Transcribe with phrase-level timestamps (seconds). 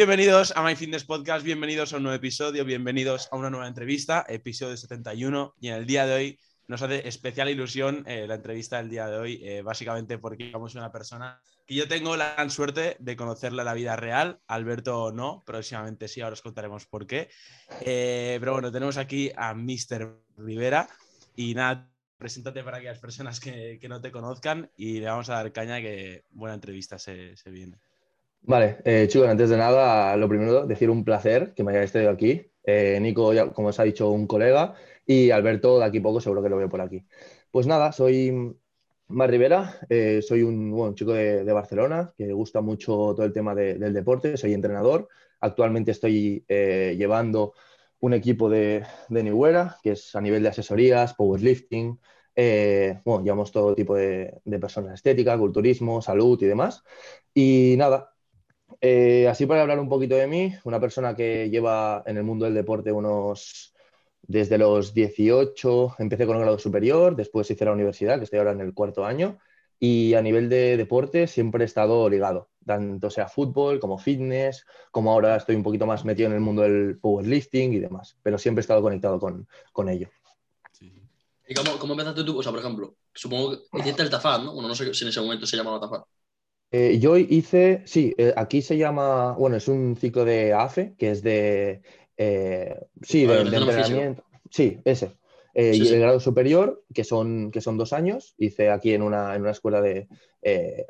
[0.00, 4.24] Bienvenidos a My Fitness Podcast, bienvenidos a un nuevo episodio, bienvenidos a una nueva entrevista,
[4.26, 5.56] episodio 71.
[5.60, 9.08] Y en el día de hoy nos hace especial ilusión eh, la entrevista del día
[9.08, 12.96] de hoy, eh, básicamente porque vamos a una persona que yo tengo la gran suerte
[12.98, 17.28] de conocerla en la vida real, Alberto no, próximamente sí, ahora os contaremos por qué.
[17.82, 20.18] Eh, pero bueno, tenemos aquí a Mr.
[20.38, 20.88] Rivera
[21.36, 25.52] y nada, preséntate para aquellas personas que, no te conozcan y le vamos a dar
[25.52, 27.78] caña que buena entrevista se viene.
[28.42, 32.10] Vale, eh, chicos, antes de nada, lo primero, decir un placer que me hayáis traído
[32.10, 32.50] aquí.
[32.64, 34.74] Eh, Nico, ya, como os ha dicho, un colega,
[35.06, 37.06] y Alberto, de aquí poco, seguro que lo veo por aquí.
[37.50, 38.56] Pues nada, soy
[39.08, 43.54] Mar Rivera, eh, soy un bueno, chico de, Barcelona que gusta mucho todo el tema
[43.54, 45.08] de, del deporte, soy entrenador.
[45.40, 47.54] Actualmente estoy eh, llevando
[48.00, 51.98] un equipo de, de New Era, que es a nivel de asesorías, powerlifting,
[52.36, 56.82] eh, bueno, llevamos todo tipo de, personas, estética, culturismo, salud y demás.
[57.34, 58.12] Y nada,
[58.80, 62.44] eh, así para hablar un poquito de mí, una persona que lleva en el mundo
[62.46, 63.74] del deporte unos,
[64.22, 68.52] desde los 18, empecé con el grado superior, después hice la universidad, que estoy ahora
[68.52, 69.38] en el cuarto año,
[69.78, 75.10] y a nivel de deporte siempre he estado ligado, tanto sea fútbol como fitness, como
[75.10, 78.60] ahora estoy un poquito más metido en el mundo del powerlifting y demás, pero siempre
[78.60, 80.08] he estado conectado con, con ello.
[81.48, 82.38] ¿Y cómo, cómo, empezaste tú?
[82.38, 84.52] O sea, por ejemplo, supongo que hiciste el Tafad, ¿no?
[84.54, 86.02] Bueno, no sé si en ese momento se llamaba Tafad.
[86.72, 91.10] Eh, yo hice, sí, eh, aquí se llama, bueno, es un ciclo de AFE, que
[91.10, 91.82] es de,
[92.16, 94.24] eh, sí, de, de entrenamiento.
[94.50, 95.18] Sí, ese.
[95.52, 99.34] Sí, y el grado superior, que son, que son dos años, hice aquí en una,
[99.34, 100.06] en una escuela de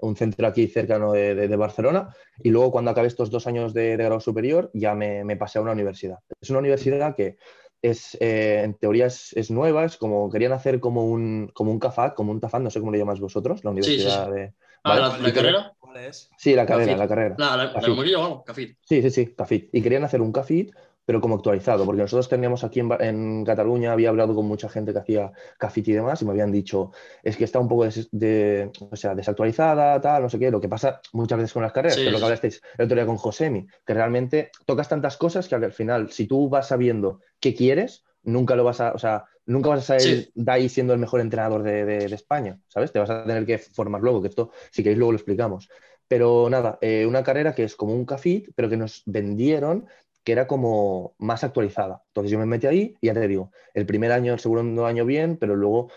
[0.03, 2.15] un centro aquí cercano de, de, de, Barcelona.
[2.43, 5.62] Y luego, cuando acabé estos dos años de, grado superior, ya me, me, pasé a
[5.62, 6.19] una universidad.
[6.41, 7.38] Es una universidad que
[7.83, 11.78] es, eh, en teoría es, es, nueva, es como querían hacer como un, como un
[11.78, 14.53] CAFAT, como un TAFAT, no sé cómo le llamáis vosotros, la universidad de.
[14.83, 15.00] Ah, ¿vale?
[15.00, 15.75] ¿la, la carrera?
[15.91, 16.31] ¿Cuál es?
[16.37, 17.34] Sí, la carrera, la carrera.
[17.37, 18.77] La, la, la Cafit.
[18.84, 19.71] Sí, sí, sí, Cafit.
[19.73, 20.73] Y querían hacer un Cafit,
[21.05, 24.93] pero como actualizado, porque nosotros teníamos aquí en, en, Cataluña, había hablado con mucha gente
[24.93, 26.93] que hacía Cafit y demás, y me habían dicho,
[27.25, 30.61] es que está un poco des, de, o sea, desactualizada, tal, no sé qué, lo
[30.61, 32.95] que pasa muchas veces con las carreras, sí, que es lo que hablasteis el otro
[32.95, 37.19] día con Josemi, que realmente tocas tantas cosas que al final, si tú vas sabiendo
[37.41, 40.33] qué quieres, nunca lo vas a, o sea, nunca vas a salir sí.
[40.34, 42.93] de ahí siendo el mejor entrenador de, de, de, España, ¿sabes?
[42.93, 45.69] Te vas a tener que formar luego, que esto, si queréis, luego lo explicamos.
[46.09, 49.87] Pero nada, eh, una carrera que es como un cafit, pero que nos vendieron
[50.25, 52.03] que era como más actualizada.
[52.09, 55.05] Entonces yo me metí ahí y ya te digo, el primer año, el segundo año
[55.05, 55.91] bien, pero luego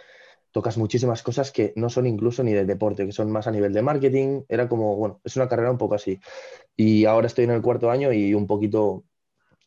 [0.51, 3.73] tocas muchísimas cosas que no son incluso ni del deporte, que son más a nivel
[3.73, 4.43] de marketing.
[4.47, 6.19] Era como, bueno, es una carrera un poco así.
[6.75, 9.03] Y ahora estoy en el cuarto año y un poquito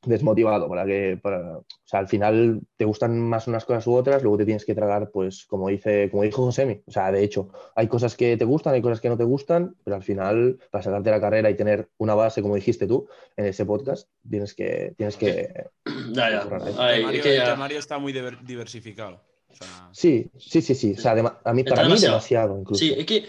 [0.05, 4.23] desmotivado para que para, o sea, al final te gustan más unas cosas u otras,
[4.23, 7.49] luego te tienes que tragar, pues como dice, como dijo Josemi, o sea, de hecho,
[7.75, 10.85] hay cosas que te gustan, hay cosas que no te gustan, pero al final, para
[10.85, 14.95] sacarte la carrera y tener una base, como dijiste tú, en ese podcast, tienes que,
[14.97, 15.53] tienes que.
[16.13, 16.49] Ya, ya.
[16.79, 17.45] Ay, el, temario, que ya...
[17.45, 19.21] el temario está muy diversificado.
[19.49, 19.89] O sea...
[19.93, 20.95] Sí, sí, sí, sí.
[20.97, 21.89] O sea, a mí, para demasiado.
[21.89, 22.79] mí demasiado, incluso.
[22.79, 23.27] Sí, es que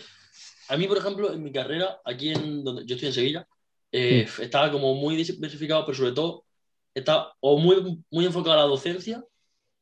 [0.69, 3.47] a mí, por ejemplo, en mi carrera, aquí en donde yo estoy en Sevilla,
[3.91, 4.41] eh, mm.
[4.41, 6.45] estaba como muy diversificado, pero sobre todo
[6.99, 9.23] está o muy, muy enfocado a la docencia,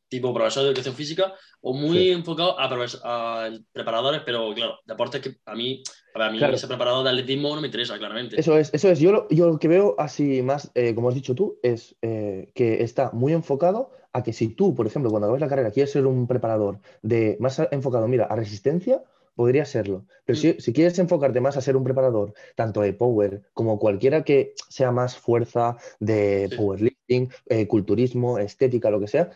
[0.07, 2.11] tipo profesor de educación física, o muy sí.
[2.11, 2.69] enfocado a,
[3.03, 5.81] a, preparadores, pero claro, deportes que a mí,
[6.13, 6.55] a, ver, a mí claro.
[6.55, 8.39] ese preparador de atletismo no me interesa, claramente.
[8.39, 8.99] Eso es, eso es.
[8.99, 12.51] Yo lo, yo lo que veo así más, eh, como has dicho tú, es eh,
[12.53, 15.91] que está muy enfocado a que si tú, por ejemplo, cuando acabas la carrera quieres
[15.91, 19.03] ser un preparador de más enfocado, mira, a resistencia,
[19.35, 20.05] podría serlo.
[20.25, 24.23] Pero si, si, quieres enfocarte más a ser un preparador, tanto de power como cualquiera
[24.23, 26.94] que sea más fuerza de sí.
[27.05, 29.31] Powerlifting, eh, culturismo, estética, lo que sea,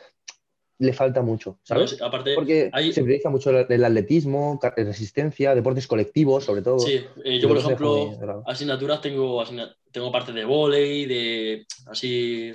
[0.79, 2.01] le falta mucho, ¿sabes?
[2.01, 2.93] Aparte, Porque hay...
[2.93, 6.79] se prioriza mucho el atletismo, resistencia, deportes colectivos, sobre todo.
[6.79, 9.43] Sí, eh, yo, por ejemplo, asignaturas tengo,
[9.91, 12.53] tengo parte de volei, de así,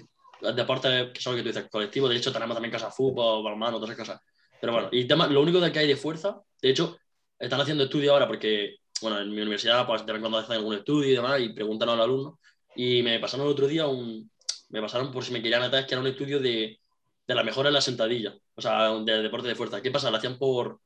[0.56, 2.08] deportes que son que tú dices, colectivos.
[2.08, 4.22] De hecho, tenemos también casa fútbol, balonmano, todas esas cosas.
[4.58, 6.96] Pero bueno, y tema, lo único de que hay de fuerza, de hecho,
[7.38, 10.56] están haciendo estudio ahora porque, bueno, en mi universidad, pues de vez en cuando hacen
[10.56, 12.34] algún estudio y demás, y preguntan a los alumnos.
[12.75, 14.31] Y me pasaron el otro día un.
[14.75, 16.81] Me pasaron por si me querían atar, que era un estudio de,
[17.29, 19.81] de la mejora en la sentadilla, o sea, de deporte de fuerza.
[19.81, 20.11] ¿Qué pasa?
[20.11, 20.81] Lo hacían por,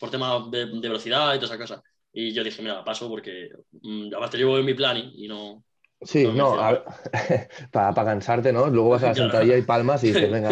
[0.00, 1.82] por temas de, velocidad y todas esas cosas.
[2.10, 3.50] Y yo dije, mira, paso porque
[3.82, 5.62] mmm, aparte llevo en mi plan y no.
[6.02, 6.56] Sí, no,
[7.70, 8.66] para cansarte, ¿no?
[8.68, 10.50] Luego vas a la sentadilla y palmas y dices, venga.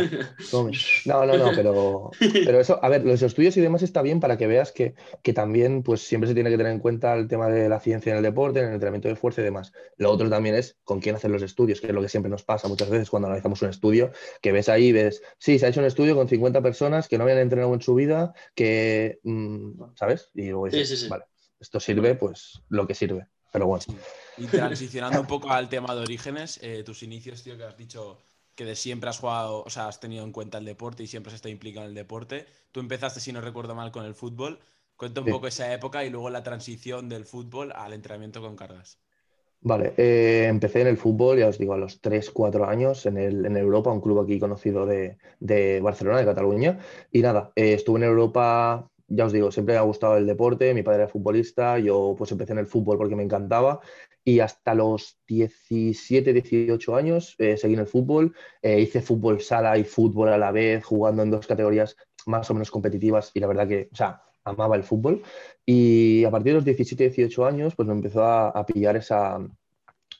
[1.05, 2.11] No, no, no, pero,
[2.45, 5.33] pero eso, a ver, los estudios y demás está bien para que veas que, que,
[5.33, 8.19] también, pues siempre se tiene que tener en cuenta el tema de la ciencia en
[8.19, 9.73] el deporte, en el entrenamiento de fuerza y demás.
[9.97, 12.45] Lo otro también es con quién hacer los estudios, que es lo que siempre nos
[12.45, 14.11] pasa muchas veces cuando analizamos un estudio,
[14.41, 17.25] que ves ahí, ves, sí, se ha hecho un estudio con 50 personas que no
[17.25, 20.31] habían entrenado en su vida, que, mm, ¿sabes?
[20.35, 21.09] Y luego dices, sí, sí, sí.
[21.11, 21.25] vale,
[21.61, 23.27] esto sirve, pues lo que sirve.
[23.53, 23.85] Pero bueno.
[24.37, 28.19] Y transicionando un poco al tema de orígenes, eh, tus inicios, tío, que has dicho
[28.55, 31.31] que de siempre has jugado, o sea, has tenido en cuenta el deporte y siempre
[31.31, 32.47] has estado implicado en el deporte.
[32.71, 34.59] Tú empezaste, si no recuerdo mal, con el fútbol.
[34.97, 38.99] Cuenta un poco esa época y luego la transición del fútbol al entrenamiento con cargas.
[39.61, 43.17] Vale, eh, empecé en el fútbol, ya os digo, a los 3, 4 años en,
[43.17, 46.79] el, en Europa, un club aquí conocido de, de Barcelona, de Cataluña.
[47.11, 50.73] Y nada, eh, estuve en Europa ya os digo, siempre me ha gustado el deporte,
[50.73, 53.81] mi padre era futbolista, yo pues empecé en el fútbol porque me encantaba
[54.25, 59.77] y hasta los 17, 18 años eh, seguí en el fútbol, eh, hice fútbol sala
[59.79, 61.97] y fútbol a la vez, jugando en dos categorías
[62.27, 65.23] más o menos competitivas y la verdad que, o sea, amaba el fútbol.
[65.67, 69.41] Y a partir de los 17, 18 años pues me empezó a pillar esa,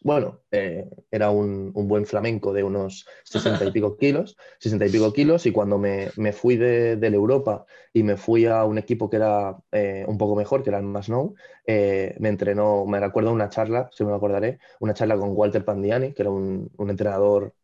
[0.05, 5.13] bueno, eh, era un, buen flamenco de unos 60 y pico kilos, 60 y pico
[5.13, 9.57] kilos, y cuando me, fui de, Europa y me fui a un equipo que era
[9.71, 11.35] eh, un poco mejor, que era el Masnou,
[11.67, 16.13] eh, me entrenó, me recuerdo una charla, si me acordaré, una charla con Walter Pandiani,
[16.13, 17.55] que era un, entrenador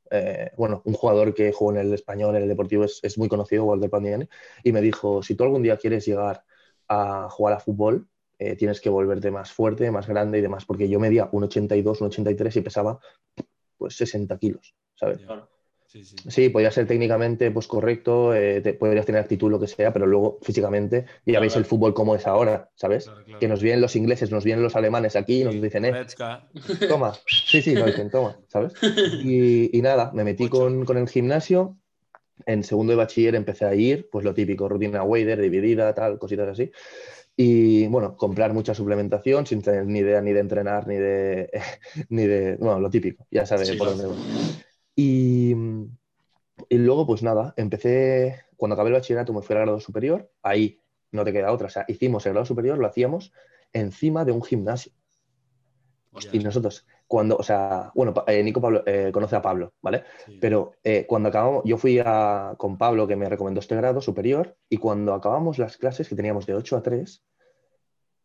[0.57, 3.65] bueno, un jugador que jugó en el español, en el deportivo, es, es, muy conocido,
[3.65, 4.27] Walter Pandiani,
[4.65, 6.45] y me dijo, si tú algún día quieres llegar
[6.89, 8.09] a jugar a fútbol,
[8.39, 12.01] eh, tienes que volverte más fuerte, más grande y demás, porque yo medía un 82,
[12.01, 13.01] un 83 y pesaba
[13.77, 15.21] pues 60 kilos, ¿sabes?
[15.87, 16.17] Sí, sí.
[16.29, 20.39] sí, podía ser técnicamente pues correcto, eh, podrías tener actitud, lo que sea, pero luego
[20.43, 23.11] físicamente ya veis el fútbol como es ahora, ¿sabes?
[23.41, 26.07] Que nos vienen los ingleses, nos vienen los alemanes aquí y nos dicen, eh,
[26.89, 28.75] toma, sí, sí, nos dicen, toma, ¿sabes?
[29.25, 31.79] Y, nada, me metí con, con, el gimnasio,
[32.45, 36.49] en segundo de bachiller empecé a ir, pues lo típico, rutina wader, dividida, tal, cositas
[36.49, 36.71] así.
[37.41, 41.49] Y bueno, comprar mucha suplementación sin tener ni idea ni de entrenar, ni de,
[42.09, 44.13] ni de bueno, lo típico, ya sabes por dónde
[44.97, 45.55] Y,
[46.69, 50.83] y, luego, pues nada, empecé, cuando acabé el bachillerato me fui al grado superior, ahí
[51.13, 53.33] no te queda otra, o sea, hicimos el grado superior, lo hacíamos
[53.73, 54.91] encima de un gimnasio.
[56.33, 60.05] Y nosotros, cuando, o sea, bueno, eh, Nico Pablo, eh, conoce a Pablo, ¿vale?
[60.41, 64.57] Pero eh, cuando acabamos, yo fui a, con Pablo que me recomendó este grado superior
[64.69, 67.25] y cuando acabamos las clases que teníamos de 8 a 3,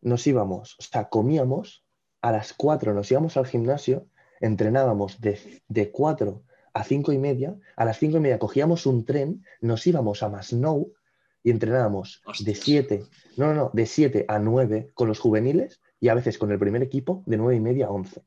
[0.01, 1.85] nos íbamos, o sea, comíamos,
[2.21, 4.07] a las 4 nos íbamos al gimnasio,
[4.41, 5.39] entrenábamos de,
[5.69, 6.43] de 4
[6.73, 10.29] a 5 y media, a las 5 y media cogíamos un tren, nos íbamos a
[10.29, 10.93] Masnou
[11.41, 13.05] y entrenábamos de 7,
[13.37, 16.59] no, no, no, de 7 a 9 con los juveniles y a veces con el
[16.59, 18.23] primer equipo de 9 y media a 11.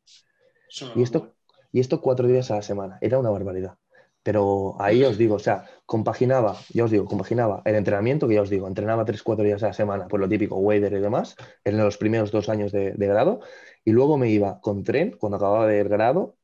[0.95, 1.35] Y esto,
[1.73, 3.77] y esto cuatro días a la semana, era una barbaridad.
[4.23, 8.43] Pero ahí os digo, o sea, compaginaba, ya os digo, compaginaba el entrenamiento, que ya
[8.43, 11.37] os digo, entrenaba tres, cuatro días a la semana, por lo típico, wader y demás,
[11.65, 13.41] en los primeros dos años de, grado,
[13.85, 16.35] y luego me iba con tren, cuando acababa del grado,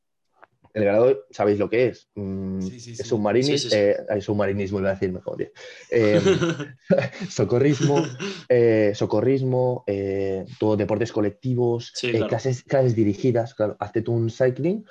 [0.73, 2.09] el grado, ¿sabéis lo que es?
[2.15, 5.37] Mm, es submarinismo, eh, submarinismo, iba a decir mejor.
[5.91, 6.19] Eh,
[7.29, 8.03] socorrismo,
[8.49, 9.85] eh, socorrismo
[10.59, 11.93] todo deportes colectivos,
[12.27, 14.85] clases, clases, dirigidas, claro, hazte tú un cycling,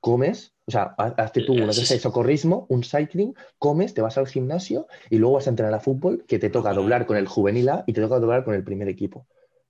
[0.00, 4.26] comes, o sea, hazte tú una clase de socorrismo, un cycling, comes, te vas al
[4.26, 7.68] gimnasio y luego vas a entrenar a fútbol, que te toca doblar con el juvenil
[7.68, 9.26] A y te toca doblar con el primer equipo.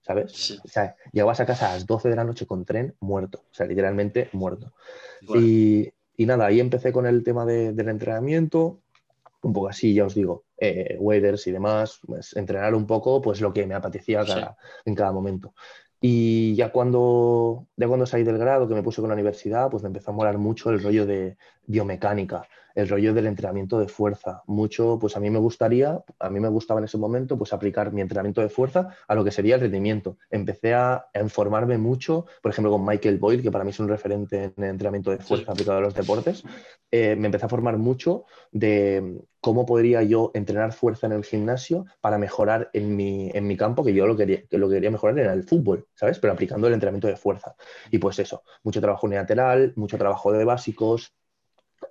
[0.07, 0.61] ¿Sabes?
[0.65, 3.55] O sea, llegabas a casa a las 12 de la noche con tren muerto, o
[3.55, 4.73] sea, literalmente muerto.
[5.21, 8.79] Y, nada, ahí empecé con el tema del entrenamiento,
[9.43, 13.41] un poco así, ya os digo, eh, waders y demás, pues, entrenar un poco, pues
[13.41, 14.25] lo que me apetecía
[14.85, 15.55] en cada momento.
[16.01, 19.83] Y ya cuando, ya cuando salí del grado, que me puse con la universidad, pues
[19.83, 21.37] me empezó a molar mucho el rollo de
[21.67, 22.47] biomecánica,
[22.77, 24.43] el rollo del entrenamiento de fuerza.
[24.47, 27.93] Mucho, pues a mí me gustaría, a mí me gustaba en ese momento, pues aplicar
[27.93, 30.19] mi entrenamiento de fuerza a lo que sería el rendimiento.
[30.31, 34.53] Empecé a, informarme mucho, por ejemplo, con Michael Boyd, que para mí es un referente
[34.57, 36.45] en el entrenamiento de fuerza aplicado a los deportes.
[36.91, 41.87] Eh, me empecé a formar mucho de cómo podría yo entrenar fuerza en el gimnasio
[42.01, 45.19] para mejorar en mi, en mi campo, que yo lo, quería, que lo quería mejorar
[45.19, 46.19] era el fútbol, ¿sabes?
[46.19, 47.55] Pero aplicando el entrenamiento de fuerza.
[47.91, 51.15] Y pues eso, mucho trabajo unilateral, mucho trabajo de básicos,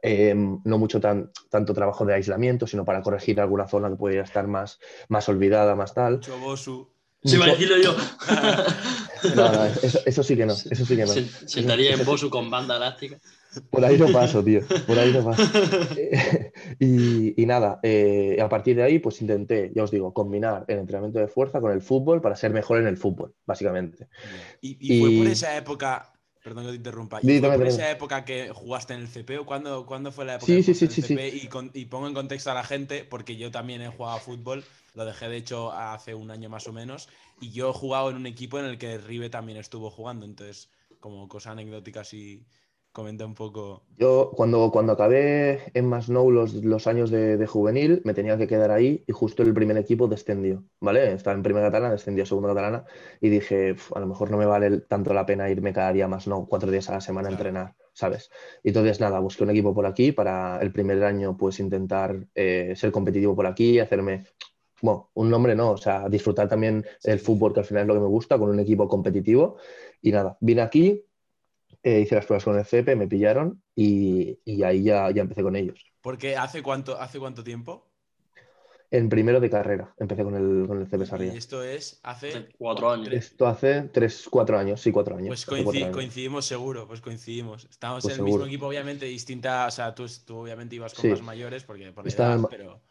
[0.08, 4.24] Em, no mucho tan, tanto trabajo de aislamiento, sino para corregir alguna zona que pudiera
[4.24, 6.18] estar más, más olvidada, más tal.
[6.18, 6.90] Mucho bosu.
[7.24, 7.96] Sí, a decirlo yo.
[9.36, 10.54] no, no, eso, sí que no.
[10.54, 11.14] Eso sí que no.
[11.48, 13.18] Sentaría en Bosu con banda elástica.
[13.72, 14.62] Por ahí no paso, tío.
[14.86, 15.42] Por ahí no paso.
[16.80, 20.78] y, y, nada, eh, a partir de ahí, pues intenté, ya os digo, combinar el
[20.78, 24.08] entrenamiento de fuerza con el fútbol para ser mejor en el fútbol, básicamente.
[24.62, 26.15] ¿Y, y fue por esa época
[26.46, 27.20] Perdón que te interrumpa.
[27.24, 30.46] ¿Y fue por esa época que jugaste en el CP o cuándo, fue la época
[30.46, 31.30] sí, sí, sí, CP?
[31.30, 34.64] Y, y, pongo en contexto a la gente, porque yo también he jugado a fútbol,
[34.94, 37.10] lo dejé de hecho hace un año más o menos,
[37.42, 40.70] y yo he jugado en un equipo en el que Rive también estuvo jugando, entonces
[41.00, 42.46] como cosa anecdótica y
[42.96, 43.84] Comenta un poco.
[43.98, 48.72] Yo, cuando, cuando acabé en Masnou los, los años de, juvenil, me tenía que quedar
[48.72, 51.12] ahí y justo el primer equipo descendió, ¿vale?
[51.12, 52.86] Estaba en primera catalana, descendió a segunda catalana
[53.20, 56.26] y dije, a lo mejor no me vale tanto la pena irme cada día más,
[56.26, 58.32] no, cuatro días a la semana a entrenar, ¿sabes?
[58.64, 62.76] Y entonces, nada, busqué un equipo por aquí para el primer año, pues intentar eh,
[62.78, 64.24] ser competitivo por aquí, hacerme
[64.82, 67.94] bueno, un nombre no, o sea, disfrutar también el fútbol, que al final es lo
[67.96, 69.58] que me gusta, con un equipo competitivo.
[70.02, 71.04] Y nada, vine aquí,
[71.86, 75.56] eh, hice las pruebas con el CP, me pillaron y, ahí ya, ya, empecé con
[75.56, 75.86] ellos.
[76.02, 77.88] Porque hace cuánto, hace cuánto tiempo?
[78.90, 81.32] En primero de carrera, empecé con el, con el Sarria.
[81.32, 83.14] Y esto es hace cuatro años.
[83.14, 85.28] Esto hace tres, cuatro años, sí, cuatro años.
[85.28, 87.66] Pues coincidimos seguro, pues coincidimos.
[87.70, 91.08] Estamos pues en el mismo equipo, obviamente, distinta, o sea, tú, tú obviamente ibas con
[91.08, 92.82] más mayores, porque por edad, pero...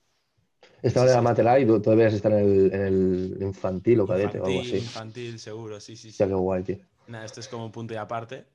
[0.82, 4.38] Estaba en la Matela y tú debías estar en el, en el, infantil o cadete
[4.38, 4.76] o algo así.
[4.76, 6.12] Infantil, seguro, sí, sí.
[6.12, 6.18] sí.
[6.18, 6.78] Ya, qué guay, tío.
[7.08, 8.53] Nada, esto es como un punto y aparte.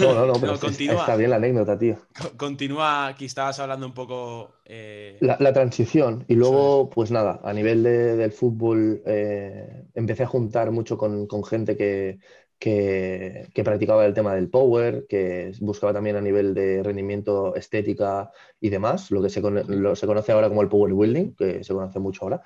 [0.00, 1.96] No, no, no, pero está bien la anécdota, tío.
[2.36, 4.52] Continúa, aquí estabas hablando un poco...
[4.64, 10.70] Eh, la, transición y luego, pues nada, a nivel del fútbol eh, empecé a juntar
[10.72, 12.18] mucho con, gente que,
[12.58, 18.30] que, practicaba el tema del power, que buscaba también a nivel de rendimiento, estética
[18.60, 21.98] y demás, lo que se, se conoce ahora como el power building, que se conoce
[21.98, 22.42] mucho ahora.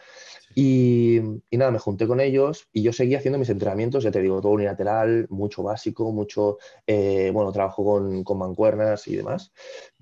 [0.54, 4.40] Y, nada, me junté con ellos y yo seguía haciendo mis entrenamientos, ya te digo,
[4.40, 9.52] todo unilateral, mucho básico, mucho, eh, bueno, trabajo con, con, mancuernas y demás.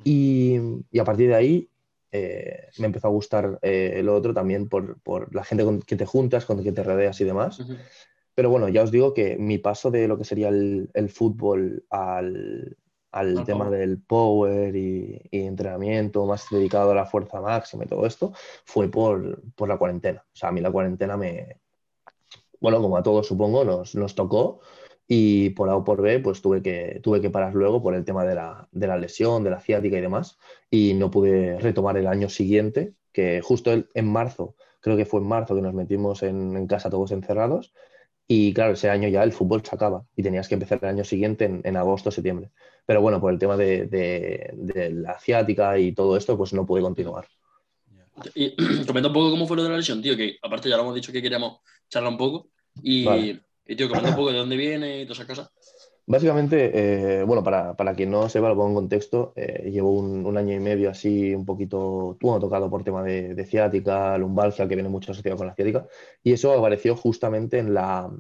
[0.05, 0.59] Y,
[0.91, 1.71] y, a partir de ahí
[2.13, 5.97] eh, me empezó a gustar eh, lo otro también por, por, la gente con que
[5.97, 7.63] te juntas, con que te rodeas y demás.
[8.35, 11.85] Pero bueno, ya os digo que mi paso de lo que sería el, el fútbol
[11.91, 12.77] al,
[13.13, 18.33] al tema del power y, entrenamiento más dedicado a la fuerza máxima y todo esto,
[18.65, 20.25] fue por, la cuarentena.
[20.33, 21.57] O sea, a mí la cuarentena me,
[22.61, 24.61] bueno, como a todos supongo, nos, nos tocó
[25.13, 28.05] y por A o por B, pues tuve que, tuve que parar luego por el
[28.05, 30.39] tema de la, lesión, de la ciática y demás,
[30.71, 35.27] y no pude retomar el año siguiente, que justo en marzo, creo que fue en
[35.27, 37.75] marzo que nos metimos en, en casa todos encerrados,
[38.33, 41.03] y claro, ese año ya el fútbol se acaba y tenías que empezar el año
[41.03, 42.53] siguiente en, en agosto, septiembre.
[42.87, 46.81] Pero bueno, por el tema de, de, la asiática y todo esto, pues no pude
[46.81, 47.27] continuar.
[48.37, 48.55] Y
[48.87, 50.95] comenta un poco cómo fue lo de la lesión, tío, que aparte ya lo hemos
[50.95, 51.59] dicho que queríamos
[51.89, 52.51] charlar un poco.
[52.81, 53.05] Y,
[53.67, 55.51] y tío, comenta un poco de dónde viene y todas esas cosas.
[56.11, 60.37] Básicamente, eh, bueno, para, para, quien no sepa, lo pongo en contexto, eh, llevo un,
[60.37, 64.89] año y medio así un poquito, bueno, tocado por tema de, ciática, lumbalgia, que viene
[64.89, 65.87] mucho asociado con la ciática,
[66.25, 68.11] y eso apareció justamente en la,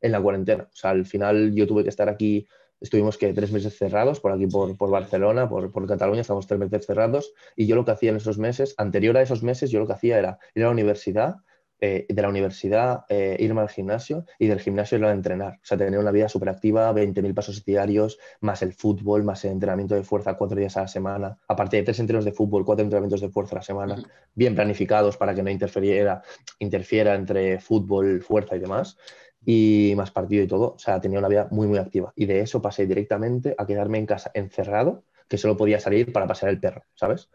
[0.00, 0.70] en la cuarentena.
[0.72, 2.46] O sea, al final yo tuve que estar aquí,
[2.80, 6.58] estuvimos que tres meses cerrados por aquí, por, por Barcelona, por, por, Cataluña, estamos tres
[6.58, 9.80] meses cerrados, y yo lo que hacía en esos meses, anterior a esos meses, yo
[9.80, 11.36] lo que hacía era ir a la universidad,
[11.80, 15.54] eh, de la universidad eh, irme al gimnasio y del gimnasio ir a entrenar.
[15.62, 19.52] O sea, tener una vida súper activa, 20.000 pasos diarios, más el fútbol, más el
[19.52, 22.82] entrenamiento de fuerza cuatro días a la semana, aparte de tres entrenos de fútbol, cuatro
[22.82, 24.02] entrenamientos de fuerza a la semana,
[24.34, 26.22] bien planificados para que no interferiera,
[26.58, 28.96] interfiera entre fútbol, fuerza y demás.
[29.44, 30.74] Y más partido y todo.
[30.74, 32.12] O sea, tenía una vida muy, muy activa.
[32.16, 36.26] Y de eso pasé directamente a quedarme en casa encerrado, que solo podía salir para
[36.26, 37.30] pasear el perro, ¿sabes?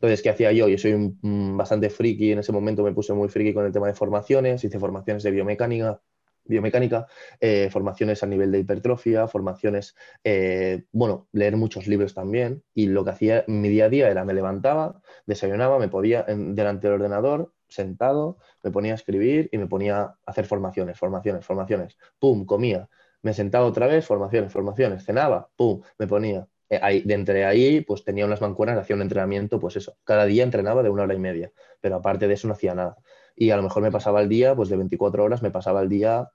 [0.00, 0.68] Entonces, ¿qué hacía yo?
[0.68, 3.94] Yo soy bastante friki, en ese momento me puse muy friki con el tema de
[3.94, 6.00] formaciones, hice formaciones de biomecánica,
[6.44, 7.06] biomecánica,
[7.40, 12.62] eh, formaciones a nivel de hipertrofia, formaciones, eh, bueno, leer muchos libros también.
[12.74, 16.86] Y lo que hacía mi día a día era me levantaba, desayunaba, me podía delante
[16.88, 21.98] del ordenador, sentado, me ponía a escribir y me ponía a hacer formaciones, formaciones, formaciones.
[22.18, 22.88] Pum, comía,
[23.22, 26.48] me sentaba otra vez, formaciones, formaciones, cenaba, pum, me ponía
[26.82, 30.42] ahí, de entre ahí, pues tenía unas mancuernas, hacía un entrenamiento, pues eso, cada día
[30.42, 32.96] entrenaba de una hora y media, pero aparte de eso no hacía nada.
[33.34, 35.88] Y a lo mejor me pasaba el día, pues de 24 horas, me pasaba el
[35.88, 36.30] día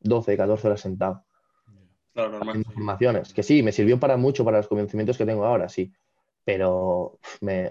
[0.00, 1.24] 12, 14 horas sentado.
[2.12, 2.56] Claro, normal.
[2.56, 5.92] Informaciones, que sí, me sirvió para mucho, para los conocimientos que tengo ahora, sí,
[6.44, 7.18] pero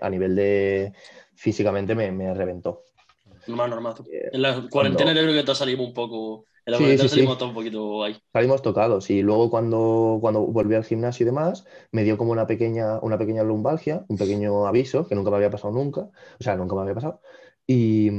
[0.02, 0.94] a nivel de
[1.34, 2.84] físicamente me, reventó.
[3.48, 3.94] Normal, normal.
[4.12, 8.04] Eh, en la cuarentena creo que te salimos un poco sí, sí, salimos un poquito
[8.04, 8.18] ahí.
[8.34, 12.48] Salimos tocados y luego cuando, cuando volví al gimnasio y demás, me dio como una
[12.48, 16.56] pequeña, una pequeña lumbalgia, un pequeño aviso que nunca me había pasado nunca, o sea,
[16.56, 17.22] nunca me había pasado.
[17.68, 18.10] Y,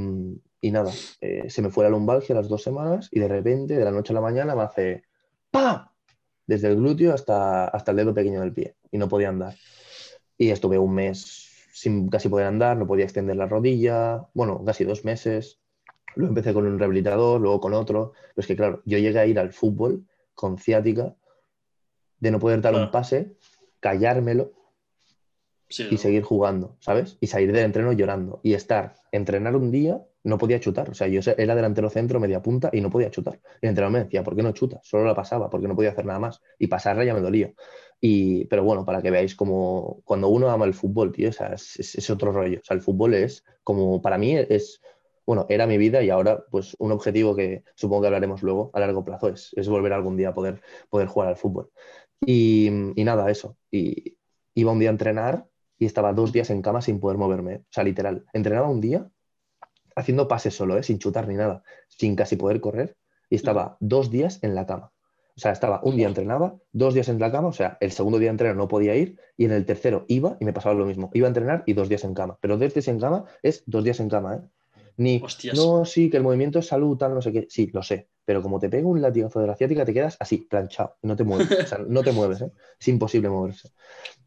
[0.60, 3.84] y nada, eh, se me fue la lumbalgia las dos semanas y de repente, de
[3.84, 5.02] la noche a la mañana, me hace
[5.50, 5.92] ¡pa!
[6.46, 9.54] Desde el glúteo hasta, hasta el dedo pequeño del pie y no podía andar.
[10.38, 14.84] Y estuve un mes sin casi poder andar, no podía extender la rodilla, bueno, casi
[14.84, 15.60] dos meses,
[16.16, 18.12] Luego empecé con un rehabilitador, luego con otro.
[18.34, 20.04] Pero es que, claro, yo llegué a ir al fútbol
[20.34, 21.14] con ciática
[22.18, 23.36] de no poder dar un pase,
[23.80, 24.52] callármelo
[25.68, 27.18] y seguir jugando, ¿sabes?
[27.20, 30.90] Y salir del entreno llorando y estar, entrenar un día, no podía chutar.
[30.90, 33.40] O sea, yo era delantero centro, media punta y no podía chutar.
[33.60, 34.80] Y el entrenador me decía, ¿por qué no chutas?
[34.84, 36.42] Solo la pasaba, porque no podía hacer nada más.
[36.58, 37.52] Y pasarla ya me dolía.
[38.00, 41.54] Y, pero bueno, para que veáis como cuando uno ama el fútbol, tío, o sea,
[41.54, 42.58] es, otro rollo.
[42.60, 44.80] O sea, el fútbol es como, para mí es,
[45.26, 48.80] bueno, era mi vida y ahora pues un objetivo que supongo que hablaremos luego a
[48.80, 51.70] largo plazo es, es volver algún día a poder, poder jugar al fútbol.
[52.24, 53.56] Y, y nada, eso.
[53.70, 54.16] Y
[54.54, 55.46] iba un día a entrenar
[55.78, 57.56] y estaba dos días en cama sin poder moverme.
[57.56, 58.24] O sea, literal.
[58.32, 59.10] Entrenaba un día
[59.96, 60.82] haciendo pases solo, ¿eh?
[60.82, 62.96] sin chutar ni nada, sin casi poder correr,
[63.30, 64.92] y estaba dos días en la cama.
[65.36, 68.18] O sea, estaba un día entrenaba, dos días en la cama, o sea, el segundo
[68.18, 70.86] día de entreno no podía ir, y en el tercero iba y me pasaba lo
[70.86, 71.10] mismo.
[71.12, 72.38] Iba a entrenar y dos días en cama.
[72.40, 74.40] Pero dos días en cama es dos días en cama, ¿eh?
[74.98, 75.22] Ni,
[75.54, 77.46] no, sí, que el movimiento es salud, tal, no sé qué.
[77.48, 78.08] Sí, lo sé.
[78.24, 80.96] Pero como te pega un latigazo de la ciática, te quedas así, planchado.
[81.02, 81.50] No te mueves.
[81.50, 82.50] o sea, no te mueves, ¿eh?
[82.80, 83.70] Es imposible moverse.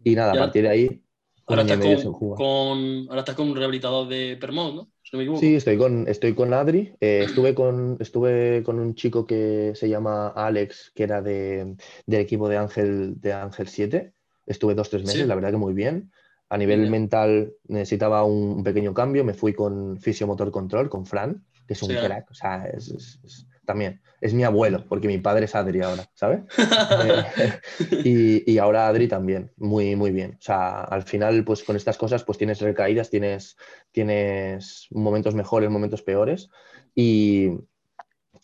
[0.03, 1.03] Y nada, a partir de ahí
[1.49, 4.91] Ahora estás con, ahora estás con un rehabilitador de Permont, ¿no?
[5.39, 6.93] sí, estoy con, estoy con Adri.
[7.01, 12.21] Eh, estuve, con, estuve con un chico que se llama Alex, que era de, del
[12.21, 14.13] equipo de Ángel, de Ángel 7.
[14.45, 16.11] Estuve dos, tres meses, la verdad que muy bien.
[16.49, 19.23] A nivel mental necesitaba un, pequeño cambio.
[19.23, 22.31] Me fui con Fisiomotor Control, con Fran, que es un crack.
[22.31, 24.01] O sea, es también.
[24.19, 26.41] Es mi abuelo, porque mi padre es Adri ahora, ¿sabes?
[28.03, 30.37] y, ahora Adri también, muy, muy bien.
[30.39, 33.57] O sea, al final, pues con estas cosas, pues tienes recaídas, tienes,
[33.91, 36.49] tienes momentos mejores, momentos peores.
[36.95, 37.59] Y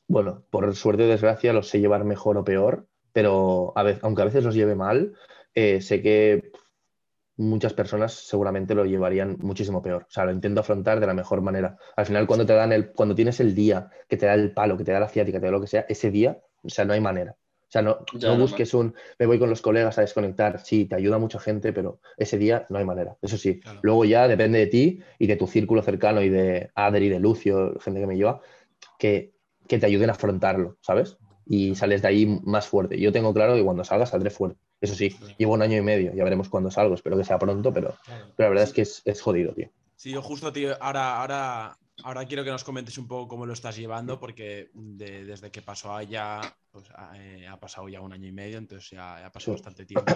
[0.07, 4.21] bueno, por suerte o desgracia, los sé llevar mejor o peor, pero a veces, aunque
[4.21, 5.13] a veces los lleve mal,
[5.55, 6.51] eh, sé que
[7.37, 10.03] muchas personas seguramente lo llevarían muchísimo peor.
[10.07, 11.77] O sea, lo intento afrontar de la mejor manera.
[11.95, 14.77] Al final, cuando te dan el, cuando tienes el día que te da el palo,
[14.77, 16.85] que te da la ciática, que te da lo que sea, ese día, o sea,
[16.85, 17.35] no hay manera.
[17.67, 20.59] O sea, no, no busques un, me voy con los colegas a desconectar.
[20.63, 23.17] Sí, te ayuda mucha gente, pero ese día no hay manera.
[23.21, 23.59] Eso sí.
[23.81, 27.77] Luego ya depende de ti y de tu círculo cercano y de Adri, de Lucio,
[27.81, 28.39] gente que me lleva,
[28.97, 29.33] que,
[29.67, 31.17] que te ayuden a afrontarlo, ¿sabes?
[31.47, 32.99] Y sales de ahí más fuerte.
[32.99, 34.59] Yo tengo claro que cuando salga saldré fuerte.
[34.81, 37.73] Eso sí, llevo un año y medio, ya veremos cuándo salgo, espero que sea pronto,
[37.73, 37.95] pero,
[38.37, 39.69] la verdad es que es, jodido, tío.
[39.95, 43.53] Sí, yo justo, tío, ahora, ahora, ahora quiero que nos comentes un poco cómo lo
[43.53, 48.33] estás llevando, porque desde que pasó allá, pues eh, ha pasado ya un año y
[48.33, 50.13] medio, entonces ya ha pasado bastante tiempo.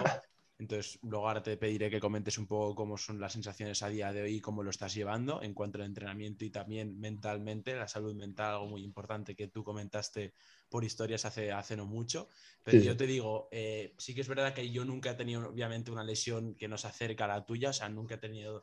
[0.60, 4.12] Entonces, luego ahora te pediré que comentes un poco cómo son las sensaciones a día
[4.12, 7.88] de hoy y cómo lo estás llevando en cuanto al entrenamiento y también mentalmente, la
[7.88, 10.34] salud mental, algo muy importante que tú comentaste
[10.68, 12.28] por historias hace, hace no mucho.
[12.62, 15.90] Pero yo te digo, eh, sí que es verdad que yo nunca he tenido, obviamente,
[15.90, 18.62] una lesión que nos acerca a la tuya, o sea, nunca he tenido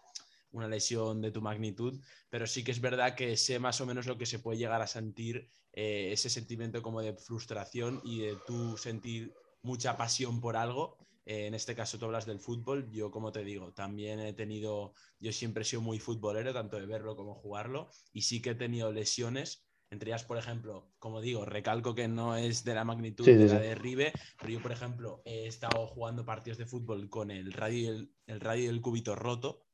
[0.51, 4.05] una lesión de tu magnitud, pero sí que es verdad que sé más o menos
[4.05, 8.37] lo que se puede llegar a sentir, eh, ese sentimiento como de frustración y de
[8.45, 9.33] tú sentir
[9.63, 13.73] mucha pasión por algo en este caso tú hablas del fútbol, yo como te digo,
[13.73, 18.21] también he tenido, yo siempre he sido muy futbolero, tanto de verlo como jugarlo, y
[18.21, 22.63] sí que he tenido lesiones, entre ellas, por ejemplo, como digo, recalco que no es
[22.63, 26.57] de la magnitud de la de Ribe, pero yo, por ejemplo, he estado jugando partidos
[26.57, 29.67] de fútbol con el radio el, el radio del cúbito roto,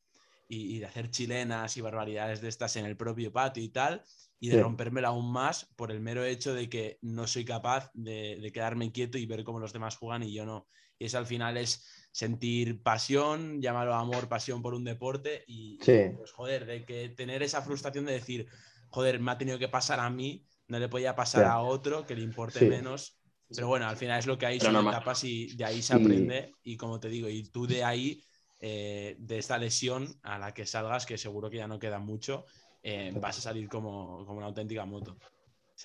[0.47, 4.03] y, de hacer chilenas y barbaridades de estas en el propio patio y tal,
[4.39, 8.37] y de rompérmela aún más por el mero hecho de que no soy capaz de,
[8.41, 10.67] de, quedarme quieto y ver cómo los demás juegan y yo no.
[10.97, 15.77] Y eso al final es sentir pasión, llamarlo amor, pasión por un deporte y,
[16.15, 18.47] pues joder, de que tener esa frustración de decir,
[18.89, 22.15] joder, me ha tenido que pasar a mí, no le podía pasar a otro que
[22.15, 23.17] le importe menos.
[23.55, 26.51] Pero bueno, al final es lo que hay, son etapas y de ahí se aprende.
[26.63, 28.23] Y como te digo, y tú de ahí,
[28.59, 32.45] eh, de esta lesión a la que salgas, que seguro que ya no queda mucho,
[32.81, 35.17] eh, vas a salir como, como una auténtica moto.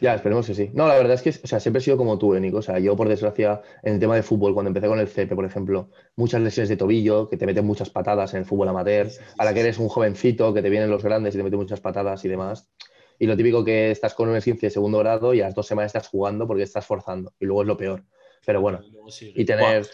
[0.00, 0.70] Ya, esperemos que sí.
[0.74, 2.58] No, la verdad es que o sea, siempre he sido como tú, Nico.
[2.58, 5.34] O sea, yo, por desgracia, en el tema de fútbol, cuando empecé con el CP,
[5.34, 9.08] por ejemplo, muchas lesiones de tobillo, que te meten muchas patadas en el fútbol amateur,
[9.38, 11.80] a la que eres un jovencito, que te vienen los grandes y te meten muchas
[11.80, 12.70] patadas y demás.
[13.18, 15.66] Y lo típico que estás con un esguince de segundo grado y a las dos
[15.66, 17.34] semanas estás jugando porque estás forzando.
[17.40, 18.04] Y luego es lo peor.
[18.46, 18.80] Pero bueno,
[19.20, 19.86] y tener.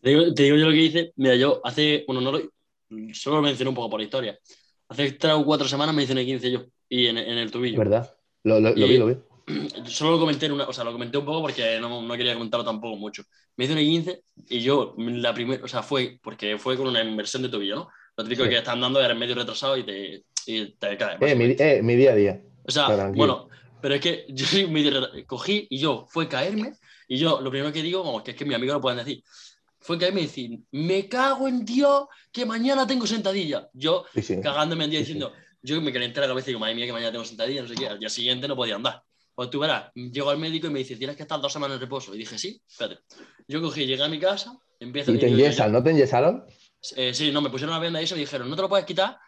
[0.00, 1.12] Te digo, te digo, yo lo que hice.
[1.16, 2.04] Mira, yo hace.
[2.06, 2.40] Bueno, no lo.
[3.14, 4.38] Solo lo mencioné un poco por la historia.
[4.88, 6.66] Hace tres o cuatro semanas me hice un 15 yo.
[6.90, 7.78] Y en, en el tobillo.
[7.78, 8.14] ¿Verdad?
[8.44, 9.16] Lo, vi, lo vi.
[9.86, 12.64] Solo lo comenté, una, o sea, lo comenté un poco porque no, no, quería comentarlo
[12.64, 13.22] tampoco mucho.
[13.56, 17.02] Me hice un 15 y yo, la primera, o sea, fue porque fue con una
[17.02, 17.88] inversión de tobillo, ¿no?
[18.16, 21.16] Lo típico que están dando eres medio retrasado y te, y te cae.
[21.20, 22.42] Eh, mi, eh, mi, día a día.
[22.64, 23.48] O sea, bueno,
[23.80, 26.74] pero es que yo soy cogí y yo fue caerme
[27.08, 29.22] y yo lo primero que digo, como que es que mi amigo lo pueden decir,
[29.80, 33.68] fue caerme y decir, me cago en Dios que mañana tengo sentadilla.
[33.72, 34.04] Yo
[34.42, 37.12] cagándome en día diciendo, yo me calenté la cabeza y digo, madre mía, que mañana
[37.12, 37.88] tengo sentadilla, no sé qué.
[37.88, 39.02] Al día siguiente no podía andar.
[39.34, 41.80] Pues tú verás, llego al médico y me dice, tienes que estar dos semanas en
[41.80, 42.14] reposo.
[42.14, 43.02] Y dije, sí, espérate.
[43.48, 45.12] Yo cogí, llegué a mi casa, empiezo...
[45.12, 45.72] ¿Y te enyesan?
[45.72, 46.44] ¿No te enyesaron?
[46.96, 48.84] Eh, sí, no, me pusieron una venda y eso me dijeron, no te lo puedes
[48.84, 49.18] quitar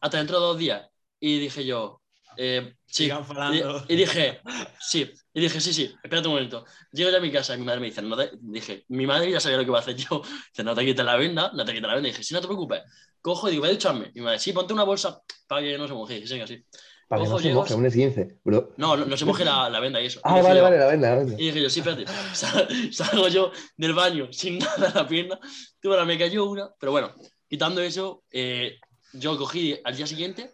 [0.00, 0.88] hasta dentro de dos días.
[1.20, 2.00] Y dije yo,
[2.36, 3.10] eh, sí.
[3.10, 4.40] Y, y, dije,
[4.80, 5.10] sí.
[5.32, 6.64] Y dije, sí, sí, espérate un momento.
[6.92, 8.30] Llego ya a mi casa y mi madre me dice, no te...
[8.40, 10.22] dije, mi madre ya sabía lo que iba a hacer yo.
[10.52, 12.08] Dice, no te quites la venda, no te quites la venda.
[12.08, 12.82] Y dije, sí, no te preocupes.
[13.20, 14.10] Cojo y digo, voy a ducharme.
[14.14, 16.18] Y mi madre, sí, ponte una bolsa para que no se moje.
[16.18, 16.64] Y así.
[17.08, 18.72] Para que no se moje, un esguince, bro.
[18.76, 20.20] No, no, se moje la, la, venda y eso.
[20.24, 21.34] Ah, vale, vale, la venda, la venda.
[21.38, 22.04] Y dije yo, sí, espérate.
[22.92, 25.38] salgo yo del baño sin nada en la pierna.
[25.80, 26.70] Tú, ahora me cayó una.
[26.80, 27.14] Pero bueno,
[27.48, 28.78] quitando eso, eh,
[29.12, 30.50] yo cogí al día siguiente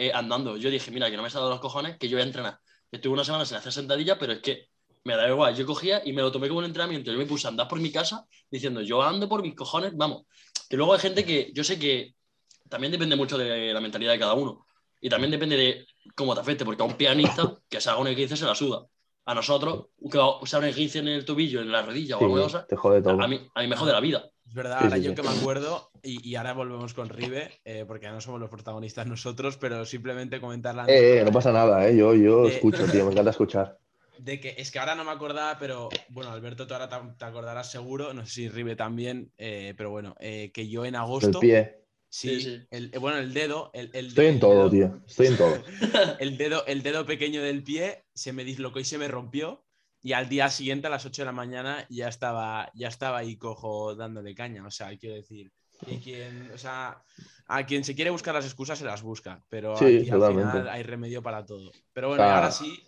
[0.00, 0.56] eh, andando.
[0.56, 2.58] Yo dije, mira, que no me he dado los cojones, que yo voy a entrenar.
[2.90, 4.68] Estuve una semana sin hacer sentadilla, pero es que
[5.04, 5.54] me da igual.
[5.54, 7.12] Yo cogía y me lo tomé como un entrenamiento.
[7.12, 10.22] Yo me puse a andar por mi casa diciendo, yo ando por mis cojones, vamos.
[10.70, 12.14] Que luego hay gente que yo sé que
[12.70, 14.64] también depende mucho de la mentalidad de cada uno.
[15.02, 18.08] Y también depende de cómo te afecte, porque a un pianista que se haga un
[18.08, 18.86] equince se la suda.
[19.26, 22.66] A nosotros, que sea un equince en el tobillo, en la rodilla o algo cosa,
[23.20, 24.30] A, mí, a mí me jode la vida.
[24.50, 28.12] Es verdad, ahora yo que me acuerdo, y, ahora volvemos con Rive, eh, porque ya
[28.12, 30.86] no somos los protagonistas nosotros, pero simplemente comentarla.
[30.88, 33.78] Eh, no pasa nada, eh, yo, yo escucho, tío, me encanta escuchar.
[34.18, 37.70] De que es que ahora no me acordaba, pero bueno, Alberto, tú ahora te, acordarás
[37.70, 41.38] seguro, no sé si Rive también, eh, pero bueno, que yo en agosto.
[41.38, 41.84] El pie.
[42.08, 43.70] Sí, El, bueno, el dedo.
[43.72, 45.00] El, Estoy en todo, tío.
[45.06, 45.54] Estoy en todo.
[46.18, 49.64] el, dedo, el dedo pequeño del pie se me dislocó y se me rompió.
[50.02, 53.36] Y al día siguiente, a las 8 de la mañana, ya estaba, ya estaba ahí
[53.36, 54.66] cojo dándole caña.
[54.66, 55.50] O sea, quiero decir.
[55.86, 57.02] Y quien, o sea,
[57.46, 59.42] a quien se quiere buscar las excusas se las busca.
[59.48, 61.70] Pero al final hay remedio para todo.
[61.92, 62.82] Pero bueno, ahora sí.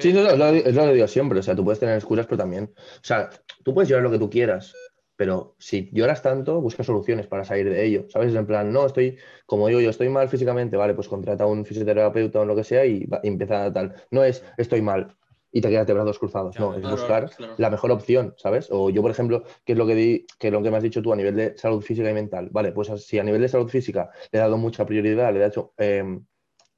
[0.00, 1.38] Sí, es lo, es lo que digo siempre.
[1.38, 2.72] O sea, tú puedes tener excusas, pero también.
[2.74, 3.28] O sea,
[3.62, 4.74] tú puedes llevar lo que tú quieras
[5.16, 8.34] pero si lloras tanto, busca soluciones para salir de ello, ¿sabes?
[8.34, 11.64] En plan, no, estoy, como digo yo, estoy mal físicamente, vale, pues contrata a un
[11.64, 13.94] fisioterapeuta o lo que sea y, empieza a tal.
[14.10, 15.16] No es, estoy mal
[15.56, 18.68] y te quedas de brazos cruzados, no, es buscar la mejor opción, ¿sabes?
[18.70, 21.00] O yo, por ejemplo, ¿qué es lo que, di, que lo que me has dicho
[21.00, 22.50] tú a nivel de salud física y mental?
[22.50, 25.46] Vale, pues si a nivel de salud física le he dado mucha prioridad, le he
[25.46, 25.72] hecho...
[25.78, 26.26] Em,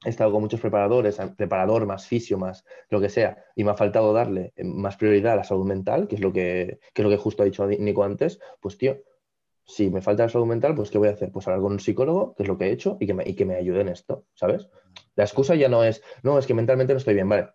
[0.05, 3.75] he estado con muchos preparadores, preparador más fisio, más lo que sea, y me ha
[3.75, 7.03] faltado darle eh, más prioridad a la salud mental, que es lo que, que, es
[7.03, 8.95] lo que justo ha dicho Nico antes, pues tío,
[9.65, 11.33] si me falta la salud mental, pues ¿qué voy a hacer?
[11.33, 13.35] Pues hablar con un psicólogo, que es lo que he hecho, y que me, y
[13.35, 14.69] que me ayude en esto, ¿sabes?
[15.15, 17.49] La excusa ya no es, no, es que mentalmente no estoy bien, vale.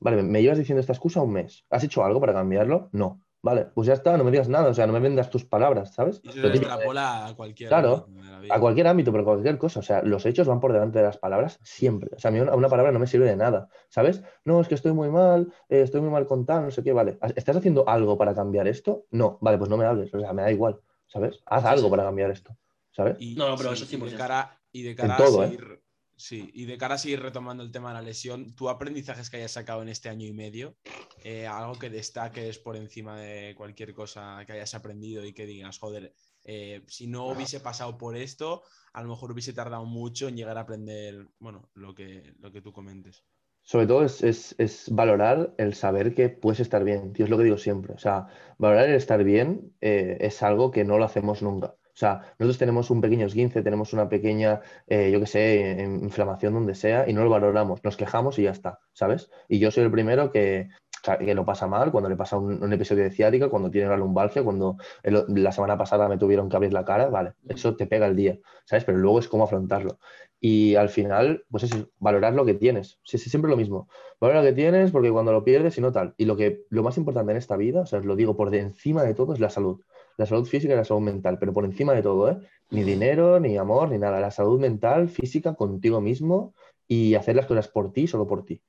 [0.00, 1.64] Vale, me llevas diciendo esta excusa un mes.
[1.70, 2.88] ¿Has hecho algo para cambiarlo?
[2.92, 3.22] No.
[3.42, 5.94] Vale, pues ya está, no me digas nada, o sea, no me vendas tus palabras,
[5.94, 6.20] ¿sabes?
[6.22, 8.06] Y se extrapola a cualquier Claro,
[8.50, 11.16] a cualquier ámbito, pero cualquier cosa, o sea, los hechos van por delante de las
[11.16, 12.10] palabras siempre.
[12.14, 14.22] O sea, a mí una, palabra no me sirve de nada, ¿sabes?
[14.44, 16.92] No, es que estoy muy mal, eh, estoy muy mal con tal, no sé qué,
[16.92, 17.18] vale.
[17.34, 19.06] ¿Estás haciendo algo para cambiar esto?
[19.10, 21.40] No, vale, pues no me hables, o sea, me da igual, ¿sabes?
[21.46, 22.54] Haz algo para cambiar esto,
[22.90, 23.16] ¿sabes?
[23.36, 25.30] no, no, pero eso sí, de cara, y de cara a ¿eh?
[25.30, 25.79] seguir,
[26.20, 29.38] Sí, y de cara a seguir retomando el tema de la lesión, ¿tu aprendizajes que
[29.38, 30.76] hayas sacado en este año y medio?
[31.24, 35.78] Eh, algo que destaques por encima de cualquier cosa que hayas aprendido y que digas,
[35.78, 36.12] joder,
[36.44, 40.58] eh, si no hubiese pasado por esto, a lo mejor hubiese tardado mucho en llegar
[40.58, 43.24] a aprender, bueno, lo que, lo que tú comentes.
[43.62, 47.56] Sobre todo es, valorar el saber que puedes estar bien, tío, es lo que digo
[47.56, 47.94] siempre.
[47.94, 48.26] O sea,
[48.58, 51.76] valorar el estar bien eh, es algo que no lo hacemos nunca.
[52.00, 56.54] O sea, nosotros tenemos un pequeño esguince, tenemos una pequeña, eh, yo qué sé, inflamación
[56.54, 59.30] donde sea y no lo valoramos, nos quejamos y ya está, ¿sabes?
[59.48, 60.70] Y yo soy el primero que,
[61.18, 64.42] que lo pasa mal, cuando le pasa un, episodio de ciática, cuando tiene la lumbalgia,
[64.42, 68.16] cuando la semana pasada me tuvieron que abrir la cara, vale, eso te pega el
[68.16, 68.84] día, ¿sabes?
[68.84, 69.98] Pero luego es cómo afrontarlo.
[70.42, 72.98] Y al final, pues es valorar lo que tienes.
[73.04, 73.90] Sí, es siempre lo mismo.
[74.18, 76.14] Valora lo que tienes porque cuando lo pierdes y no tal.
[76.16, 78.48] Y lo, que, lo más importante en esta vida, o sea, os lo digo por
[78.48, 79.82] de encima de todo, es la salud
[80.16, 82.38] la salud física y la salud mental, pero por encima de todo, ¿eh?
[82.70, 84.20] Ni dinero, ni amor, ni nada.
[84.20, 86.54] La salud mental, física, contigo mismo
[86.86, 88.62] y hacer las cosas por ti, solo por ti.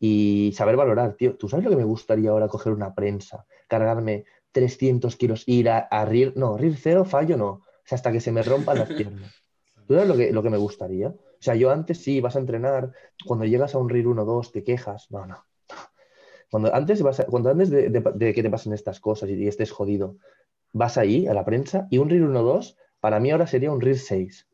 [0.00, 1.36] Y saber valorar, tío.
[1.36, 6.04] ¿Tú sabes lo que me gustaría ahora coger una prensa, cargarme 300 kilos, ir a,
[6.04, 6.32] rir?
[6.36, 7.48] No, rir cero, fallo no.
[7.48, 9.34] O sea, hasta que se me rompan las piernas.
[9.86, 11.08] ¿Tú sabes lo que, lo que me gustaría?
[11.08, 12.92] O sea, yo antes sí, vas a entrenar,
[13.24, 15.10] cuando llegas a un RIR 1, 2, te quejas.
[15.10, 15.44] No, no.
[16.50, 20.16] Cuando antes, vas cuando antes de, que te pasen estas cosas y estés jodido,
[20.72, 23.98] vas ahí a la prensa y un RIR 1-2 para mí ahora sería un RIR
[23.98, 24.48] 6,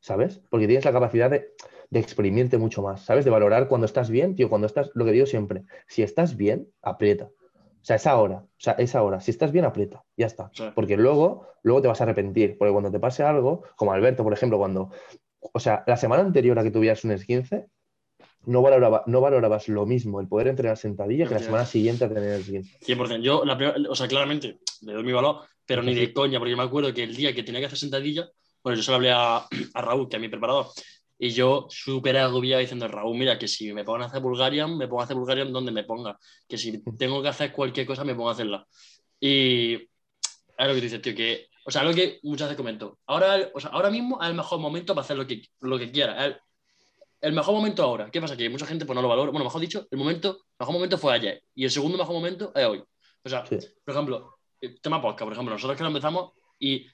[0.00, 0.40] ¿sabes?
[0.50, 1.52] Porque tienes la capacidad de,
[1.92, 3.24] exprimirte mucho más, ¿sabes?
[3.24, 6.68] De valorar cuando estás bien, tío, cuando estás, lo que digo siempre, si estás bien,
[6.82, 7.24] aprieta.
[7.26, 9.20] O sea, es ahora, o sea, es ahora.
[9.20, 10.50] Si estás bien, aprieta, ya está.
[10.74, 12.58] Porque luego, luego te vas a arrepentir.
[12.58, 14.90] Porque cuando te pase algo, como Alberto, por ejemplo, cuando,
[15.40, 17.68] o sea, la semana anterior a que tuvieras un S15,
[18.46, 22.08] no, valoraba, no valorabas lo mismo el poder entrenar sentadilla que la semana siguiente a
[22.08, 22.80] tener el S15.
[22.80, 23.22] 100%.
[23.22, 26.56] Yo, la o sea, claramente, le doy mi valor, pero ni de coña, porque yo
[26.56, 28.28] me acuerdo que el día que tenía que hacer sentadilla,
[28.60, 30.66] bueno, yo solo hablé a, a Raúl, que es mi preparador,
[31.16, 34.88] Y yo súper agobiado diciendo, Raúl, mira, que si me pongo a hacer Bulgarian, me
[34.88, 36.18] pongo a hacer Bulgarian donde me ponga.
[36.48, 38.66] Que si tengo que hacer cualquier cosa, me pongo a hacerla.
[39.20, 42.98] Y es lo que dices, tío, que, o sea, lo que muchas veces comento.
[43.06, 45.92] Ahora, o sea, ahora mismo es el mejor momento para hacer lo que, lo que
[45.92, 46.26] quiera.
[46.26, 46.36] El,
[47.20, 48.10] el mejor momento ahora.
[48.10, 48.36] ¿Qué pasa?
[48.36, 49.30] Que mucha gente pues, no lo valora.
[49.30, 51.44] Bueno, mejor dicho, el momento, mejor momento fue ayer.
[51.54, 52.82] Y el segundo mejor momento es hoy.
[53.22, 54.39] O sea, por ejemplo,
[54.80, 56.86] tema podcast, por ejemplo, nosotros que lo empezamos y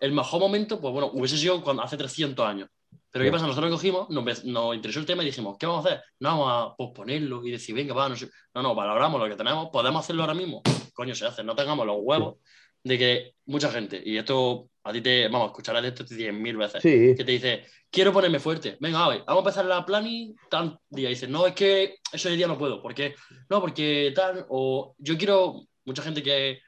[0.00, 2.68] el mejor momento, pues bueno, hubiese sido cuando, hace 300 años.
[3.10, 3.46] Pero ¿qué pasa?
[3.46, 6.02] Nosotros cogimos, nos, nos, interesó el tema y dijimos, ¿qué vamos a hacer?
[6.18, 8.28] No vamos a posponerlo y decir, venga, va, no sé.
[8.54, 10.62] No, no, valoramos lo que tenemos, podemos hacerlo ahora mismo.
[10.92, 12.38] Coño, se hace, no tengamos los huevos
[12.82, 16.82] de que mucha gente, y esto a ti te, vamos, escucharás de esto 10.000 veces,
[16.82, 21.08] que te dice, quiero ponerme fuerte, venga, hoy, vamos a empezar la planning tal día.
[21.08, 23.14] Y dices, no, es que ese día no puedo, porque
[23.48, 26.60] no, porque tal, o yo quiero, mucha gente que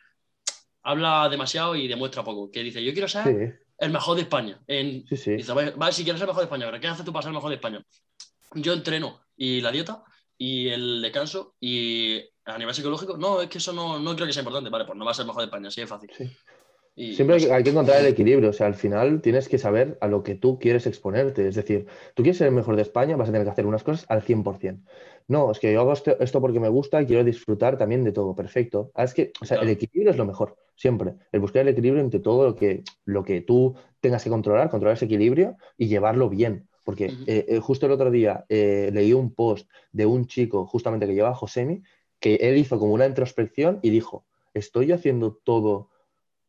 [0.86, 4.60] habla demasiado y demuestra poco, que dice, yo quiero ser el mejor de España.
[4.68, 5.04] En,
[5.36, 7.30] Dice, vale, si quieres ser el mejor de España, pero ¿qué haces tú para ser
[7.30, 7.84] el mejor de España?
[8.54, 10.04] Yo entreno y la dieta
[10.38, 14.32] y el descanso y a nivel psicológico, no, es que eso no, no creo que
[14.32, 16.10] sea importante, vale, pues no va a ser el mejor de España, así es fácil.
[16.96, 20.22] Siempre hay que, encontrar el equilibrio, o sea, al final tienes que saber a lo
[20.22, 23.32] que tú quieres exponerte, es decir, tú quieres ser el mejor de España, vas a
[23.32, 24.80] tener que hacer unas cosas al 100%.
[25.28, 28.34] No, es que yo hago esto, porque me gusta y quiero disfrutar también de todo,
[28.34, 28.92] perfecto.
[28.94, 31.14] Ah, es que, o sea, el equilibrio es lo mejor, siempre.
[31.32, 34.96] El buscar el equilibrio entre todo lo que, lo que tú tengas que controlar, controlar
[34.96, 36.66] ese equilibrio y llevarlo bien.
[36.82, 41.06] Porque eh, eh, justo el otro día eh, leí un post de un chico justamente
[41.06, 41.82] que lleva a Josemi,
[42.20, 45.90] que él hizo como una introspección y dijo, estoy haciendo todo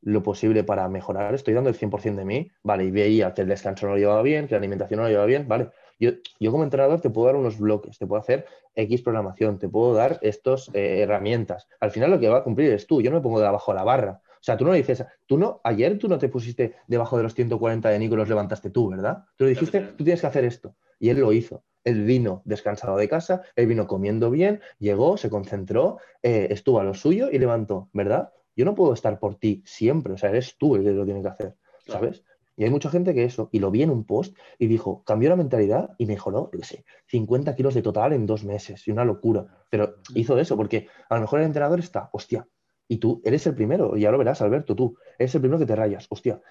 [0.02, 3.48] lo posible para mejorar, estoy dando el 100% de mí, vale, y veía que el
[3.48, 5.70] descanso no lo llevaba bien, que la alimentación no lo llevaba bien, vale.
[6.00, 9.68] Yo, yo como entrenador te puedo dar unos bloques, te puedo hacer X programación, te
[9.68, 11.68] puedo dar estas eh, herramientas.
[11.80, 13.78] Al final lo que va a cumplir es tú, yo no me pongo debajo de
[13.78, 14.22] la barra.
[14.24, 17.34] O sea, tú no dices, tú no, ayer tú no te pusiste debajo de los
[17.34, 19.26] 140 de Nico los levantaste tú, ¿verdad?
[19.36, 20.76] Tú le dijiste, tú tienes que hacer esto.
[21.00, 21.64] Y él lo hizo.
[21.84, 26.84] Él vino descansado de casa, él vino comiendo bien, llegó, se concentró, eh, estuvo a
[26.84, 28.32] lo suyo y levantó, ¿verdad?
[28.58, 31.22] Yo no puedo estar por ti siempre, o sea, eres tú el que lo tiene
[31.22, 32.24] que hacer, ¿sabes?
[32.58, 35.30] Y hay mucha gente que eso, y lo vi en un post y dijo, cambió
[35.30, 38.92] la mentalidad y mejoró, yo qué sé, 50 kilos de total en dos meses, y
[38.92, 39.46] una locura.
[39.70, 40.18] Pero mm.
[40.18, 42.48] hizo eso porque a lo mejor el entrenador está, hostia,
[42.88, 45.68] y tú eres el primero, y ya lo verás, Alberto, tú, eres el primero que
[45.68, 46.42] te rayas, hostia.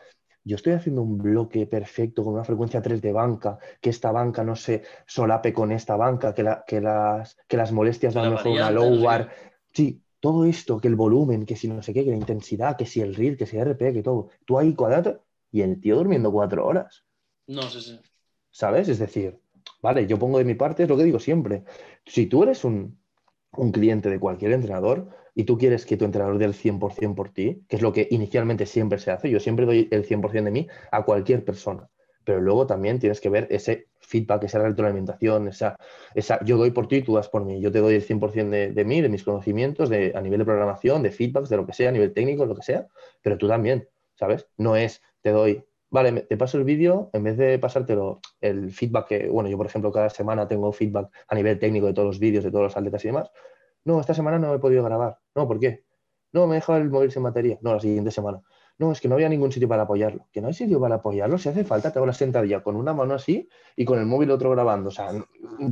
[0.44, 4.44] Yo estoy haciendo un bloque perfecto con una frecuencia 3 de banca, que esta banca
[4.44, 8.52] no se solape con esta banca, que, la, que, las, que las molestias van mejor
[8.52, 9.28] una low bar.
[9.72, 12.86] Sí, todo esto, que el volumen, que si no sé qué, que la intensidad, que
[12.86, 14.28] si el reel, que si el RP, que todo.
[14.44, 17.04] Tú ahí cuadrado y el tío durmiendo cuatro horas.
[17.46, 18.00] No, sí, sí.
[18.50, 18.88] ¿Sabes?
[18.88, 19.38] Es decir,
[19.82, 21.64] vale, yo pongo de mi parte, es lo que digo siempre.
[22.04, 22.98] Si tú eres un,
[23.72, 27.64] cliente de cualquier entrenador y tú quieres que tu entrenador dé el 100% por ti,
[27.68, 30.66] que es lo que inicialmente siempre se hace, yo siempre doy el 100% de mí
[30.90, 31.88] a cualquier persona
[32.26, 35.78] pero luego también tienes que ver ese feedback, esa retroalimentación, esa,
[36.12, 38.72] esa yo doy por ti, tú das por mí, yo te doy el 100% de,
[38.72, 41.72] de mí, de mis conocimientos, de, a nivel de programación, de feedbacks, de lo que
[41.72, 42.88] sea, a nivel técnico, lo que sea,
[43.22, 44.48] pero tú también, ¿sabes?
[44.56, 49.06] No es, te doy, vale, te paso el vídeo, en vez de pasártelo el feedback
[49.06, 52.18] que, bueno, yo por ejemplo cada semana tengo feedback a nivel técnico de todos los
[52.18, 53.30] vídeos, de todos los atletas y demás,
[53.84, 55.84] no, esta semana no he podido grabar, no, ¿por qué?
[56.32, 58.42] No, me he dejado el móvil sin batería, no, la siguiente semana
[58.78, 60.26] no, es que no había ningún sitio para apoyarlo.
[60.32, 62.92] Que no hay sitio para apoyarlo, si hace falta, te hago la sentadilla con una
[62.92, 64.88] mano así y con el móvil otro grabando.
[64.88, 65.10] O sea,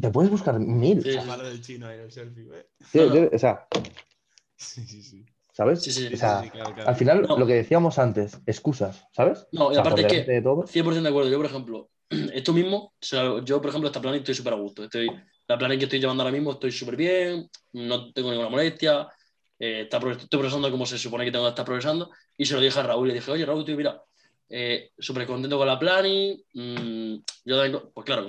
[0.00, 1.02] te puedes buscar mil.
[1.02, 2.48] Sí, del chino ahí, el selfie,
[2.80, 3.66] Sí, o sea.
[4.56, 5.24] Sí, sí, sí.
[5.52, 5.82] ¿Sabes?
[5.82, 6.40] Sí, sí, o sea,
[6.84, 9.46] Al final, lo que decíamos antes, excusas, ¿sabes?
[9.52, 11.30] No, y aparte es que, 100% de acuerdo.
[11.30, 11.90] Yo, por ejemplo,
[12.34, 12.94] esto mismo,
[13.44, 14.82] yo, por ejemplo, esta plan estoy súper a gusto.
[14.82, 15.08] Estoy,
[15.46, 19.06] la plan que estoy llevando ahora mismo estoy súper bien, no tengo ninguna molestia,
[19.58, 22.60] eh, está, estoy progresando como se supone que tengo que estar progresando, y se lo
[22.60, 24.02] dije a Raúl, le dije, oye Raúl, tío, mira,
[24.48, 28.26] eh, súper contento con la planning, mm, yo pues claro,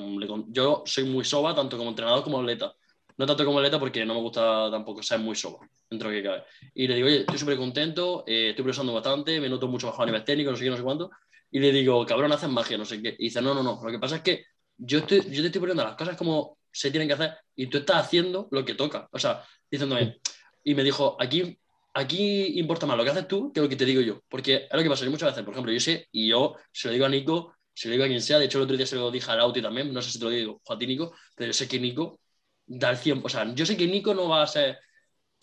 [0.49, 2.73] yo soy muy soba, tanto como entrenador como atleta,
[3.17, 6.23] no tanto como atleta porque no me gusta tampoco ser muy soba, dentro de que
[6.23, 6.43] cabe.
[6.73, 10.03] Y le digo, oye, estoy súper contento, eh, estoy progresando bastante, me noto mucho mejor
[10.03, 11.11] a nivel técnico, no sé qué, no sé cuánto,
[11.51, 13.91] y le digo, cabrón, haces magia, no sé qué, y dice, no, no, no, lo
[13.91, 14.45] que pasa es que
[14.77, 17.77] yo, estoy, yo te estoy poniendo las cosas como se tienen que hacer y tú
[17.77, 20.19] estás haciendo lo que toca, o sea, diciéndome,
[20.63, 21.57] y me dijo, aquí,
[21.95, 24.21] aquí importa más lo que haces tú que lo que te digo yo.
[24.29, 26.93] Porque es lo que pasa, muchas veces, por ejemplo, yo sé, y yo se lo
[26.93, 28.97] digo a Nico, se lo digo a quien sea, de hecho el otro día se
[28.97, 31.47] lo dije a Lauti también, no sé si te lo digo a ti, Nico, pero
[31.47, 32.19] yo sé que Nico
[32.65, 34.77] da el 100%, o sea, yo sé que Nico no va a ser,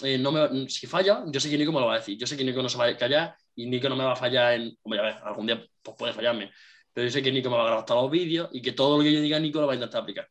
[0.03, 2.27] eh, no me, si falla, yo sé que Nico me lo va a decir, yo
[2.27, 4.55] sé que Nico no se va a callar y Nico no me va a fallar
[4.55, 6.51] en, hombre, a ver, algún día pues puede fallarme,
[6.93, 8.99] pero yo sé que Nico me va a grabar hasta los vídeos y que todo
[8.99, 10.29] lo que yo diga Nico lo va a intentar aplicar.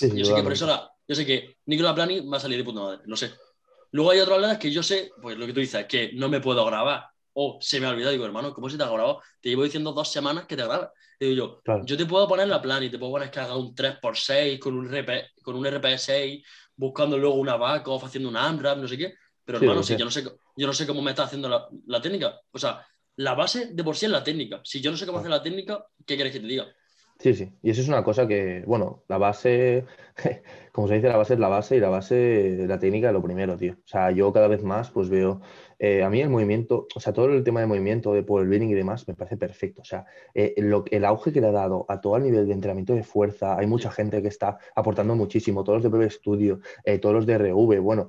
[0.00, 2.58] yo sé que por eso la, yo sé que Nico la Plani va a salir
[2.58, 3.30] de puta madre, lo sé.
[3.92, 6.40] Luego hay otras atletas que yo sé, pues lo que tú dices, que no me
[6.40, 7.04] puedo grabar.
[7.34, 8.12] o se me ha olvidado.
[8.12, 9.22] Digo, hermano, ¿cómo se te ha grabado?
[9.40, 10.88] Te llevo diciendo dos semanas que te grabes.
[11.20, 13.74] Digo yo, yo te puedo poner la plan y te puedo poner que haga un
[13.74, 16.44] 3x6 con un, RP, con un RP6,
[16.76, 19.14] buscando luego una backoff, haciendo un AMRAP, no sé qué.
[19.44, 20.24] Pero hermano, si yo no sé,
[20.56, 22.40] yo no sé cómo me está haciendo la, la, técnica.
[22.50, 22.84] O sea,
[23.16, 24.60] la base de por sí es la técnica.
[24.64, 26.66] Si yo no sé cómo hacer la técnica, ¿qué quieres que te diga?
[27.22, 27.56] Sí, sí.
[27.62, 29.84] Y eso es una cosa que, bueno, la base,
[30.72, 33.22] como se dice, la base es la base y la base, la técnica es lo
[33.22, 33.74] primero, tío.
[33.74, 35.40] O sea, yo cada vez más pues veo,
[35.78, 38.70] eh, a mí el movimiento, o sea, todo el tema de movimiento, de power building
[38.70, 39.82] y demás, me parece perfecto.
[39.82, 40.04] O sea,
[40.34, 43.04] eh, lo, el auge que le ha dado a todo el nivel de entrenamiento de
[43.04, 47.14] fuerza, hay mucha gente que está aportando muchísimo, todos los de PB Studio, eh, todos
[47.14, 48.08] los de RV, bueno,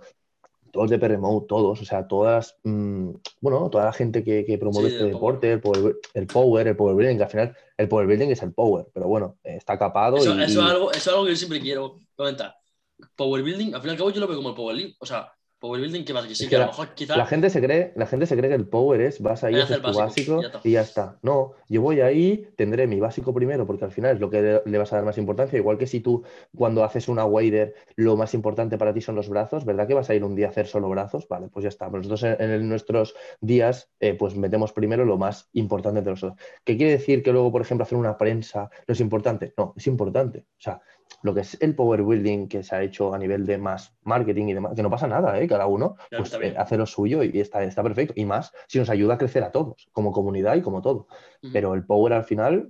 [0.73, 5.03] todos de PRMO, todos, o sea, todas, mm, bueno, toda la gente que, promueve este
[5.03, 8.41] deporte, el power, el power, el power building, que al final el power building es
[8.41, 10.17] el power, pero bueno, está capado.
[10.17, 12.55] Eso, eso, Es algo, eso es algo que yo siempre quiero comentar.
[13.15, 15.05] Power building, al fin y al cabo yo lo veo como el power building, o
[15.05, 15.31] sea,
[15.63, 16.27] Power building, ¿qué pasa?
[16.27, 17.15] Que sí, que, a lo mejor quizás.
[17.15, 19.81] La gente, se cree, la gente se cree que el power es vas ahí, haces
[19.81, 21.17] tu básico, y, ya está.
[21.21, 24.77] No, yo voy ahí, tendré mi básico primero, porque al final es lo que le,
[24.77, 25.57] vas a dar más importancia.
[25.57, 26.21] Igual que si tú,
[26.53, 30.09] cuando haces una wader, lo más importante para ti son los brazos, ¿verdad que vas
[30.09, 31.29] a ir un día a hacer solo brazos?
[31.29, 31.87] Vale, pues ya está.
[31.87, 36.37] Nosotros en, nuestros días, eh, pues metemos primero lo más importante de nosotros.
[36.65, 39.53] ¿Qué quiere decir que luego, por ejemplo, hacer una prensa no es importante?
[39.57, 40.39] No, es importante.
[40.39, 40.81] O sea,
[41.23, 44.47] lo que es el power building que se ha hecho a nivel de más marketing
[44.47, 45.47] y demás, que no pasa nada, ¿eh?
[45.47, 48.13] cada uno pues, eh, hace lo suyo y está, está perfecto.
[48.17, 51.07] Y más si nos ayuda a crecer a todos, como comunidad y como todo.
[51.53, 52.69] Pero el power al final,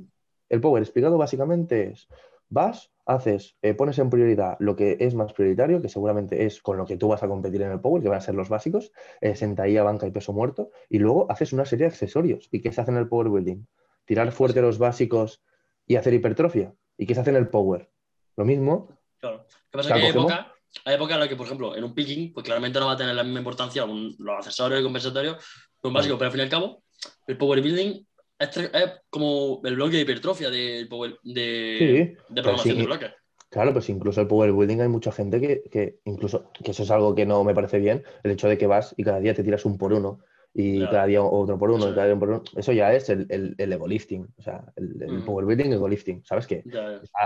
[0.49, 2.07] el power explicado básicamente es,
[2.49, 6.77] vas, haces, eh, pones en prioridad lo que es más prioritario, que seguramente es con
[6.77, 8.91] lo que tú vas a competir en el power, que van a ser los básicos,
[9.33, 12.49] sentadilla, banca y peso muerto, y luego haces una serie de accesorios.
[12.51, 13.65] ¿Y qué se hace en el power building?
[14.05, 15.43] Tirar fuerte los básicos
[15.87, 16.73] y hacer hipertrofia.
[16.97, 17.92] ¿Y qué se hace en el power?
[18.37, 18.89] Lo mismo.
[19.19, 19.45] Claro.
[19.71, 19.93] ¿Qué pasa?
[19.93, 20.53] Que hay época,
[20.85, 22.97] hay época en la que, por ejemplo, en un picking, pues claramente no va a
[22.97, 25.37] tener la misma importancia los accesorios y compensatorios
[25.83, 26.83] un básico, pero al fin y al cabo,
[27.27, 28.05] el power building
[28.39, 28.69] es,
[29.09, 30.87] como el bloque de hipertrofia de,
[31.23, 33.11] de, de programación de bloques.
[33.49, 36.91] Claro, pues incluso el power building hay mucha gente que, que, incluso, que eso es
[36.91, 39.43] algo que no me parece bien, el hecho de que vas y cada día te
[39.43, 40.21] tiras un por uno
[40.53, 42.43] y cada día otro por uno, cada día por uno.
[42.55, 45.25] Eso ya es el, el, el lifting, o sea, el, el mm.
[45.25, 46.63] power building, el lifting, ¿sabes qué?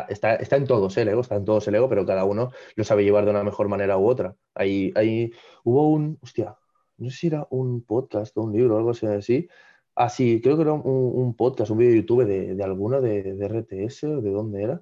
[0.08, 2.84] Está, está, en todos el ego, está en todos el ego, pero cada uno lo
[2.86, 4.36] sabe llevar de una mejor manera u otra.
[4.56, 5.32] Ahí, ahí
[5.66, 6.56] hubo un, hostia,
[6.98, 9.50] no sé si era un podcast o un libro o algo así.
[9.96, 13.02] Ah, sí, creo que era un, un podcast, un vídeo de YouTube de, de alguno
[13.02, 14.82] de, de, RTS o de dónde era,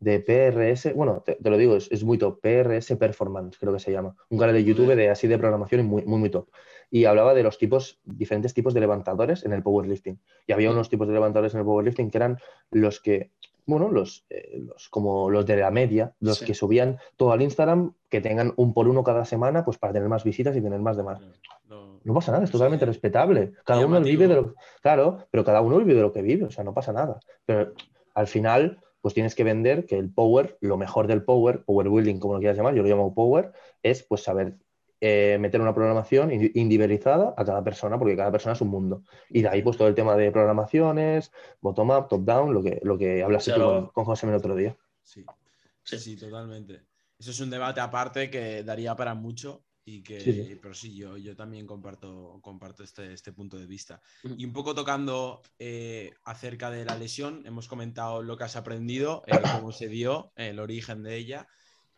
[0.00, 3.92] de PRS, bueno, te, lo digo, es, es, muy top, PRS Performance, creo que se
[3.92, 4.14] llama.
[4.28, 6.48] Un canal de YouTube de así de programación y muy, muy, muy top
[6.90, 10.20] y hablaba de los tipos, diferentes tipos de levantadores en el powerlifting.
[10.46, 12.38] Y había unos tipos de levantadores en el powerlifting que eran
[12.70, 13.30] los que,
[13.66, 17.92] bueno, los, eh, los como los de la media, los que subían todo al Instagram,
[18.08, 20.96] que tengan un por uno cada semana, pues para tener más visitas y tener más
[20.96, 21.20] demás.
[21.68, 23.52] No, no pasa nada, es totalmente respetable.
[23.64, 26.50] Cada uno vive de lo claro, pero cada uno vive de lo que vive, o
[26.50, 27.20] sea, no pasa nada.
[27.44, 27.74] Pero
[28.14, 32.18] al final, pues tienes que vender que el power, lo mejor del power, power building,
[32.18, 34.56] como lo quieras llamar, yo lo llamo power, es pues saber
[35.00, 39.04] eh, meter una programación individualizada a cada persona, porque cada persona es un mundo.
[39.30, 41.30] Y de ahí, pues todo el tema de programaciones,
[41.60, 44.76] bottom-up, top-down, lo que, lo que hablaste tú con, José el otro día.
[45.02, 45.24] Sí.
[45.84, 46.82] sí, totalmente.
[47.18, 49.64] Eso es un debate aparte que daría para mucho.
[49.84, 54.02] Y que, pero sí, yo, yo también comparto, comparto este, este punto de vista.
[54.36, 59.22] Y un poco tocando eh, acerca de la lesión, hemos comentado lo que has aprendido,
[59.26, 59.30] eh,
[59.62, 61.48] cómo se dio, el origen de ella.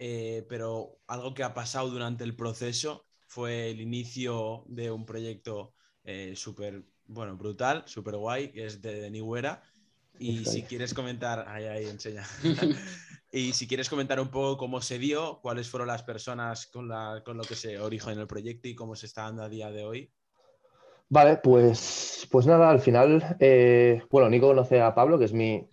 [0.03, 5.75] Eh, pero algo que ha pasado durante el proceso fue el inicio de un proyecto
[6.05, 9.63] eh, súper, bueno, brutal, súper guay, que es de, Nihuera.
[10.19, 12.25] Y si quieres comentar, ahí, ahí, enseña.
[13.31, 17.23] y si quieres comentar un poco cómo se dio, cuáles fueron las personas con, la,
[17.23, 19.71] con lo que se originó en el proyecto y cómo se está dando a día
[19.71, 20.11] de hoy.
[21.11, 25.69] Vale, pues, pues nada, al final, eh, bueno, Nico conoce a Pablo, que es mi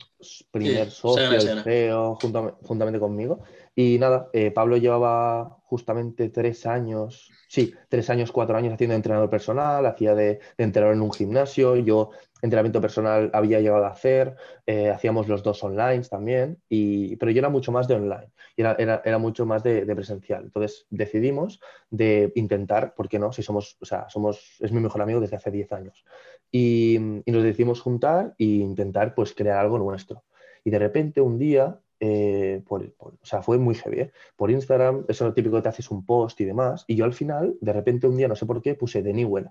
[0.51, 3.43] primer socio, el CEO, juntamente conmigo.
[3.79, 9.29] Y nada, eh, Pablo llevaba justamente tres años, sí, tres años, cuatro años haciendo entrenador
[9.29, 12.09] personal, hacía de, entrenador en un gimnasio, yo
[12.41, 14.35] entrenamiento personal había llegado a hacer,
[14.65, 18.75] eh, hacíamos los dos online también, y, pero yo era mucho más de online, era,
[19.05, 20.45] era, mucho más de, presencial.
[20.45, 21.61] Entonces decidimos
[21.91, 23.31] de intentar, ¿por qué no?
[23.31, 26.03] Si somos, o sea, somos, es mi mejor amigo desde hace diez años,
[26.51, 30.23] y, y nos decidimos juntar e intentar pues crear algo nuestro.
[30.63, 33.99] Y de repente un día eh, por, o sea, fue muy heavy.
[34.01, 34.11] ¿eh?
[34.35, 36.85] Por Instagram, eso es lo típico que te haces un post y demás.
[36.87, 39.49] Y yo al final, de repente un día, no sé por qué, puse de Newell.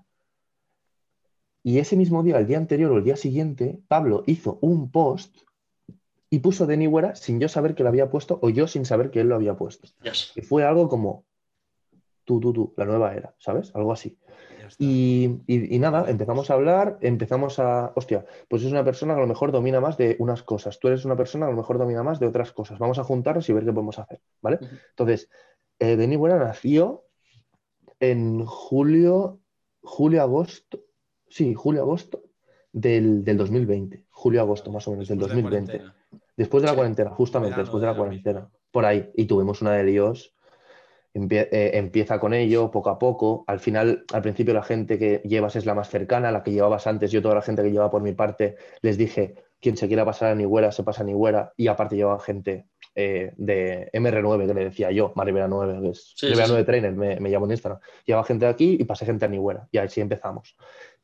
[1.63, 5.35] Y ese mismo día, el día anterior o el día siguiente, Pablo hizo un post
[6.29, 9.11] y puso de Nihuera sin yo saber que lo había puesto o yo sin saber
[9.11, 9.89] que él lo había puesto.
[10.35, 11.25] Y fue algo como
[12.25, 13.73] tú, tú, tú, la nueva era, ¿sabes?
[13.75, 14.17] Algo así.
[14.77, 19.21] Y, y, nada, empezamos a hablar, empezamos a, hostia, pues es una persona que a
[19.21, 21.77] lo mejor domina más de unas cosas, tú eres una persona que a lo mejor
[21.77, 24.59] domina más de otras cosas, vamos a juntarnos y ver qué podemos hacer, ¿vale?
[24.89, 25.29] Entonces,
[25.79, 27.05] eh, Denis Buena nació
[27.99, 29.39] en julio,
[29.81, 30.81] julio-agosto,
[31.29, 32.23] sí, julio-agosto
[32.71, 35.81] del, del, 2020, julio-agosto más o menos, del 2020.
[36.35, 39.09] Después de la cuarentena, justamente, después de la cuarentena, por ahí.
[39.15, 40.35] Y tuvimos una de Dios
[41.29, 43.43] eh, empieza con ello poco a poco.
[43.47, 46.87] Al final, al principio la gente que llevas es la más cercana, la que llevabas
[46.87, 47.11] antes.
[47.11, 50.31] Yo toda la gente que llevaba por mi parte les dije, quien se quiera pasar
[50.31, 51.53] a Nigüera se pasa a Nigüera.
[51.57, 56.13] Y aparte llevaba gente eh, de MR9 que le decía yo, Maribera 9, que es
[56.15, 57.79] sí, 9 Trainer, me, me, llamo en Instagram.
[58.05, 59.67] Llevaba gente de aquí y pasé gente a Nigüera.
[59.71, 60.55] Y así empezamos.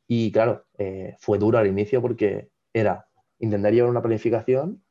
[0.07, 3.07] Y claro, eh, fue duro al inicio porque era
[3.39, 4.83] intentar llevar una planificación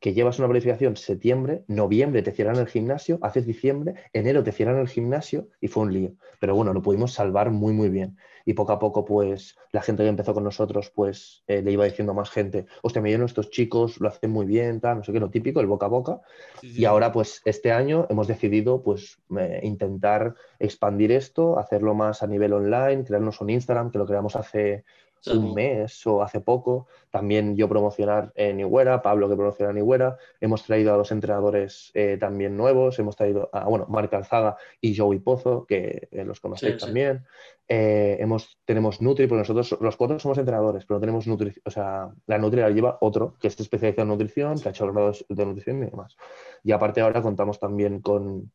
[0.00, 4.78] que llevas una planificación septiembre, noviembre te cierran el gimnasio, haces diciembre, enero te cierran
[4.78, 6.12] el gimnasio y fue un lío.
[6.38, 8.16] Pero bueno, lo pudimos salvar muy, muy bien.
[8.44, 11.84] Y poco a poco, pues la gente que empezó con nosotros, pues eh, le iba
[11.84, 15.04] diciendo a más gente, hostia, me dieron estos chicos, lo hacen muy bien, tal, no
[15.04, 16.20] sé qué, lo típico, el boca a boca.
[16.62, 22.28] Y ahora, pues este año hemos decidido, pues, eh, intentar expandir esto, hacerlo más a
[22.28, 24.84] nivel online, crearnos un Instagram, que lo creamos hace
[25.28, 26.86] un mes o hace poco.
[27.10, 30.18] También yo promocionar en Iguera, Pablo que promociona en Iguera.
[30.40, 32.98] Hemos traído a dos entrenadores eh, también nuevos.
[32.98, 37.24] Hemos traído a, bueno, Marc Alzaga y Joey Pozo, que eh, los conocéis también.
[37.68, 42.12] Eh, hemos, tenemos Nutri, porque nosotros los cuatro somos entrenadores, pero tenemos Nutri, o sea,
[42.26, 45.46] la Nutri la lleva otro que está especializado en nutrición, que ha hecho grados de
[45.46, 46.16] nutrición y demás.
[46.62, 48.52] Y aparte ahora contamos también con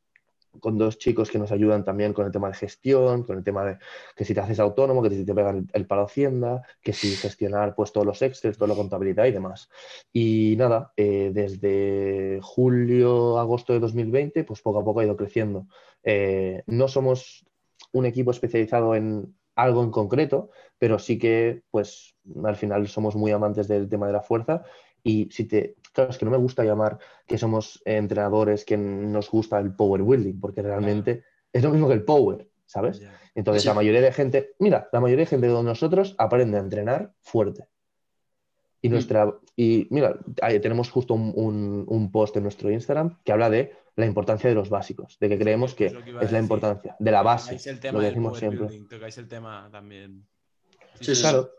[0.60, 3.66] con dos chicos que nos ayudan también con el tema de gestión, con el tema
[3.66, 3.78] de
[4.16, 7.76] que si te haces autónomo, que si te pegan el, paro Hacienda, que si gestionar
[7.76, 9.70] pues todos los Excel, toda la contabilidad y demás.
[10.12, 15.68] Y nada, eh, desde julio, agosto de 2020, pues poco a poco ha ido creciendo.
[16.04, 17.46] Eh, no somos
[17.94, 23.32] un equipo especializado en algo en concreto, pero sí que pues al final somos muy
[23.32, 24.64] amantes del tema de la fuerza
[25.04, 29.30] y si te, claro, es que no me gusta llamar que somos entrenadores que nos
[29.30, 33.02] gusta el power building, porque realmente es lo mismo que el power, ¿sabes?
[33.36, 37.14] Entonces, la mayoría de gente, mira, la mayoría de gente de nosotros aprende a entrenar
[37.22, 37.68] fuerte.
[38.82, 38.92] Y, mm.
[38.92, 40.20] nuestra, y mira,
[40.62, 45.18] tenemos justo un, post en nuestro Instagram que habla de la importancia de los básicos,
[45.20, 45.88] de que creemos que
[46.22, 47.58] es, la importancia de la base.
[47.92, 48.68] lo que decimos siempre.
[48.68, 50.26] el tema también.
[51.00, 51.52] Sí, claro.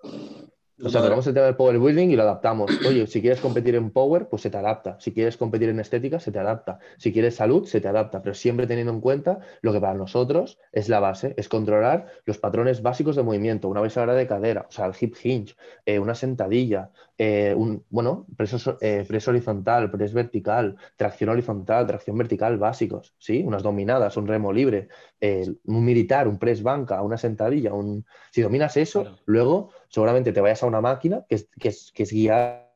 [0.81, 2.71] O sea, tocamos el tema del power building y lo adaptamos.
[2.87, 4.97] Oye, si quieres competir en power, pues se te adapta.
[5.01, 6.79] Si quieres competir en estética, se te adapta.
[6.97, 8.23] Si quieres salud, se te adapta.
[8.23, 12.39] Pero siempre teniendo en cuenta lo que para nosotros es la base, es controlar los
[12.39, 13.69] patrones básicos de movimiento.
[13.69, 15.55] Una vez de cadera, o sea, el hip hinge,
[15.87, 22.17] eh, una sentadilla, eh, un, bueno, preso, eh, preso, horizontal, press vertical, tracción horizontal, tracción
[22.19, 23.43] vertical básicos, ¿sí?
[23.47, 24.89] Unas dominadas, un remo libre,
[25.21, 27.73] un militar, un press banca, una sentadilla.
[27.73, 28.05] Un...
[28.33, 31.49] Si dominas eso, luego seguramente te vayas a una máquina que es,
[31.93, 32.73] que es, guiada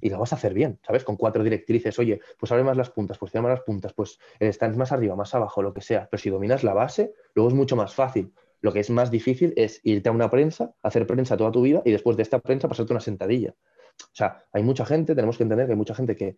[0.00, 1.02] y la vas a hacer bien, ¿sabes?
[1.02, 4.18] Con cuatro directrices, oye, pues abre más las puntas, pues cierra más las puntas, pues
[4.38, 6.08] el más arriba, más abajo, lo que sea.
[6.08, 8.32] Pero si dominas la base, luego es mucho más fácil.
[8.60, 11.82] Lo que es más difícil es irte a una prensa, hacer prensa toda tu vida
[11.84, 13.54] y después de esta prensa pasarte una sentadilla.
[14.00, 16.36] O sea, hay mucha gente, tenemos que entender que hay mucha gente que...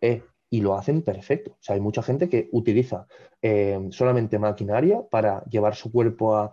[0.00, 1.52] Eh, y lo hacen perfecto.
[1.52, 3.06] O sea, hay mucha gente que utiliza
[3.40, 6.52] eh, solamente maquinaria para llevar su cuerpo a,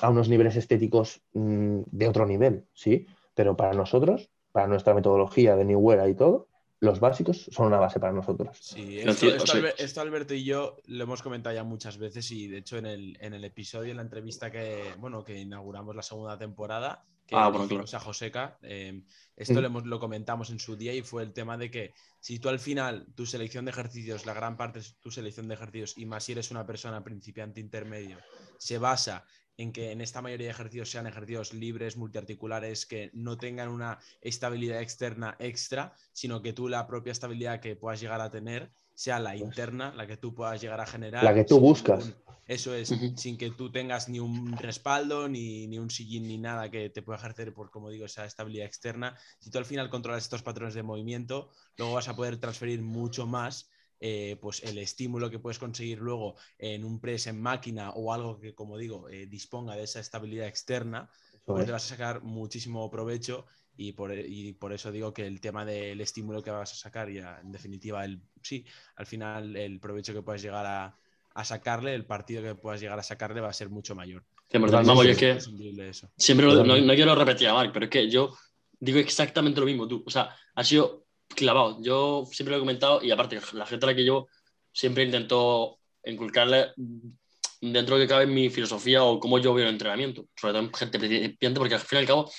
[0.00, 3.06] a unos niveles estéticos mm, de otro nivel, ¿sí?
[3.34, 6.48] Pero para nosotros, para nuestra metodología de New Era y todo,
[6.80, 8.56] los básicos son una base para nosotros.
[8.60, 12.86] Sí, esto, Alberto y yo lo hemos comentado ya muchas veces y de hecho en
[12.86, 17.34] el, en el episodio, en la entrevista que, bueno, que inauguramos la segunda temporada, que
[17.34, 19.04] ah, bueno, a Joseca, em,
[19.36, 19.74] esto mm.
[19.74, 22.58] lo, lo, comentamos en su día y fue el tema de que si tú al
[22.58, 26.24] final tu selección de ejercicios, la gran parte es tu selección de ejercicios y más
[26.24, 28.18] si eres una persona principiante intermedio,
[28.56, 29.26] se basa
[29.58, 33.98] en que en esta mayoría de ejercicios sean ejercicios libres, multiarticulares, que no tengan una
[34.20, 39.18] estabilidad externa extra, sino que tú la propia estabilidad que puedas llegar a tener sea
[39.18, 41.24] la pues interna, la que tú puedas llegar a generar.
[41.24, 42.12] La que tú buscas.
[42.46, 46.70] eso es, sin que tú tengas ni un respaldo, ni, ni, un sillín, ni nada
[46.70, 49.16] que te pueda ejercer por, como digo, esa estabilidad externa.
[49.40, 53.26] Si tú al final controlas estos patrones de movimiento, luego vas a poder transferir mucho
[53.26, 53.70] más
[54.00, 58.38] eh, pues el estímulo que puedes conseguir luego en un press en máquina o algo
[58.38, 61.10] que, como digo, eh, disponga de esa estabilidad externa,
[61.44, 63.46] pues te vas a sacar muchísimo provecho
[63.76, 64.12] y por,
[64.58, 68.04] por, eso digo que el tema del estímulo que vas a sacar y en definitiva,
[68.04, 68.64] el, sí,
[68.96, 73.02] al final el provecho que puedes llegar a, sacarle, el partido que puedas llegar a
[73.04, 74.24] sacarle va a ser mucho mayor.
[74.52, 75.38] vamos, es que
[76.16, 78.36] siempre no, no, quiero repetir a Mark, pero es que yo
[78.78, 80.02] digo exactamente lo mismo tú.
[80.06, 81.78] O sea, ha sido clavado.
[81.82, 84.26] Yo siempre lo he comentado y aparte, la gente a la que yo
[84.72, 86.72] siempre intento inculcarle
[87.60, 90.74] dentro de que cabe mi filosofía o cómo yo veo el entrenamiento, sobre todo en
[90.74, 92.30] gente principiante, porque al fin y al cabo,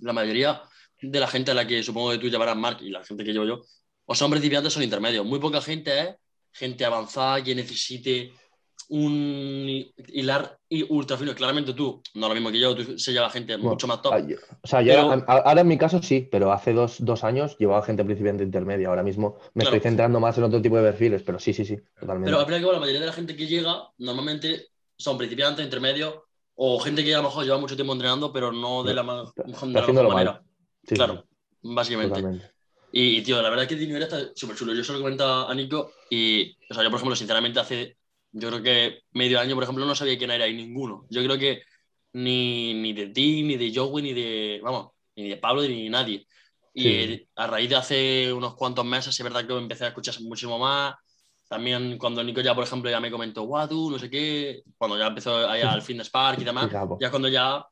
[0.00, 0.62] la mayoría
[1.00, 3.32] de la gente a la que supongo que tú llevarás, Mark, y la gente que
[3.32, 3.62] llevo yo,
[4.06, 5.24] o son principiantes o son intermedios.
[5.24, 6.14] Muy poca gente es
[6.52, 8.32] gente avanzada que necesite
[8.88, 10.58] un hilar
[10.88, 11.34] ultra fino.
[11.34, 14.12] Claramente tú, no lo mismo que yo, tú se lleva gente mucho más top.
[14.14, 14.22] Ah,
[14.62, 14.80] o sea,
[15.26, 18.88] ahora en mi caso sí, pero hace dos, años llevaba gente principiante intermedia.
[18.88, 21.76] Ahora mismo me estoy centrando más en otro tipo de perfiles, pero sí, sí, sí,
[21.98, 22.30] totalmente.
[22.30, 26.14] Pero al final, la mayoría de la gente que llega normalmente son principiantes, intermedios
[26.56, 30.08] o gente que a lo mejor lleva mucho tiempo entrenando, pero no de la, mejor
[30.08, 30.42] manera.
[30.86, 31.24] claro,
[31.62, 32.52] básicamente.
[32.96, 34.72] Y, tío, la verdad es que Dino está súper chulo.
[34.72, 37.96] Yo se lo comentaba a Nico y, o sea, yo, por ejemplo, sinceramente, hace
[38.34, 41.06] yo creo que medio año, por ejemplo, no sabía quién era ahí ninguno.
[41.08, 41.62] Yo creo que
[42.12, 45.90] ni, ni de ti, ni de Joey, ni de, vamos, ni de Pablo, ni de
[45.90, 46.26] nadie.
[46.74, 50.58] Y a raíz de hace unos cuantos meses, es verdad que empecé a escuchar muchísimo
[50.58, 50.94] más.
[51.48, 54.98] También cuando Nico ya, por ejemplo, ya me comentó, guau, tú, no sé qué, cuando
[54.98, 57.64] ya empezó ahí al Fitness Park y demás, ya cuando ya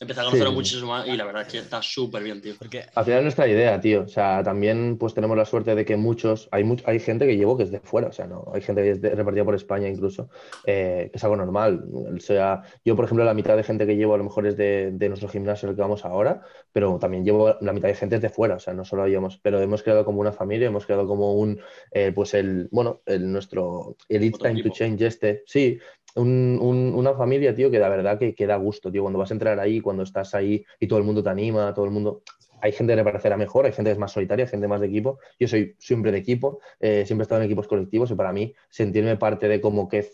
[0.00, 2.54] empecé a conocerlo muchísimo más y la verdad es que está súper bien, tío.
[2.58, 2.84] Porque...
[2.94, 4.02] Al final es nuestra idea, tío.
[4.02, 7.56] O sea, también pues tenemos la suerte de que muchos, hay, hay gente que llevo
[7.56, 10.28] que es de fuera, o sea, no, hay gente que es repartida por España incluso,
[10.66, 11.84] eh, que es algo normal.
[11.92, 14.56] O sea, yo, por ejemplo, la mitad de gente que llevo a lo mejor es
[14.56, 18.18] de, nuestro gimnasio en el que vamos ahora, pero también llevo la mitad de gente
[18.18, 21.06] de fuera, o sea, no solo llevamos, pero hemos creado como una familia, hemos creado
[21.06, 21.60] como un,
[21.92, 25.78] eh, pues el, bueno, el nuestro Elite Time to Change este, sí,
[26.16, 29.02] una familia, tío, que la verdad que, que, da gusto, tío.
[29.02, 31.84] Cuando vas a entrar ahí, cuando estás ahí y todo el mundo te anima, todo
[31.84, 32.22] el mundo.
[32.60, 34.80] Hay gente que le parecerá mejor, hay gente que es más solitaria, hay gente más
[34.80, 35.18] de equipo.
[35.38, 38.54] Yo soy siempre de equipo, eh, siempre he estado en equipos colectivos y para mí
[38.68, 40.08] sentirme parte de como que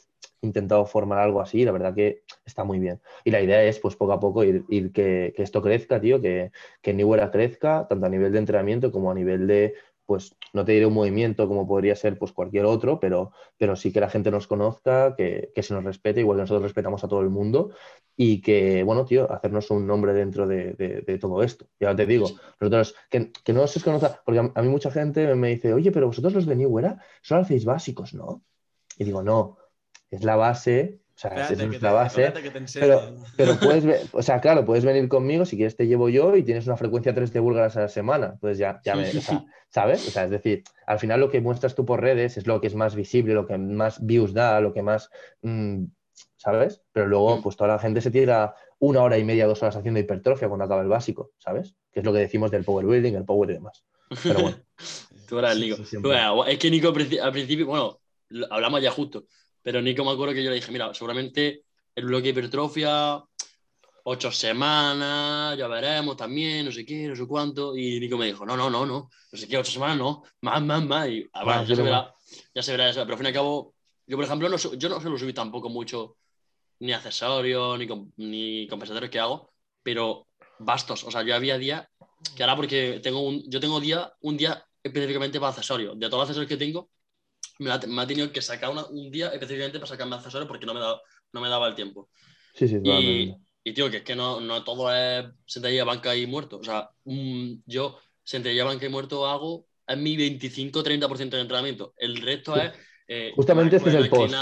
[0.44, 3.00] intentado formar algo así, la verdad que está muy bien.
[3.24, 6.52] Y la idea es, pues poco a poco, ir, que, que, esto crezca, tío, que,
[6.82, 9.74] que Newera crezca, tanto a nivel de entrenamiento como a nivel de
[10.06, 13.92] pues no te diré un movimiento como podría ser pues cualquier otro, pero, pero sí
[13.92, 17.20] que la gente nos conozca, que, se nos respete, igual que nosotros respetamos a todo
[17.20, 17.70] el mundo,
[18.16, 21.66] y que, bueno, tío, hacernos un nombre dentro de, todo esto.
[21.80, 22.28] Ya te digo,
[22.60, 26.34] nosotros, que, no se conozca, porque a, mí mucha gente me dice, oye, pero vosotros
[26.34, 28.42] los de New Era solo hacéis básicos, ¿no?
[28.98, 29.58] Y digo, no,
[30.10, 32.32] es la base o sea, es la base.
[32.74, 33.00] Pero,
[33.36, 36.66] pero puedes, o sea, claro, puedes venir conmigo, si quieres te llevo yo y tienes
[36.66, 38.36] una frecuencia 3 de búlgaras a la semana.
[38.40, 39.06] Pues ya, ya me,
[39.68, 40.08] ¿sabes?
[40.08, 42.66] O sea, es decir, al final lo que muestras tú por redes es lo que
[42.66, 45.08] es más visible, lo que más views da, lo que más,
[45.42, 45.84] mm,
[46.36, 46.82] ¿sabes?
[46.90, 47.42] Pero luego, mm.
[47.42, 50.64] pues toda la gente se tira una hora y media, dos horas haciendo hipertrofia cuando
[50.64, 51.76] acaba el básico, ¿sabes?
[51.92, 53.84] Que es lo que decimos del power building, el power y demás.
[54.20, 54.56] Pero bueno.
[55.28, 55.76] tú eras Nico.
[56.46, 58.00] es que Nico al principio, bueno,
[58.50, 59.26] hablamos ya justo
[59.64, 63.24] pero Nico me acuerdo que yo le dije, mira, seguramente el bloque de hipertrofia,
[64.04, 67.74] ocho semanas, ya veremos también, no sé qué, no sé cuánto.
[67.74, 70.62] Y Nico me dijo, no, no, no, no, no sé qué, ocho semanas, no, más,
[70.62, 71.08] más, más.
[71.08, 72.14] Y ah, bueno, ya, se verá,
[72.54, 73.74] ya se verá, Pero al fin y al cabo,
[74.06, 76.18] yo por ejemplo, no, yo no se lo subí tampoco mucho,
[76.80, 77.86] ni accesorios, ni,
[78.16, 79.50] ni compensatorios que hago,
[79.82, 81.04] pero bastos.
[81.04, 81.88] O sea, yo había días
[82.36, 85.98] que ahora porque tengo un, yo tengo día, un día específicamente para accesorios.
[85.98, 86.90] De todos los accesorios que tengo,
[87.58, 91.00] me, ha, tenido que sacar un día específicamente para sacarme accesorios porque no me, daba,
[91.32, 92.08] no me daba el tiempo.
[92.54, 93.34] Sí, sí, y,
[93.64, 96.58] y, tío, que es que no, no todo es sentadilla, banca y muerto.
[96.58, 96.90] O sea,
[97.66, 101.94] yo sentadilla, banca y muerto hago en mi 25-30% de entrenamiento.
[101.96, 102.72] El resto es.
[103.06, 104.34] Eh, Justamente este es el post.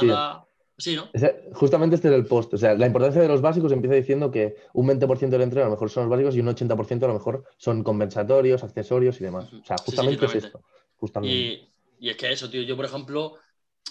[0.78, 1.10] Sí, ¿no?
[1.52, 2.54] Justamente este es el post.
[2.54, 5.68] O sea, la importancia de los básicos empieza diciendo que un 20% del entreno a
[5.68, 9.24] lo mejor son los básicos y un 80% a lo mejor son compensatorios, accesorios y
[9.24, 9.52] demás.
[9.52, 10.62] O sea, justamente es esto.
[10.96, 11.36] Justamente.
[11.36, 11.71] Y
[12.08, 13.38] es que eso, tío, yo por ejemplo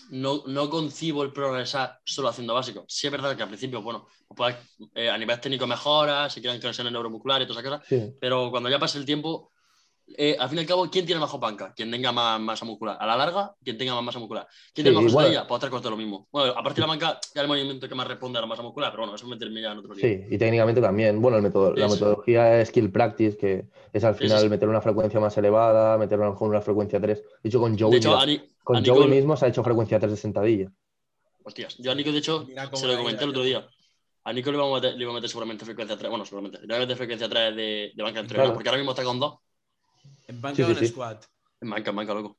[0.10, 2.86] no, no concibo el progresar solo haciendo básico.
[2.88, 4.56] Sí es verdad que al principio, bueno, pues,
[4.96, 8.70] eh, a nivel técnico mejora, se crean conexiones neuromusculares y todas esas cosas, pero cuando
[8.70, 9.52] ya pasa el tiempo,
[10.18, 11.74] eh, al fin y al cabo, ¿quién tiene mejor panca?
[11.74, 12.98] Quien tenga más masa muscular.
[13.00, 14.48] A la larga, quien tenga más masa muscular.
[14.74, 15.48] ¿Quién tiene más sentadilla?
[15.48, 16.28] Pues otra cosa lo mismo.
[16.32, 18.92] Bueno, aparte de la banca, ya el movimiento que más responde a la masa muscular,
[18.92, 20.28] pero bueno, eso meterme ya en otro nivel.
[20.28, 21.22] Sí, y técnicamente también.
[21.22, 25.20] Bueno, el método, la metodología es skill practice, que es al final meter una frecuencia
[25.20, 27.24] más elevada, meter una, una frecuencia 3.
[27.44, 28.02] De hecho, con Joey,
[28.64, 30.72] con Joey mismo se ha hecho frecuencia 3 de sentadilla.
[31.44, 33.68] Hostias, yo a Nico, de hecho, se lo comenté el otro día.
[34.24, 36.10] A Nico le iba a meter, le iba a meter seguramente frecuencia 3.
[36.10, 36.60] Bueno, seguramente.
[36.60, 39.20] Le iba a meter frecuencia 3 de, de banca entre porque ahora mismo está con
[39.20, 39.34] 2
[40.28, 41.18] ¿En banca o en squad?
[41.62, 42.38] En banca, en banca, loco.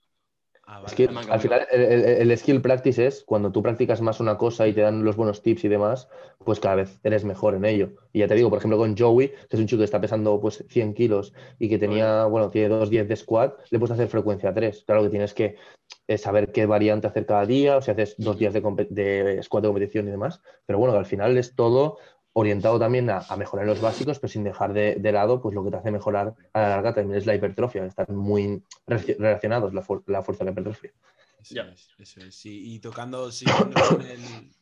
[0.64, 4.68] Ah, es que al final el, skill practice es cuando tú practicas más una cosa
[4.68, 6.08] y te dan los buenos tips y demás,
[6.44, 7.94] pues cada vez eres mejor en ello.
[8.12, 10.40] Y ya te digo, por ejemplo, con Joey, que es un chico que está pesando
[10.40, 14.54] pues 100 kilos y que tenía, bueno, tiene 2.10 de squat, le puedes hacer frecuencia
[14.54, 14.84] 3.
[14.86, 15.56] Claro que tienes que
[16.06, 19.62] eh, saber qué variante hacer cada día, o si haces dos días de, de squat
[19.62, 20.40] de competición y demás.
[20.64, 21.98] Pero bueno, al final es todo
[22.34, 25.76] orientado también a, mejorar los básicos, pero sin dejar de, lado pues lo que te
[25.76, 30.44] hace mejorar a la larga también es la hipertrofia, están muy relacionados la, fuerza de
[30.44, 30.92] la hipertrofia.
[31.40, 32.74] Eso es, Sí.
[32.74, 33.28] Y tocando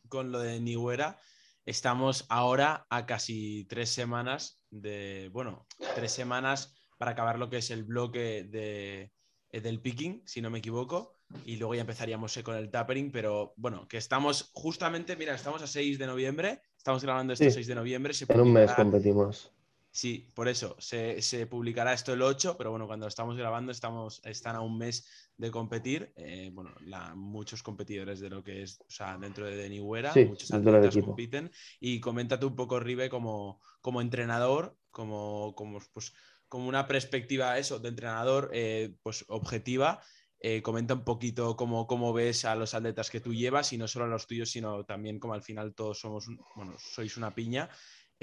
[0.09, 1.19] con, lo de Nihuera,
[1.65, 7.71] estamos ahora a casi tres semanas de, bueno, tres semanas para acabar lo que es
[7.71, 9.11] el bloque de,
[9.49, 11.13] eh, del picking, si no me equivoco,
[11.45, 15.67] y luego ya empezaríamos con el tapering, pero bueno, que estamos justamente, mira, estamos a
[15.67, 18.13] 6 de noviembre, estamos grabando esto 6 de noviembre.
[18.27, 19.51] en un mes competimos.
[19.93, 24.55] Sí, por eso, se, publicará esto el 8, pero bueno, cuando estamos grabando estamos, están
[24.55, 25.05] a un mes
[25.35, 26.13] de competir.
[26.15, 26.71] Eh, bueno,
[27.15, 31.51] muchos competidores de lo que es, o sea, dentro de Denihuera, muchos atletas compiten.
[31.81, 36.13] Y coméntate un poco, Ribe, como, como entrenador, como, como, pues,
[36.47, 40.01] como una perspectiva eso, de entrenador eh, pues, objetiva.
[40.43, 43.87] Eh, comenta un poquito cómo, cómo, ves a los atletas que tú llevas y no
[43.87, 46.25] solo a los tuyos, sino también como al final todos somos,
[46.55, 47.69] bueno, sois una piña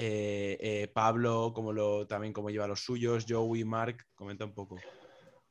[0.00, 4.76] eh, eh, Pablo, como lo, también cómo lleva los suyos, Joey, Mark, comenta un poco.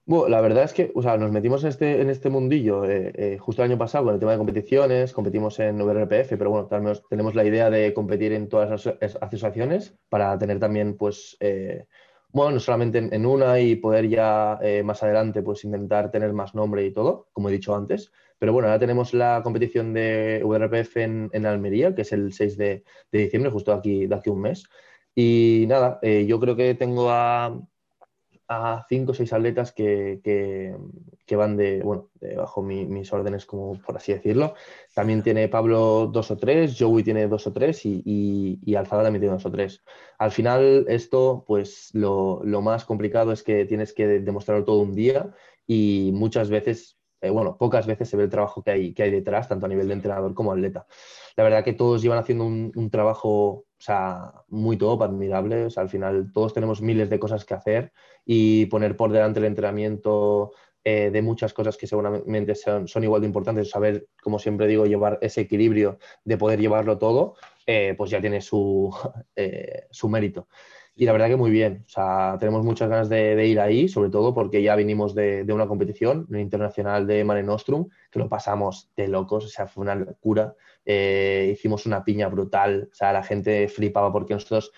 [0.05, 3.38] Bueno, la verdad es que o sea, nos metimos en este, en este mundillo eh,
[3.41, 6.97] justo el año pasado con el tema de competiciones, competimos en VRPF, pero bueno, también
[7.09, 11.38] tenemos la idea de competir en todas las asociaciones para tener también, pues,
[12.38, 16.85] bueno, no solamente en, una y poder ya más adelante, pues, intentar tener más nombre
[16.85, 21.45] y todo, como he dicho antes, pero bueno, ahora tenemos la competición de VRPF en,
[21.45, 24.65] Almería, que es el 6 de, diciembre, justo aquí, de aquí un mes.
[25.15, 27.59] Y nada, eh, yo creo que tengo a,
[28.47, 33.97] a cinco o seis atletas que, que, van de, bueno, bajo mis órdenes, como por
[33.97, 34.55] así decirlo.
[34.93, 39.03] También tiene Pablo dos o tres, Joey tiene dos o tres y, y, y Alzada
[39.03, 39.83] también tiene dos o tres.
[40.17, 44.95] Al final, esto, pues lo, lo, más complicado es que tienes que demostrarlo todo un
[44.95, 45.33] día
[45.67, 49.11] y muchas veces eh, bueno, pocas veces se ve el trabajo que hay, que hay
[49.11, 50.85] detrás, tanto a nivel de entrenador como atleta.
[51.35, 55.65] La verdad que todos llevan haciendo un, trabajo o sea, muy top, admirable.
[55.65, 57.91] O sea, al final todos tenemos miles de cosas que hacer
[58.25, 60.51] y poner por delante el entrenamiento
[60.84, 64.86] eh, de muchas cosas que seguramente son, son, igual de importantes, saber, como siempre digo,
[64.86, 68.95] llevar ese equilibrio de poder llevarlo todo, eh, pues ya tiene su,
[69.91, 70.47] su mérito.
[70.99, 71.84] Y la verdad que muy bien.
[71.86, 75.67] O sea, tenemos muchas ganas de, ir ahí, sobre todo porque ya vinimos de, una
[75.67, 80.55] competición, internacional de Mare Nostrum, que lo pasamos de locos, o sea, fue una locura.
[80.89, 84.71] Eh, hicimos una piña brutal, o sea, la gente flipaba porque nosotros,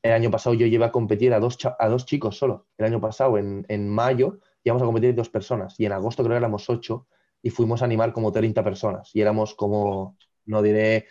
[0.00, 2.68] el año pasado yo llevé a competir a dos, a dos chicos solo.
[2.78, 6.34] El año pasado, en, en mayo, íbamos a competir dos personas y en agosto creo
[6.34, 7.08] que éramos ocho
[7.42, 11.06] y fuimos a animar como 30 personas y éramos como, no diré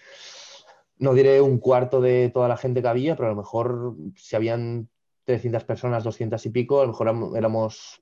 [0.97, 4.35] no diré un cuarto de toda la gente que había, pero a lo mejor si
[4.35, 4.89] habían
[5.25, 8.01] 300 personas, 200 y pico, a lo mejor éramos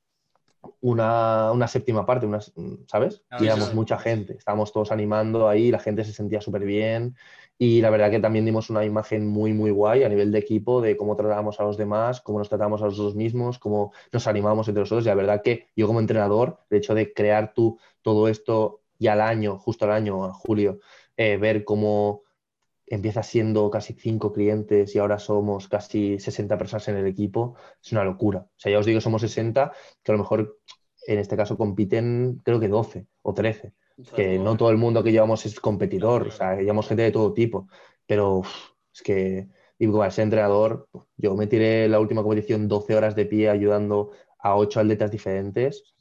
[0.81, 2.27] una, séptima parte,
[2.87, 3.23] ¿sabes?
[3.39, 7.15] y éramos mucha gente, estábamos todos animando ahí, la gente se sentía súper bien
[7.57, 10.81] y la verdad que también dimos una imagen muy, muy guay a nivel de equipo,
[10.81, 14.67] de cómo tratábamos a los demás, cómo nos tratamos a nosotros mismos, cómo nos animamos
[14.67, 15.05] entre nosotros.
[15.05, 19.13] Y la verdad que yo como entrenador, el hecho de crear tú todo esto ya
[19.13, 20.79] al año, justo al año, a julio,
[21.15, 22.23] eh, ver cómo
[22.87, 27.91] empieza siendo casi cinco clientes y ahora somos casi 60 personas en el equipo, es
[27.91, 28.39] una locura.
[28.39, 29.71] O sea, ya os digo, somos 60,
[30.03, 30.59] que a lo mejor
[31.07, 33.73] en este caso compiten creo que 12 o 13.
[34.15, 37.31] Que no todo el mundo que llevamos es competidor, o sea, llevamos gente de todo
[37.31, 37.67] tipo,
[38.07, 38.41] pero
[38.91, 43.25] es que, digo, al ser entrenador, yo me tiré la última competición 12 horas de
[43.25, 45.92] pie ayudando a 8 atletas diferentes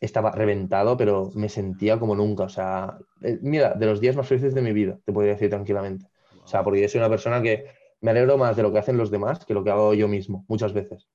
[0.00, 2.44] estaba reventado, pero me sentía como nunca.
[2.44, 5.50] O sea, eh, mira, de los días más felices de mi vida, te podría decir
[5.50, 6.06] tranquilamente.
[6.42, 7.66] O sea, porque yo soy una persona que
[8.00, 10.44] me alegro más de lo que hacen los demás que lo que hago yo mismo,
[10.48, 11.08] muchas veces.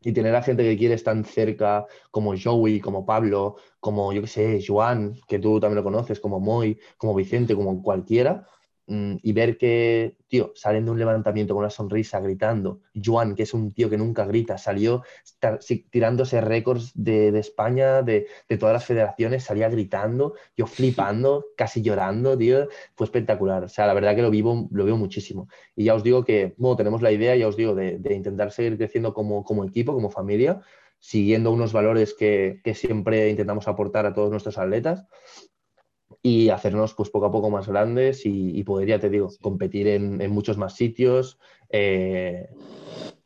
[0.00, 4.26] Y tener a gente que quieres tan cerca, como Joey, como Pablo, como yo qué
[4.26, 8.46] sé, Joan, que tú también lo conoces, como Moy, como Vicente, como cualquiera,
[8.86, 12.80] y ver que, tío, salen de un levantamiento con una sonrisa, gritando.
[12.94, 15.02] Juan, que es un tío que nunca grita, salió
[15.90, 18.26] tirándose récords de, España, de,
[18.58, 22.68] todas las federaciones, salía gritando, yo flipando, casi llorando, tío.
[22.94, 23.64] Fue espectacular.
[23.64, 25.48] O sea, la verdad que lo vivo, lo veo muchísimo.
[25.74, 28.76] Y ya os digo que, bueno, tenemos la idea, ya os digo, de, intentar seguir
[28.76, 30.60] creciendo como, como equipo, como familia,
[30.98, 35.06] siguiendo unos valores que, que siempre intentamos aportar a todos nuestros atletas
[36.26, 40.30] y hacernos pues poco a poco más grandes y, poder, ya te digo, competir en,
[40.30, 42.48] muchos más sitios eh,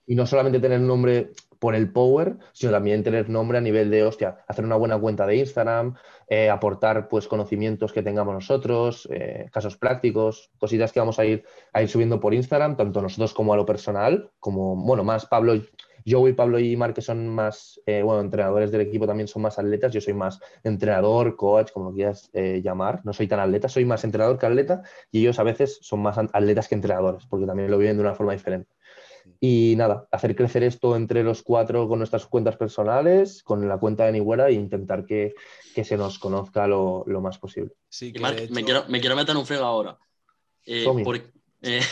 [0.05, 1.31] y no solamente tener nombre
[1.61, 5.29] por el power, sino también tener nombre a nivel de, hostia, hacer una buena cuenta
[5.29, 5.95] de Instagram,
[6.29, 11.45] eh, aportar pues conocimientos que tengamos nosotros, eh, casos prácticos, cositas que vamos a ir,
[11.73, 15.55] a ir subiendo por Instagram, tanto nosotros como a lo personal, como, bueno, más Pablo
[16.29, 19.59] y Pablo y Mark, que son más, eh, bueno, entrenadores del equipo también son más
[19.59, 19.93] atletas.
[19.93, 23.01] Yo soy más entrenador, coach, como lo quieras eh, llamar.
[23.05, 26.17] No soy tan atleta, soy más entrenador que atleta y ellos a veces son más
[26.19, 28.71] atletas que entrenadores, porque también lo viven de una forma diferente.
[29.41, 34.07] Y nada, hacer crecer esto entre los cuatro con nuestras cuentas personales, con la cuenta
[34.07, 35.35] de Nihuera e intentar que,
[35.85, 37.73] se nos conozca lo, más posible.
[37.89, 38.13] Sí,
[38.51, 39.99] me, quiero, me quiero meter un frego ahora.
[40.67, 40.85] Eh,
[41.63, 41.83] eh,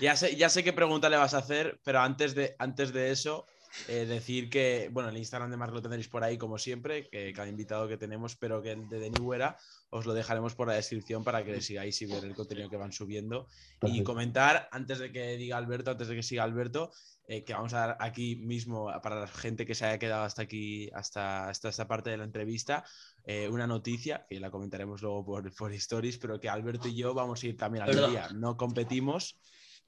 [0.00, 3.10] ya, sé, ya sé qué pregunta le vas a hacer, pero antes de, antes de
[3.10, 3.46] eso,
[3.88, 7.32] eh, decir que, bueno, el Instagram de Marc lo tendréis por ahí, como siempre, que
[7.32, 9.56] cada invitado que tenemos, pero que el de Deniwera
[9.90, 12.76] os lo dejaremos por la descripción para que le sigáis y ver el contenido que
[12.76, 13.46] van subiendo.
[13.82, 16.90] Y comentar, antes de que diga Alberto, antes de que siga Alberto,
[17.26, 20.42] eh, que vamos a dar aquí mismo para la gente que se haya quedado hasta
[20.42, 22.84] aquí, hasta, esta parte de la entrevista,
[23.24, 27.14] eh, una noticia, que la comentaremos luego por, por stories, pero que Alberto y yo
[27.14, 28.28] vamos a ir también al día.
[28.34, 29.38] No competimos,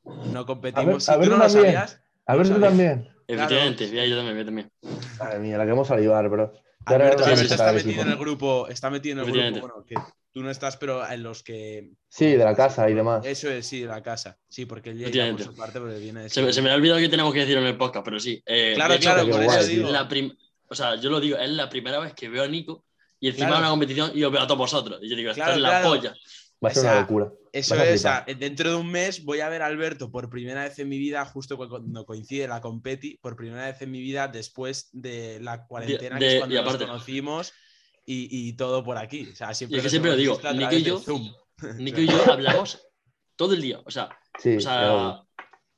[0.05, 1.09] no competimos.
[1.09, 2.01] A ver, si tú no lo sabías.
[2.27, 3.09] Alberto también.
[3.27, 4.73] Efectivamente, yo también, yo también.
[5.19, 6.53] Madre mía, la que vamos a llevar, bro.
[6.85, 9.95] Alberto, está metido en el grupo, está metido en el grupo, bueno, que
[10.33, 11.91] tú no estás, pero en los que...
[12.09, 13.25] Sí, de la casa y demás.
[13.25, 14.39] Eso es, sí, de la casa.
[14.49, 16.99] Sí, porque él ya por su parte, pero viene se, me, se, me ha olvidado
[16.99, 18.43] que tenemos que decir en el podcast, pero sí.
[18.47, 19.91] Eh, claro, claro, por eso digo.
[19.91, 20.09] La
[20.73, 22.85] o sea, yo lo digo, es la primera vez que veo a Nico
[23.19, 25.01] y encima de una competición y os veo a todos vosotros.
[25.03, 26.15] Y yo digo, esto es la polla.
[26.65, 27.33] Va a ser una locura.
[27.53, 28.05] Eso es,
[28.39, 31.25] dentro de un mes voy a ver a Alberto por primera vez en mi vida,
[31.25, 36.19] justo cuando coincide la competi, por primera vez en mi vida después de la cuarentena,
[36.19, 37.53] que es cuando nos conocimos
[38.07, 39.29] y, todo por aquí.
[39.33, 41.03] O sea, siempre, siempre lo digo, Nico y, yo,
[41.77, 42.81] Nico y yo hablamos
[43.37, 43.81] todo el día.
[43.85, 44.09] O sea,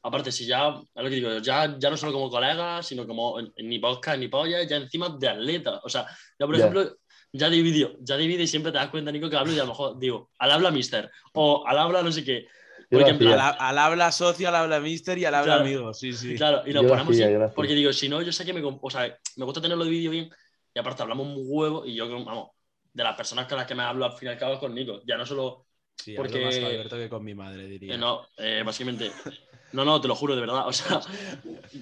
[0.02, 3.78] aparte, si ya, lo que digo, ya, ya no solo como colegas, sino como ni
[3.78, 5.80] podcast ni polla, ya encima de atleta.
[5.84, 6.06] O sea,
[6.38, 6.96] ya por ejemplo,
[7.32, 9.68] ya dividió, ya divide y siempre te das cuenta, Nico, que hablo y a lo
[9.68, 12.46] mejor digo, al habla mister, o al habla no sé qué.
[12.90, 16.36] al, habla socio, al habla mister y al habla amigo, sí, sí.
[16.36, 17.16] Claro, y lo ponemos
[17.54, 20.30] porque digo, si no, yo sé que me, o sea, me gusta tenerlo dividido bien
[20.74, 22.50] y aparte hablamos un huevo y yo, vamos,
[22.92, 24.74] de las personas con las que me hablo al fin y al cabo es con
[24.74, 25.66] Nico, ya no solo
[25.96, 27.94] Sí, porque más con Alberto que con mi madre, diría.
[27.94, 29.10] Eh, no, eh, básicamente.
[29.72, 30.64] No, no, te lo juro, de verdad.
[30.66, 31.00] O sea,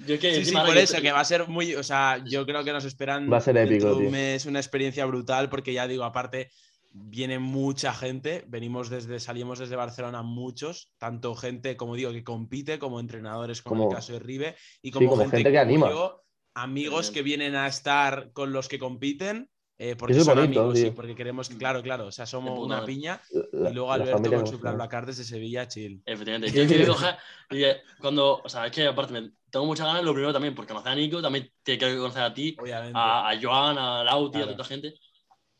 [0.05, 0.35] yo que.
[0.35, 1.75] Sí, sí, por eso, que va a ser muy.
[1.75, 3.31] O sea, yo creo que nos esperan.
[3.31, 3.95] Va a ser épico.
[3.99, 6.49] Mes, una experiencia brutal, porque ya digo, aparte,
[6.91, 8.43] viene mucha gente.
[8.47, 9.19] Venimos desde.
[9.19, 10.91] Salimos desde Barcelona muchos.
[10.97, 14.55] Tanto gente, como digo, que compite, como entrenadores, como, el caso de Ribe.
[14.81, 15.89] Y como, gente, que anima.
[16.53, 19.49] amigos que vienen a estar con los que compiten
[19.83, 23.19] eh, porque son amigos, sí, porque queremos que, claro, claro, o sea, somos una piña
[23.31, 26.03] y luego Alberto con su BlaBlaCar desde Sevilla, chill.
[26.05, 26.55] Efectivamente.
[26.55, 27.15] Yo quiero coger,
[27.49, 27.63] y
[27.99, 30.91] cuando, o sea, es que aparte me, tengo muchas ganas, lo primero también, porque conocer
[30.91, 32.55] a Nico, también te quiero conocer a ti,
[32.93, 34.93] a, a, Joan, a Lauti, a toda gente.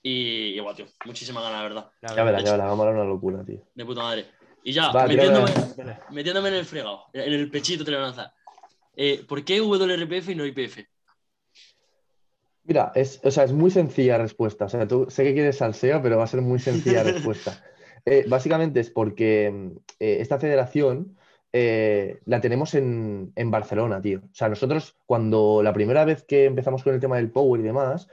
[0.04, 1.92] Y, igual, tío, muchísimas ganas, la verdad.
[2.16, 3.64] Ya verás, ya verás, vamos a dar una locura, tío.
[3.74, 4.28] De puta madre.
[4.64, 5.52] Y ya, metiéndome,
[6.12, 8.32] metiéndome, en el fregado, en el pechito te lo lanzas.
[8.96, 10.78] Eh, ¿Por qué WRPF y no IPF?
[12.64, 14.66] Mira, es, o sea, es muy sencilla respuesta.
[14.66, 17.64] O sea, tú sé que quieres salseo, pero va a ser muy sencilla respuesta.
[18.06, 19.48] Eh, básicamente es porque
[20.00, 21.18] eh, esta federación
[21.54, 24.20] eh, la tenemos en, Barcelona, tío.
[24.20, 27.64] O sea, nosotros cuando la primera vez que empezamos con el tema del Power y
[27.64, 28.08] demás,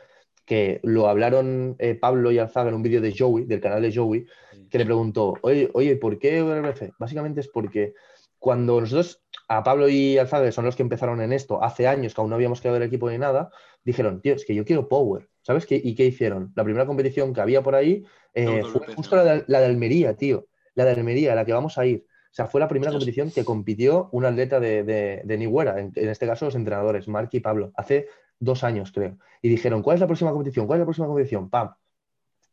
[0.45, 4.27] que lo hablaron Pablo y Alzaga en un vídeo de Joey, del canal de Joey,
[4.71, 6.91] que le preguntó, oye, oye, ¿por qué URF?
[6.99, 7.95] Básicamente es porque
[8.39, 12.21] cuando nosotros, a Pablo y Alzaga, son los que empezaron en esto hace años, que
[12.21, 13.51] aún no habíamos creado el equipo ni nada,
[13.85, 15.67] dijeron, tío, es que yo quiero Power, ¿sabes?
[15.67, 16.53] ¿Qué, ¿Y qué hicieron?
[16.55, 20.15] La primera competición que había por ahí eh, fue justo la de, la de, Almería,
[20.15, 20.47] tío.
[20.75, 22.05] La de Almería, la que vamos a ir.
[22.31, 25.93] O sea, fue la primera competición que compitió un atleta de, de, de Nihuera, en,
[25.95, 28.07] este caso los entrenadores, Mark y Pablo, hace
[28.39, 29.19] dos años, creo.
[29.43, 30.67] Y dijeron, ¿cuál es la próxima competición?
[30.67, 31.51] ¿Cuál es la próxima competición?
[31.51, 31.75] ¡Pam!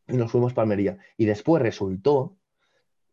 [0.07, 0.97] Y nos fuimos para Almería.
[1.17, 2.37] Y después resultó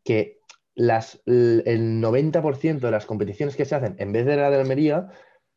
[0.05, 0.41] que
[0.75, 5.09] las, el 90% de las competiciones que se hacen, en vez de la de Almería,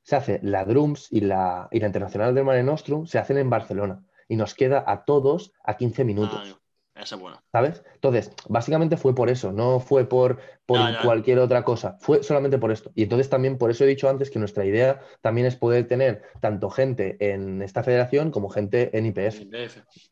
[0.03, 3.49] se hace la Drums y la, y la Internacional del Mare Nostrum, se hacen en
[3.49, 4.03] Barcelona.
[4.27, 6.59] Y nos queda a todos a 15 minutos.
[6.95, 7.43] Ah, esa es buena.
[7.51, 7.83] ¿Sabes?
[7.95, 12.71] Entonces, básicamente fue por eso, no fue por, por cualquier otra cosa, fue solamente por
[12.71, 12.91] esto.
[12.95, 16.21] Y entonces también por eso he dicho antes que nuestra idea también es poder tener
[16.39, 19.41] tanto gente en esta federación como gente en IPF.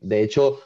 [0.00, 0.58] De hecho,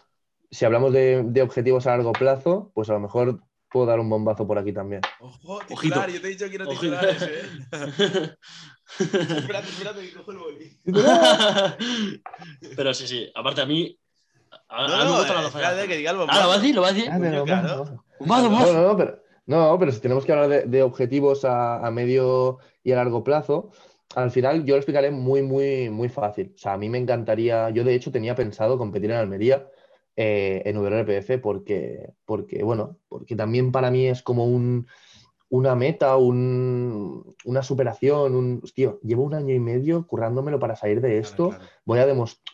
[0.51, 3.41] si hablamos de, de, objetivos a largo plazo, pues a lo mejor
[3.71, 5.03] puedo dar un bombazo por aquí también.
[5.21, 7.43] Ojo, titular, yo te he dicho que no titulares, ¿eh?
[8.99, 10.79] espérate, espérate, que cojo el boli.
[12.77, 13.99] pero sí, sí, aparte a mí...
[14.69, 16.27] A, no, no, me gusta la que diga algo.
[16.29, 16.75] Ah, ¿lo vas a decir?
[16.75, 17.11] ¿Lo vas a decir?
[17.11, 18.05] Ah, pero, claro.
[18.21, 22.59] No, no, pero, no, pero si tenemos que hablar de, de objetivos a, a, medio
[22.83, 23.71] y a largo plazo,
[24.15, 26.53] al final yo lo explicaré muy, muy, muy fácil.
[26.55, 29.69] O sea, a mí me encantaría, yo de hecho tenía pensado competir en Almería,
[30.21, 34.89] eh, en WRPF porque, porque, bueno, porque también para mí es como un,
[35.49, 38.61] una meta, una superación, un...
[38.75, 41.51] Tío, llevo un año y medio currándomelo para salir de esto.
[41.85, 42.07] Voy, a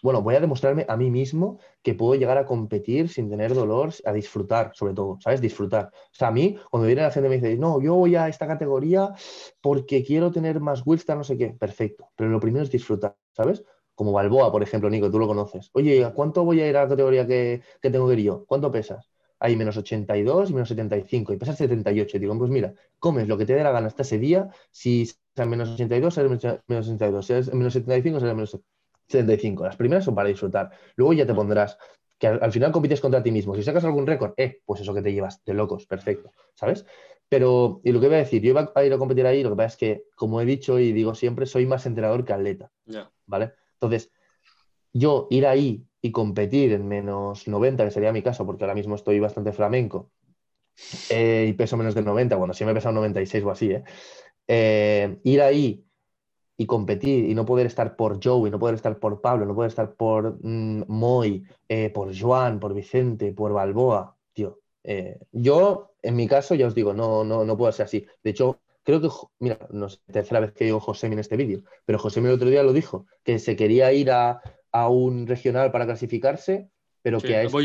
[0.02, 3.94] bueno, voy a demostrarme a mí mismo que puedo llegar a competir sin tener dolor,
[4.04, 5.40] a disfrutar, sobre todo, ¿sabes?
[5.40, 5.86] Disfrutar.
[5.86, 8.46] O sea, a mí, cuando viene la gente me dice, no, yo voy a esta
[8.46, 9.14] categoría
[9.62, 11.48] porque quiero tener más Wilster, no sé qué.
[11.58, 12.10] Perfecto.
[12.14, 13.64] Pero lo primero es disfrutar, ¿sabes?
[13.94, 15.70] Como Balboa, por ejemplo, Nico, tú lo conoces.
[15.72, 18.44] Oye, ¿a cuánto voy a ir a la categoría que, que tengo que ir yo?
[18.46, 19.10] ¿Cuánto pesas?
[19.44, 22.16] hay menos 82 y menos 75 y pesas 78.
[22.16, 24.48] Y digo, pues mira, comes lo que te dé la gana hasta ese día.
[24.70, 27.26] Si es menos 82, será menos 82.
[27.26, 28.58] Si es menos 75, será menos
[29.08, 29.64] 75.
[29.64, 30.70] Las primeras son para disfrutar.
[30.96, 31.76] Luego ya te pondrás
[32.18, 33.54] que al, final compites contra ti mismo.
[33.54, 36.86] Si sacas algún récord, eh, pues eso que te llevas de locos, perfecto, ¿sabes?
[37.28, 39.50] Pero, y lo que voy a decir, yo iba a ir a competir ahí, lo
[39.50, 42.70] que pasa es que, como he dicho y digo siempre, soy más entrenador que atleta,
[43.26, 43.52] ¿vale?
[43.74, 44.10] Entonces,
[44.92, 48.94] yo ir ahí y competir en menos 90, que sería mi caso, porque ahora mismo
[48.94, 50.10] estoy bastante flamenco,
[51.10, 53.84] eh, y peso menos de 90, bueno, si me he pesado 96 o así, ¿eh?
[54.48, 55.18] ¿eh?
[55.22, 55.84] ir ahí
[56.56, 59.54] y competir y no poder estar por Joe, y no poder estar por Pablo, no
[59.54, 64.60] poder estar por mm, Moy, eh, por Joan, por Vicente, por Balboa, tío.
[65.32, 68.06] yo, en mi caso, ya os digo, no, no, no puedo ser así.
[68.22, 69.08] De hecho, creo que,
[69.40, 72.48] mira, no sé, tercera vez que digo José en este vídeo, pero José el otro
[72.48, 76.70] día lo dijo, que se quería ir a, a un regional para clasificarse,
[77.02, 77.64] pero que a estos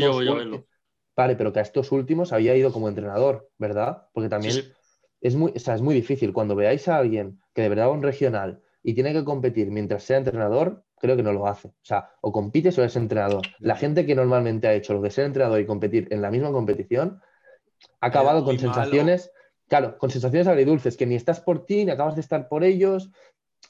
[1.16, 4.08] vale, pero que a estos últimos había ido como entrenador, ¿verdad?
[4.12, 4.72] Porque también
[5.20, 8.02] es muy, es muy difícil cuando veáis a alguien que de verdad va a un
[8.02, 11.68] regional y tiene que competir mientras sea entrenador, creo que no lo hace.
[11.68, 13.42] O sea, o compites o eres entrenador.
[13.58, 16.52] La gente que normalmente ha hecho lo de ser entrenador y competir en la misma
[16.52, 17.20] competición
[18.00, 19.30] ha acabado con sensaciones,
[19.70, 23.10] claro, con sensaciones agridulces, que ni estás por ti, ni acabas de estar por ellos,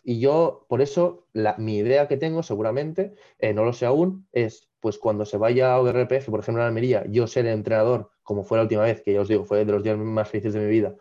[0.02, 1.26] y yo, por eso,
[1.58, 5.74] mi idea que tengo seguramente, eh, no lo sé aún, es pues cuando se vaya
[5.74, 9.12] a ORPF, por ejemplo en Almería, yo ser entrenador, como fue la última vez, que
[9.12, 10.94] ya os digo, fue de los días más felices de mi vida,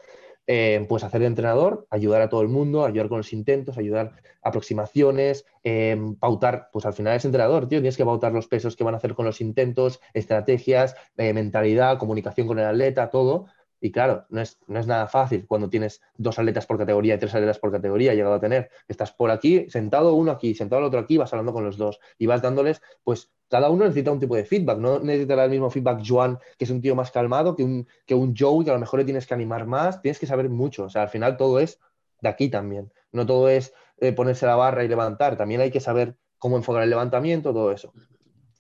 [0.48, 4.22] eh, pues hacer de entrenador, ayudar a todo el mundo, ayudar con los intentos, ayudar
[4.42, 8.84] aproximaciones, eh, pautar, pues al final es entrenador, tío, tienes que pautar los pesos que
[8.84, 13.46] van a hacer con los intentos, estrategias, mentalidad, comunicación con el atleta, todo,
[13.82, 17.18] y claro, no es, no es, nada fácil cuando tienes dos atletas por categoría y
[17.18, 18.70] tres atletas por categoría, llegado a tener.
[18.88, 22.00] Estás por aquí, sentado uno aquí, sentado el otro aquí, vas hablando con los dos
[22.18, 24.78] y vas dándoles, pues cada uno necesita un tipo de feedback.
[24.78, 28.14] No necesitará el mismo feedback Joan, que es un tío más calmado, que un, que
[28.14, 30.02] un Joe, que a lo mejor le tienes que animar más.
[30.02, 30.84] Tienes que saber mucho.
[30.84, 31.80] O sea, al final todo es
[32.22, 32.94] de aquí también.
[33.12, 35.36] No todo es eh, ponerse la barra y levantar.
[35.36, 37.92] También hay que saber cómo enfocar el levantamiento, todo eso.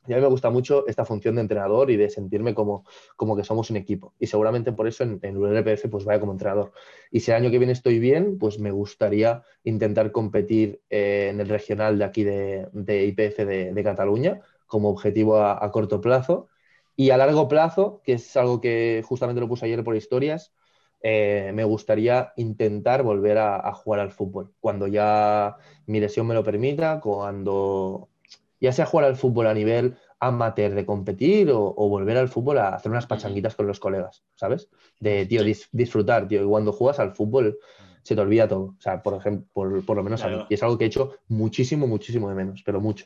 [0.08, 2.86] Y a mí me gusta mucho esta función de entrenador y de sentirme como,
[3.16, 4.14] como que somos un equipo.
[4.20, 6.72] Y seguramente por eso en, en el RPF pues vaya como entrenador.
[7.12, 11.40] Y si el año que viene estoy bien, pues me gustaría intentar competir eh, en
[11.40, 16.48] el regional de aquí de, de IPF de, Cataluña como objetivo a, corto plazo.
[16.96, 20.54] Y a largo plazo, que es algo que justamente lo puse ayer por historias,
[21.02, 24.54] eh, me gustaría intentar volver a, jugar al fútbol.
[24.60, 28.10] Cuando ya mi lesión me lo permita, cuando
[28.60, 32.76] ya sea jugar al fútbol a nivel amateur de competir o, volver al fútbol a
[32.76, 34.70] hacer unas pachanguitas con los colegas, ¿sabes?
[35.00, 36.44] De, tío, disfrutar, tío.
[36.44, 37.58] Y cuando juegas al fútbol
[38.04, 38.76] se te olvida todo.
[38.78, 40.46] O sea, por ejemplo, por, lo menos a mí.
[40.50, 43.06] Y es algo que he hecho muchísimo, muchísimo de menos, pero mucho.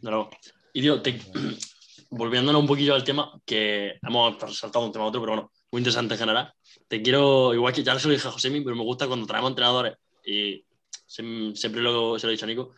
[0.00, 0.28] Claro.
[0.72, 1.00] Y tío,
[2.10, 5.80] volviéndonos un poquillo al tema, que hemos saltado un tema a otro, pero bueno, muy
[5.80, 6.52] interesante en general.
[6.88, 9.50] Te quiero, igual que ya se lo dije a Josemi, pero me gusta cuando traemos
[9.50, 10.64] entrenadores y
[11.06, 12.74] siempre lo, se lo he dicho a Nico,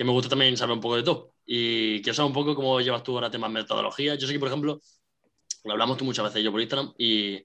[0.00, 1.34] que me gusta también saber un poco de todo.
[1.44, 4.14] Y quiero saber un poco cómo llevas tú ahora temas metodología.
[4.14, 4.80] Yo sé que, por ejemplo,
[5.64, 7.44] lo hablamos tú muchas veces yo por Instagram y,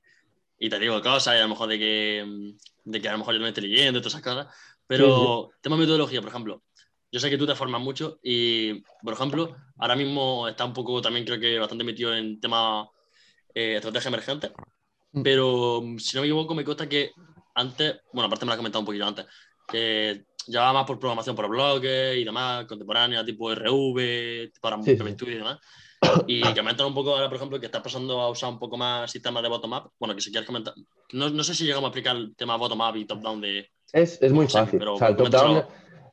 [0.57, 3.33] y te digo cosas y a lo mejor de que, de que a lo mejor
[3.33, 4.55] yo no me estoy leyendo todas esas cosas.
[4.87, 6.63] Pero tema metodología, por ejemplo,
[7.11, 11.01] yo sé que tú te formas mucho y, por ejemplo, ahora mismo está un poco
[11.01, 12.89] también creo que bastante metido en tema
[13.53, 14.53] eh, estrategia emergente.
[15.11, 15.23] Mm.
[15.23, 17.11] Pero si no me equivoco, me consta que
[17.53, 19.25] antes, bueno, aparte me lo has comentado un poquito antes,
[19.67, 25.25] que ya más por programación por bloques y demás, contemporánea, tipo RV, para sí, y
[25.25, 25.59] demás.
[26.27, 29.11] Y que un poco ahora, por ejemplo, que estás pasando a usar un poco más
[29.11, 29.91] sistemas de bottom-up.
[29.99, 30.73] Bueno, que si quieres comentar.
[31.13, 33.69] No, no, sé si llegamos a aplicar el tema bottom-up y top-down de.
[33.91, 34.81] Es, es muy fácil.
[34.87, 35.63] o sea, el top-down.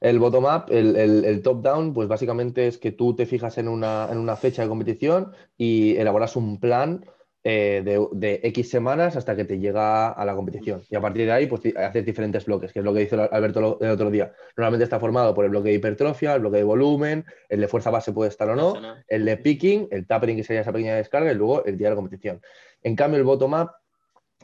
[0.01, 4.09] El bottom-up, el, el, el top-down, pues básicamente es que tú te fijas en una,
[4.11, 7.05] en una fecha de competición y elaboras un plan
[7.45, 7.83] eh,
[8.13, 10.83] de, X semanas hasta que te llega a la competición.
[10.89, 13.79] Y a partir de ahí, pues haces diferentes bloques, que es lo que dice Alberto
[13.81, 14.33] el otro día.
[14.57, 17.91] Normalmente está formado por el bloque de hipertrofia, el bloque de volumen, el de fuerza
[17.91, 18.75] base puede estar o no,
[19.09, 21.91] el de picking, el tapering, que sería esa pequeña descarga, y luego el día de
[21.91, 22.41] la competición.
[22.83, 23.71] En cambio, el bottom-up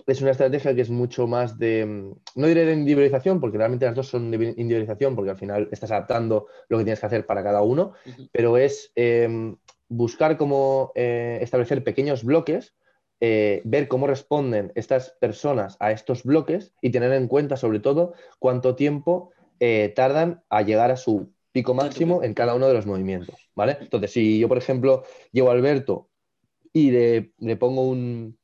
[0.06, 3.94] es una estrategia que es mucho más de, no diré de individualización, porque realmente las
[3.94, 7.44] dos son de individualización, porque al final estás adaptando lo que tienes que hacer para
[7.44, 7.92] cada uno,
[8.32, 9.56] pero es em,
[9.88, 12.74] buscar cómo eh, establecer pequeños bloques
[13.20, 18.14] eh, ver cómo responden estas personas a estos bloques y tener en cuenta sobre todo
[18.38, 22.86] cuánto tiempo eh, tardan a llegar a su pico máximo en cada uno de los
[22.86, 23.78] movimientos, ¿vale?
[23.80, 25.02] Entonces, si yo, por ejemplo,
[25.32, 26.08] llevo a Alberto
[26.72, 28.37] y le pongo un,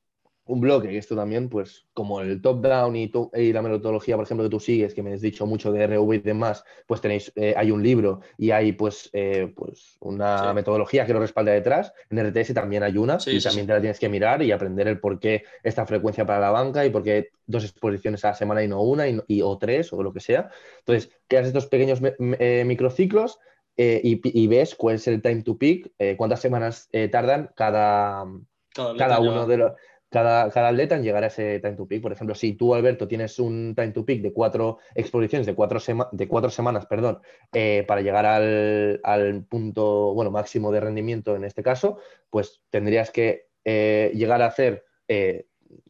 [0.47, 4.45] un bloque, que esto también, pues como el top-down y, y, la metodología, por ejemplo,
[4.45, 7.55] que tú sigues, que me has dicho mucho de RV y demás, pues tenéis, eh,
[7.57, 11.95] hay un libro y hay pues, eh, pues una metodología que lo respalda detrás.
[12.11, 15.01] En RTS también hay una y también te la tienes que mirar y aprender el
[15.01, 18.62] por qué esta frecuencia para la banca y por qué dos exposiciones a la semana
[18.62, 20.51] y no una y, o tres o lo que sea.
[20.80, 23.38] Entonces, creas estos pequeños eh, microciclos
[23.76, 28.24] y, ves cuál es el time to peak, cuántas semanas tardan cada,
[28.72, 29.72] cada uno de los
[30.14, 32.00] cada, atleta en llegar a ese time to peak.
[32.00, 35.80] Por ejemplo, si tú, Alberto, tienes un time to peak de cuatro exposiciones, de cuatro,
[36.12, 37.20] de cuatro semanas, perdón,
[37.52, 41.98] eh, para llegar al, punto bueno, máximo de rendimiento en este caso,
[42.30, 45.46] pues tendrías que eh, llegar a hacer eh,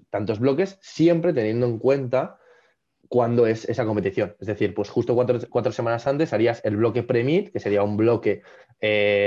[0.08, 2.38] tantos bloques, siempre teniendo en cuenta
[3.08, 4.36] cuándo es esa competición.
[4.40, 8.40] Es decir, pues justo cuatro, semanas antes harías el bloque pre que sería un bloque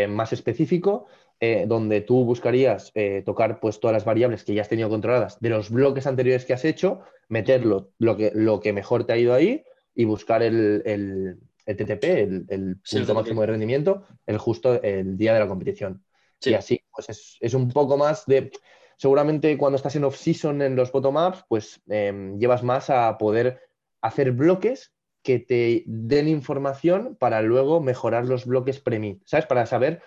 [0.10, 1.08] más específico,
[1.40, 5.40] eh, donde tú buscarías eh, tocar pues, todas las variables que ya has tenido controladas
[5.40, 9.18] de los bloques anteriores que has hecho, meterlo lo que, lo que mejor te ha
[9.18, 9.64] ido ahí
[9.94, 12.04] y buscar el, TTP,
[12.50, 16.04] el, punto máximo de rendimiento, el justo el día de la competición.
[16.42, 18.52] Y así, pues es, un poco más de.
[18.98, 23.62] Seguramente cuando estás en off-season en los bottom-ups, pues em, llevas más a poder
[24.02, 24.92] hacer bloques
[25.28, 29.46] que te den información para luego mejorar los bloques pre ¿sabes?
[29.46, 30.02] Para saber,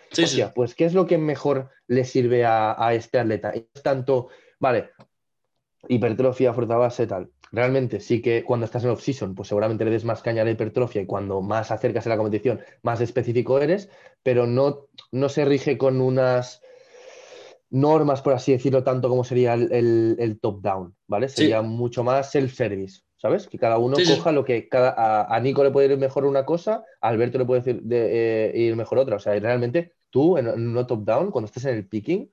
[0.54, 3.50] pues qué es lo que mejor le sirve a, este atleta.
[3.50, 4.92] Es tanto, vale,
[5.88, 7.30] hipertrofia, fuerza base, tal.
[7.52, 10.52] Realmente sí que cuando estás en off-season, pues seguramente le des más caña a la
[10.52, 13.90] hipertrofia y cuando más acercas a la competición, más específico eres,
[14.22, 16.62] pero no, no se rige con unas
[17.68, 21.28] normas, por así decirlo, tanto como sería el, top-down, ¿vale?
[21.28, 23.48] Sería mucho más el service ¿sabes?
[23.48, 26.84] Que cada uno coja lo que cada, a, Nico le puede ir mejor una cosa,
[27.02, 29.16] a Alberto le puede decir de, eh, ir mejor otra.
[29.16, 32.32] O sea, realmente tú en, un top-down, cuando estés en el picking,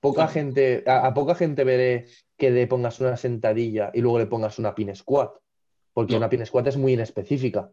[0.00, 2.06] poca gente, a, poca gente veré
[2.38, 5.32] que le pongas una sentadilla y luego le pongas una pin squat,
[5.92, 7.70] porque una pin squat es muy inespecífica.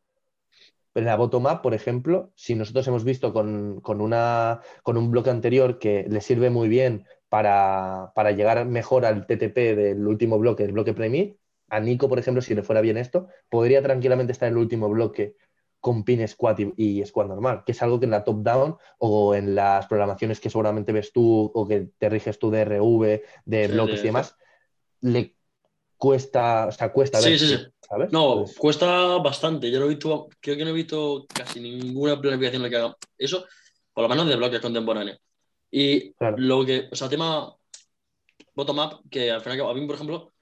[0.92, 5.30] Pero en la bottom-up, por ejemplo, si nosotros hemos visto con, una, con un bloque
[5.30, 10.66] anterior que le sirve muy bien para, para llegar mejor al TTP del último bloque,
[10.66, 11.10] el bloque pre
[11.74, 14.90] a Nico, por ejemplo, si le fuera bien esto, podría tranquilamente estar en el último
[14.90, 15.36] bloque
[15.80, 19.34] con pin squat y, squat normal, que es algo que en la top down o
[19.34, 23.68] en las programaciones que seguramente ves tú o que te riges tú de RV, de
[23.70, 24.38] bloques y demás,
[25.02, 25.36] le
[25.98, 27.58] cuesta, o sea, cuesta ver, sí, sí.
[27.82, 28.12] ¿sabes?
[28.12, 29.72] No, pues cuesta bastante.
[29.72, 32.78] Yo no he visto, creo que no he visto casi ninguna planificación en la que
[32.78, 33.46] haga eso,
[33.92, 35.18] por lo menos de bloques contemporáneos.
[35.72, 37.52] Y lo que, o sea, tema
[38.54, 40.33] bottom up, que al final, a mí, por ejemplo,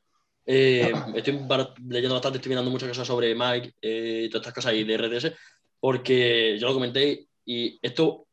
[0.45, 1.39] eh, estoy
[1.87, 4.97] leyendo bastante, estoy mirando muchas cosas sobre Mike eh, y todas estas cosas y de
[4.97, 5.33] RDS,
[5.79, 8.27] porque yo lo comenté y esto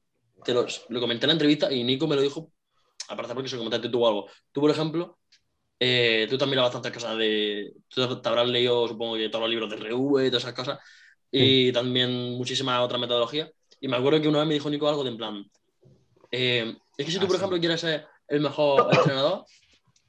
[0.44, 0.66] te lo,
[1.00, 2.52] comenté en la entrevista y Nico me lo dijo,
[3.08, 4.26] aparte porque se lo comentaste tú algo.
[4.52, 5.18] Tú, por ejemplo,
[5.78, 7.72] eh, tú también miras bastantes cosas de.
[7.88, 10.78] Tú te habrás leído, supongo que todos los libros de RV y todas esas cosas,
[11.30, 13.50] y también muchísimas otras metodologías.
[13.80, 15.44] Y me acuerdo que una vez me dijo Nico algo de en plan.
[16.30, 19.44] es que si tú, por ah, ejemplo, quieres ser el mejor entrenador,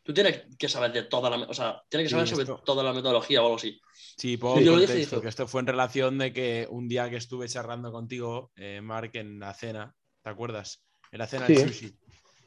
[0.10, 2.94] tú tienes que saber de toda la, o sea, tienes que saber sobre toda la
[2.94, 3.80] metodología o algo así.
[3.94, 7.92] Sí, puedo contexto, que esto fue en relación de que un día que estuve charlando
[7.92, 9.94] contigo, eh, Mark, en la cena,
[10.24, 10.84] ¿te acuerdas?
[11.12, 11.96] En la cena del sushi.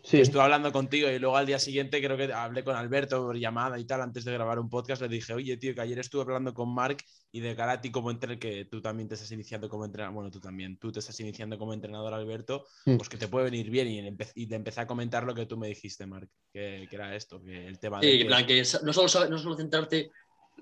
[0.05, 0.21] Sí.
[0.21, 3.79] Estuve hablando contigo y luego al día siguiente creo que hablé con Alberto por llamada
[3.79, 6.53] y tal, antes de grabar un podcast, le dije, oye, tío, que ayer estuve hablando
[6.53, 6.97] con Mark
[7.31, 10.15] y de cara a ti como entrenador, que tú también te estás iniciando como entrenador,
[10.15, 12.97] bueno, tú también, tú te estás iniciando como entrenador, Alberto, mm.
[12.97, 15.57] pues que te puede venir bien y, y te empecé a comentar lo que tú
[15.57, 18.11] me dijiste, Mark, que, que era esto, que el tema de...
[18.11, 20.11] Sí, plan, que no solo, no solo centrarte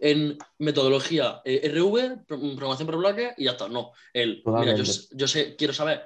[0.00, 3.92] en metodología eh, RV, programación por bloque y ya está, no.
[4.12, 6.02] El, mira, yo, yo sé, quiero saber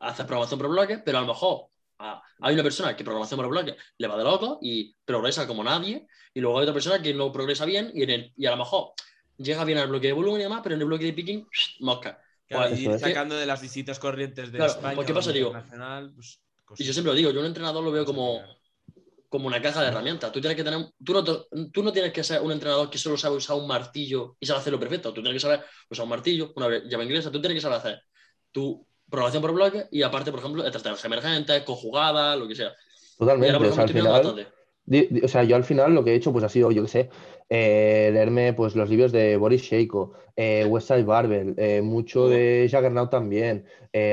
[0.00, 1.68] hacer programación por bloque, pero a lo mejor
[1.98, 6.06] hay una persona que programación por bloque le va de loco y progresa como nadie,
[6.32, 8.92] y luego hay otra persona que no progresa bien y, en y a lo mejor
[9.36, 11.46] llega bien al bloque de volumen y demás, pero en el bloque de picking,
[11.80, 12.20] mosca.
[12.48, 14.94] Pues, sacando de las visitas corrientes de España.
[14.94, 15.52] Pues, ¿Qué pasa, digo?
[15.52, 16.40] Pues,
[16.80, 18.40] y yo siempre lo digo, yo un entrenador lo veo como,
[19.28, 20.32] como una caja de herramientas.
[20.32, 23.16] Tú tienes que tener, tú no, tú no tienes que ser un entrenador que solo
[23.18, 25.12] sabe usar un martillo y sabe hacerlo perfecto.
[25.12, 28.02] Tú tienes que saber usar un martillo, una llave inglesa, tú tienes que saber hacer
[28.50, 32.72] tu programación por bloque y aparte, por ejemplo, estrategias emergentes, conjugadas, lo que sea.
[33.18, 33.56] Totalmente.
[33.56, 34.46] o, sea, al final,
[35.22, 37.10] o sea, yo al final lo que he hecho pues ha sido, yo qué sé,
[37.48, 43.10] eh, leerme pues los libros de Boris Sheiko, eh, Westside Barbell, eh, mucho de Jaggernaut
[43.10, 43.64] también,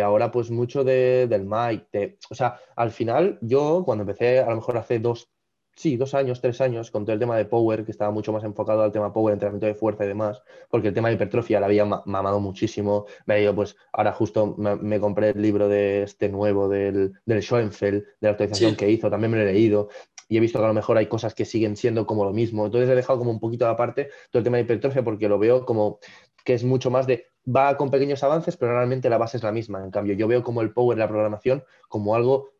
[0.03, 2.17] ahora pues mucho de, del Mike.
[2.29, 5.29] o sea, al final yo cuando empecé a lo mejor hace dos,
[5.76, 8.43] sí, dos años, tres años, con todo el tema de Power, que estaba mucho más
[8.43, 11.67] enfocado al tema Power, entrenamiento de fuerza y demás, porque el tema de hipertrofia la
[11.67, 13.05] había mamado muchísimo.
[13.26, 18.01] Me ido, pues, ahora justo me, compré el libro de este nuevo del, del Schoenfeld,
[18.01, 19.89] de la actualización que hizo, también me lo he leído
[20.28, 22.65] y he visto que a lo mejor hay cosas que siguen siendo como lo mismo.
[22.65, 25.65] Entonces he dejado como un poquito aparte todo el tema de hipertrofia porque lo veo
[25.65, 25.99] como
[26.43, 29.51] que es mucho más de va con pequeños avances, pero realmente la base es la
[29.51, 29.84] misma.
[29.84, 32.51] En cambio, yo veo como el power, la programación, como algo,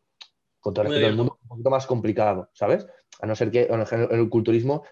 [0.60, 2.86] con todo el respeto del mundo, un poquito más complicado, ¿sabes?
[3.20, 4.84] A no ser que en el, culturismo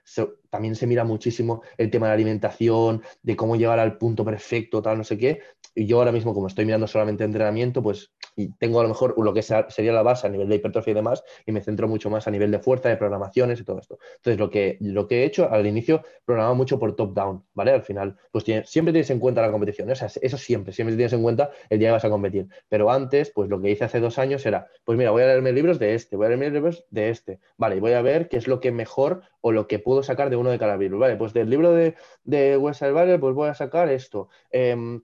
[0.50, 4.82] también se mira muchísimo el tema de la alimentación, de cómo llegar al punto perfecto,
[4.82, 5.40] tal, no sé qué.
[5.74, 9.14] Y yo ahora mismo, como estoy mirando solamente entrenamiento, pues y tengo a lo mejor
[9.16, 12.10] lo que sería la base a nivel de hipertrofia y demás, y me centro mucho
[12.10, 13.98] más a nivel de fuerza, de programaciones y todo esto.
[14.16, 17.72] Entonces, lo que, lo que he hecho al inicio, programaba mucho por top-down, ¿vale?
[17.72, 21.50] Al final, pues siempre tienes en cuenta la competición, eso siempre, siempre tienes en cuenta
[21.68, 22.48] el día que vas a competir.
[22.68, 25.52] Pero antes, pues lo que hice hace dos años era, pues mira, voy a leerme
[25.52, 28.36] libros de este, voy a leerme libros de este, vale, y voy a ver qué
[28.36, 31.16] es lo que mejor o lo que puedo sacar de uno de cada libro, ¿vale?
[31.16, 34.28] Pues del libro de, de West pues voy a sacar esto.
[34.50, 35.00] Eh,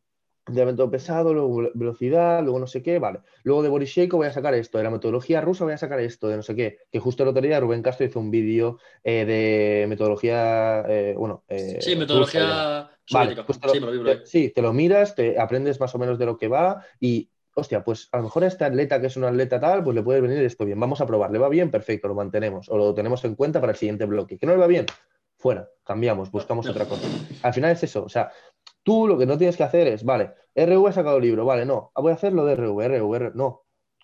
[0.51, 3.20] de pesado, luego velocidad, luego no sé qué, vale.
[3.42, 6.28] Luego de Boris voy a sacar esto, de la metodología rusa voy a sacar esto,
[6.28, 6.78] de no sé qué.
[6.90, 11.44] Que justo el otro día Rubén Castro hizo un vídeo eh, de metodología, eh, bueno...
[11.48, 16.18] Eh, sí, metodología vale, pues te sí, te lo miras, te aprendes más o menos
[16.18, 19.16] de lo que va y, hostia, pues a lo mejor a este atleta que es
[19.16, 21.70] un atleta tal, pues le puede venir esto bien, vamos a probar, le va bien,
[21.70, 24.38] perfecto, lo mantenemos o lo tenemos en cuenta para el siguiente bloque.
[24.38, 24.86] Que no le va bien,
[25.36, 27.07] fuera, cambiamos, buscamos otra cosa.
[27.42, 28.30] Al final es eso, o sea,
[28.91, 31.93] Tú lo que no tienes que hacer es, vale, RV ha sacado libro, vale, no,
[31.95, 33.62] voy a hacer lo de RV, RV, no.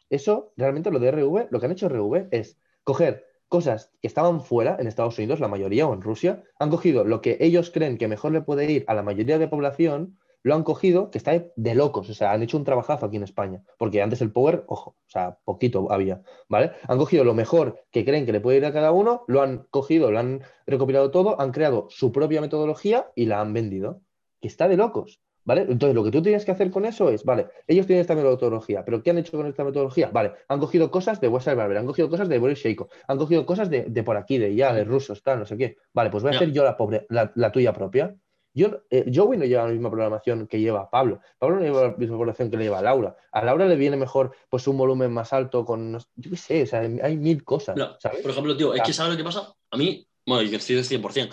[0.09, 4.41] Eso, realmente lo de RV, lo que han hecho RV es coger cosas que estaban
[4.41, 7.99] fuera en Estados Unidos, la mayoría, o en Rusia, han cogido lo que ellos creen
[7.99, 11.32] que mejor le puede ir a la mayoría de población, lo han cogido, que está
[11.32, 14.62] de locos, o sea, han hecho un trabajazo aquí en España, porque antes el Power,
[14.68, 16.70] ojo, o sea, poquito había, ¿vale?
[16.87, 19.66] Han cogido lo mejor que creen que le puede ir a cada uno, lo han
[19.68, 24.06] cogido, lo han recopilado todo, han creado su propia metodología y la han vendido
[24.47, 25.20] está de locos.
[25.47, 25.61] ¿Vale?
[25.61, 28.84] Entonces, lo que tú tienes que hacer con eso es, vale, ellos tienen esta metodología,
[28.84, 30.11] pero ¿qué han hecho con esta metodología?
[30.12, 33.70] Vale, han cogido cosas de Barber, han cogido cosas de Boris Sheiko, han cogido cosas
[33.70, 35.76] de, por aquí, de ya, de rusos, tal, no sé qué.
[35.94, 38.16] Vale, pues voy a hacer yo la, pobre, la, tuya propia.
[38.55, 41.20] Yo, eh, Joey no lleva la misma programación que lleva Pablo.
[41.38, 43.14] Pablo no lleva la misma programación que le lleva Laura.
[43.30, 46.66] A Laura le viene mejor pues un volumen más alto con, yo qué sé, o
[46.66, 47.76] sea, hay mil cosas.
[47.76, 49.55] Por ejemplo, tío, es que ¿sabes lo que pasa?
[49.70, 51.30] A mí, bueno, yo estoy 100%.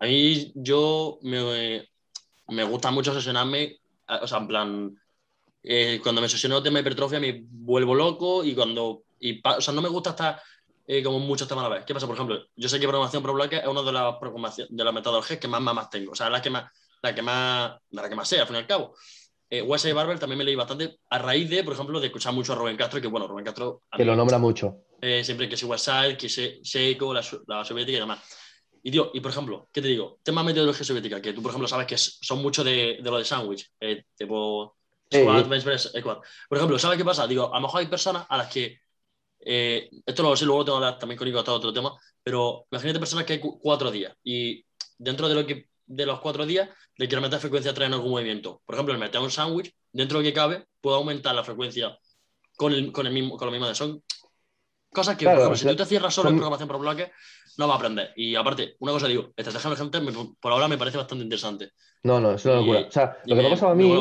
[0.00, 1.86] A mí yo me,
[2.48, 5.00] me gusta mucho sesionarme, o sea, en plan,
[5.62, 9.72] eh, cuando me sesiono tema de hipertrofia me vuelvo loco y cuando, y, o sea,
[9.72, 10.40] no me gusta estar
[10.86, 11.84] eh, como muchos temas a la vez.
[11.84, 12.06] ¿Qué pasa?
[12.06, 15.38] Por ejemplo, yo sé que programación por bloques es una de las, de las metodologías
[15.38, 16.70] que más más tengo, o sea, la que más,
[17.02, 18.94] la que más, la que más sé, al fin y al cabo.
[19.50, 22.52] Eh, Wesley Barber también me leí bastante a raíz de, por ejemplo, de escuchar mucho
[22.52, 23.82] a Rubén Castro, que bueno, Rubén Castro...
[23.96, 24.78] Que lo nombra mucho.
[25.00, 28.20] Eh, siempre que es Westside, que es Seiko, la, la soviética y demás.
[28.86, 30.18] Y, tío, y por ejemplo, ¿qué te digo?
[30.22, 33.16] Tema de metodología soviética, que tú, por ejemplo, sabes que son mucho de, de lo
[33.16, 34.76] de sándwich, eh, tipo
[35.08, 36.18] press, squat.
[36.48, 37.26] Por ejemplo, ¿sabes qué pasa?
[37.26, 38.80] Digo, a lo mejor hay personas a las que,
[39.40, 41.98] eh, esto lo sé, luego lo tengo que hablar también con Nico todo otro tema,
[42.22, 44.62] pero imagínate personas que hay cuatro días y
[44.98, 48.10] dentro de, lo que, de los cuatro días le quiero meter frecuencia 3 en algún
[48.10, 48.60] movimiento.
[48.66, 51.98] Por ejemplo, el meter un sándwich, dentro de lo que cabe, puedo aumentar la frecuencia
[52.56, 54.02] con, el, con, el mismo, con lo mismo de son
[54.94, 57.10] cosas que, por ejemplo, si tú te cierras solo en programación por bloques,
[57.58, 58.12] no va a aprender.
[58.16, 60.00] Y aparte, una cosa digo, estrategia emergente
[60.40, 61.72] por ahora me parece bastante interesante.
[62.02, 62.80] No, no, es una locura.
[62.88, 63.92] o sea, lo que me ha pasado a mí.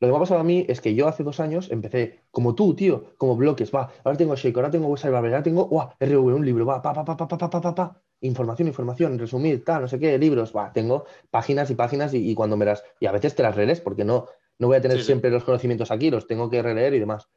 [0.00, 2.54] Lo que me ha pasado a mí es que yo hace dos años empecé como
[2.54, 6.34] tú, tío, como bloques, va, ahora tengo Shake, ahora tengo Website ahora tengo, wow, RV,
[6.34, 9.82] un libro, va, pa, pa, pa, pa, pa, pa, pa, pa, información, información, resumir, tal,
[9.82, 13.12] no sé qué, libros, va, tengo páginas y páginas y, cuando me las, y a
[13.12, 14.26] veces te las relees porque no,
[14.58, 17.28] no voy a tener siempre los conocimientos aquí, los tengo que releer y demás.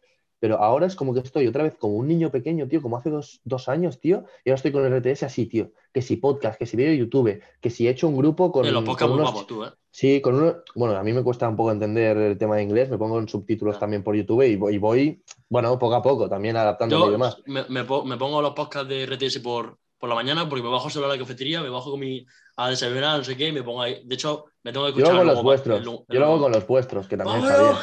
[0.42, 3.12] Pero ahora es como que estoy otra vez como un niño pequeño, tío, como hace
[3.12, 5.70] dos, años, tío, y ahora estoy con el RTS así, tío.
[5.94, 8.66] Que si podcast, que si vídeo YouTube, que si he hecho un grupo con.
[8.74, 9.46] los podcasts unos...
[9.46, 9.70] tú, ¿eh?
[9.92, 10.56] Sí, con uno.
[10.74, 13.28] Bueno, a mí me cuesta un poco entender el tema de inglés, me pongo en
[13.28, 17.38] subtítulos también por YouTube y voy, bueno, poco a poco, también adaptando y demás.
[17.46, 21.06] Me, me, pongo los podcasts de RTS por, por la mañana porque me bajo solo
[21.06, 23.84] a la cafetería, me bajo con mi, a desayunar, no sé qué, y me pongo
[23.84, 24.02] ahí.
[24.06, 25.08] De hecho, me tengo que escuchar.
[25.08, 25.84] Yo lo hago con los vuestros.
[25.84, 27.80] yo lo hago con los vuestros, que también sabía.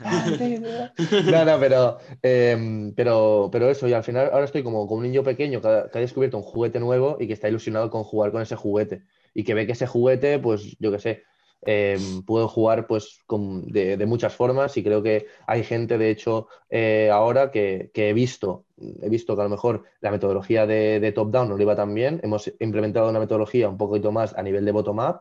[1.30, 5.04] no, no, pero, em, pero, pero eso, y al final ahora estoy como, como un
[5.04, 8.04] niño pequeño que ha, que ha descubierto un juguete nuevo y que está ilusionado con
[8.04, 9.02] jugar con ese juguete.
[9.34, 11.22] Y que ve que ese juguete, pues yo qué sé,
[11.64, 11.96] eh,
[12.26, 17.52] puedo jugar pues de, muchas formas y creo que hay gente, de hecho, eh, ahora
[17.52, 18.66] que, he visto,
[19.00, 22.20] he visto que a lo mejor la metodología de, top-down no lo iba tan bien,
[22.24, 25.20] hemos implementado una metodología un poquito más a nivel de bottom-up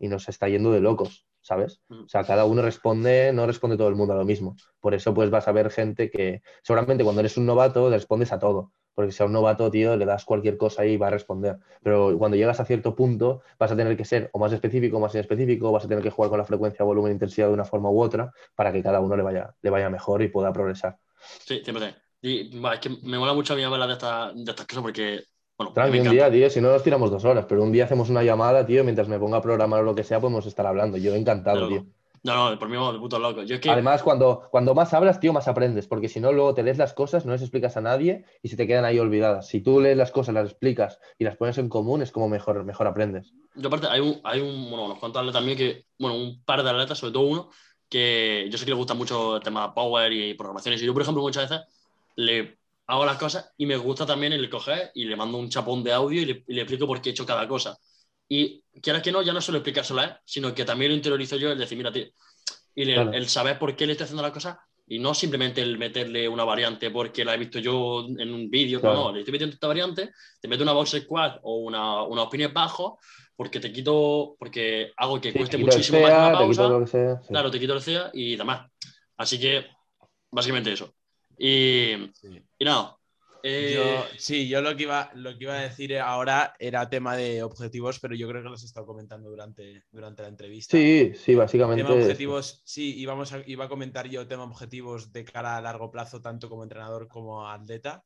[0.00, 1.80] y nos está yendo de locos, ¿sabes?
[1.88, 2.04] Mm.
[2.04, 4.56] O sea, cada uno responde, no responde todo el mundo a lo mismo.
[4.80, 8.38] Por eso pues vas a ver gente que seguramente cuando eres un novato respondes a
[8.38, 8.72] todo.
[8.94, 11.58] Porque si a un novato, tío, le das cualquier cosa y va a responder.
[11.82, 15.00] Pero cuando llegas a cierto punto, vas a tener que ser o más específico o
[15.00, 17.90] más inespecífico, vas a tener que jugar con la frecuencia, volumen, intensidad de una forma
[17.90, 20.98] u otra para que cada uno le vaya, le vaya mejor y pueda progresar.
[21.44, 21.94] Sí, siempre.
[22.22, 25.24] Y es que me mola mucho a mí hablar de, esta, de estas cosas porque
[25.60, 28.08] bueno, Tranqui, un día, tío, si no nos tiramos dos horas, pero un día hacemos
[28.08, 30.96] una llamada, tío, mientras me ponga a programar o lo que sea, podemos estar hablando.
[30.96, 31.84] Yo encantado, tío.
[32.22, 33.42] No, no, por mí de puto loco.
[33.68, 36.94] Además, cuando, cuando más hablas, tío, más aprendes, porque si no, luego te lees las
[36.94, 39.48] cosas, no les explicas a nadie y se te quedan ahí olvidadas.
[39.48, 42.64] Si tú lees las cosas, las explicas y las pones en común, es como mejor,
[42.64, 43.34] mejor aprendes.
[43.54, 46.70] Yo aparte, hay un, hay un, bueno, unos cuantos también que, bueno, un par de
[46.70, 47.50] atletas, sobre todo uno,
[47.86, 50.80] que yo sé que le gusta mucho el tema Power y programaciones.
[50.80, 51.66] Y yo, por ejemplo, muchas veces
[52.16, 52.59] le
[52.90, 55.92] hago las cosas y me gusta también el coger y le mando un chapón de
[55.92, 57.76] audio y le, explico por qué he hecho cada cosa.
[58.28, 61.36] Y quieras que no, ya no solo explicárselo a él, sino que también lo interiorizo
[61.36, 62.06] yo el decir, mira, tío,
[62.74, 64.56] y el, saber por qué le estoy haciendo las cosas
[64.86, 68.80] y no simplemente el meterle una variante porque la he visto yo en un vídeo,
[68.82, 70.10] no, le estoy metiendo esta variante,
[70.40, 72.98] te meto una box squad o una, una opinión bajo
[73.40, 77.20] porque te quito, porque hago que cueste muchísimo más una pausa.
[77.26, 78.70] Claro, te quito el CEA y demás.
[79.16, 79.64] Así que,
[80.30, 80.94] básicamente eso.
[81.38, 81.92] Y,
[82.60, 82.96] y nada,
[83.42, 87.42] eh, sí, yo lo que, iba, lo que iba a decir ahora era tema de
[87.42, 90.76] objetivos, pero yo creo que los he estado comentando durante, durante la entrevista.
[90.76, 91.82] Sí, sí, básicamente.
[91.82, 96.20] Tema objetivos, sí, íbamos iba a comentar yo tema objetivos de cara a largo plazo,
[96.20, 98.04] tanto como entrenador como atleta.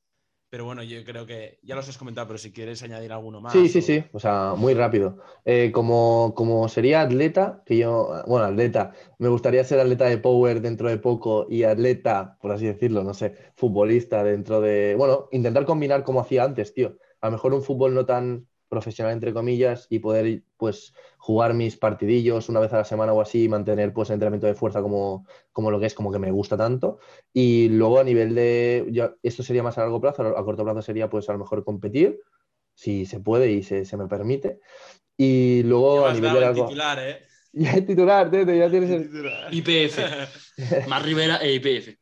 [0.55, 3.53] Pero bueno, yo creo que ya los has comentado, pero si quieres añadir alguno más.
[3.55, 5.19] Sí, sí, sí, o sea, muy rápido.
[5.45, 10.61] Eh, como, como sería atleta, que yo, bueno, atleta, me gustaría ser atleta de Power
[10.61, 15.65] dentro de poco y atleta, por así decirlo, no sé, futbolista dentro de, bueno, intentar
[15.65, 16.99] combinar como hacía antes, tío.
[17.21, 21.77] A lo mejor un fútbol no tan profesional, entre comillas, y poder pues jugar mis
[21.77, 24.83] partidillos una vez a la semana o así y mantener pues el entrenamiento de fuerza
[24.83, 26.99] como, como lo que es, como que me gusta tanto.
[27.33, 31.09] Y luego a nivel de, esto sería más a largo plazo, a corto plazo sería
[31.09, 32.21] pues a lo mejor competir,
[32.75, 34.61] si se puede y se, se me permite.
[35.17, 36.67] Y luego a nivel de algo...
[36.67, 37.23] titular, ¿eh?
[37.57, 39.31] Ya es titular, ya tienes el...
[39.53, 39.99] IPF.
[40.89, 41.97] Más Rivera e IPF.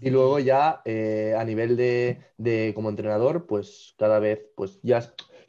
[0.00, 4.98] Y luego ya eh, a nivel de, de, como entrenador, pues cada vez, pues ya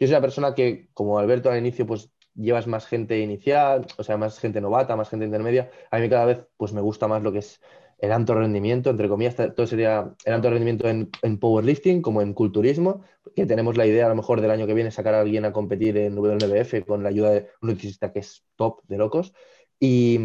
[0.01, 4.03] yo soy una persona que, como Alberto al inicio, pues llevas más gente inicial, o
[4.03, 5.69] sea, más gente novata, más gente intermedia.
[5.91, 7.61] A mí cada vez pues me gusta más lo que es
[7.99, 13.03] el alto rendimiento, entre comillas, todo sería el alto rendimiento en, powerlifting como en culturismo,
[13.35, 15.53] que tenemos la idea a lo mejor del año que viene sacar a alguien a
[15.53, 19.33] competir en WNBF con la ayuda de un nutricionista que es top de locos.
[19.79, 20.19] Y,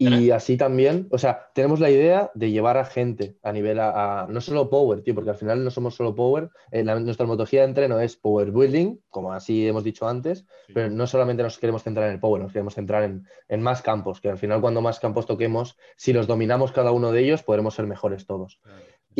[0.00, 4.28] y así también, o sea, tenemos la idea de llevar a gente a nivel a,
[4.30, 6.50] no solo power, tío, porque al final no somos solo power.
[6.70, 11.08] Eh, nuestra metodología de entreno es power building, como así hemos dicho antes, pero no
[11.08, 14.30] solamente nos queremos centrar en el power, nos queremos centrar en, en, más campos, que
[14.30, 17.88] al final cuando más campos toquemos, si los dominamos cada uno de ellos, podremos ser
[17.88, 18.60] mejores todos.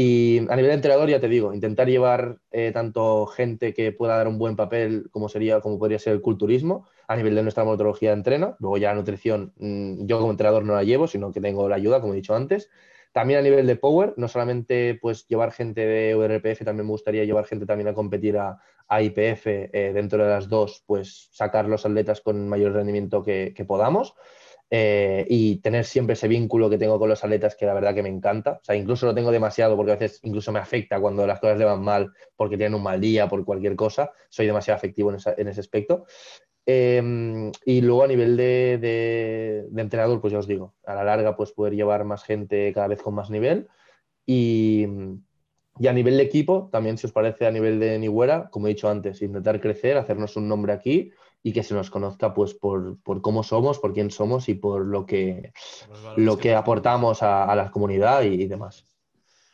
[0.01, 4.17] Y a nivel de entrenador, ya te digo, intentar llevar eh, tanto gente que pueda
[4.17, 7.65] dar un buen papel como sería, como podría ser el culturismo, a nivel de nuestra
[7.65, 8.57] metodología de entreno.
[8.61, 11.75] Luego ya la nutrición, mm, yo como entrenador no la llevo, sino que tengo la
[11.75, 12.71] ayuda, como he dicho antes.
[13.11, 17.25] También a nivel de power, no solamente pues llevar gente de URPF, también me gustaría
[17.25, 18.57] llevar gente también a competir a,
[18.89, 24.15] IPF eh, dentro de las dos, pues sacar los atletas con mayor rendimiento que podamos.
[24.71, 28.03] Eh, y tener siempre ese vínculo que tengo con los atletas que la verdad que
[28.03, 28.59] me encanta.
[28.61, 31.59] O sea, incluso lo tengo demasiado porque a veces incluso me afecta cuando las cosas
[31.59, 34.11] le van mal porque tienen un mal día, por cualquier cosa.
[34.29, 36.05] Soy demasiado afectivo en, ese aspecto.
[36.67, 41.53] Em, y luego a nivel de, entrenador, pues ya os digo, a la larga pues
[41.53, 43.69] poder llevar más gente cada vez con más nivel.
[44.27, 44.87] Y,
[45.79, 48.71] y a nivel de equipo, también si os parece a nivel de Nihuera, como he
[48.71, 51.11] dicho antes, intentar crecer, hacernos un nombre aquí
[51.43, 55.07] y que se nos conozca pues por, cómo somos, por quién somos y por lo
[55.07, 55.53] que,
[56.17, 58.85] lo que, aportamos a, la comunidad y, demás.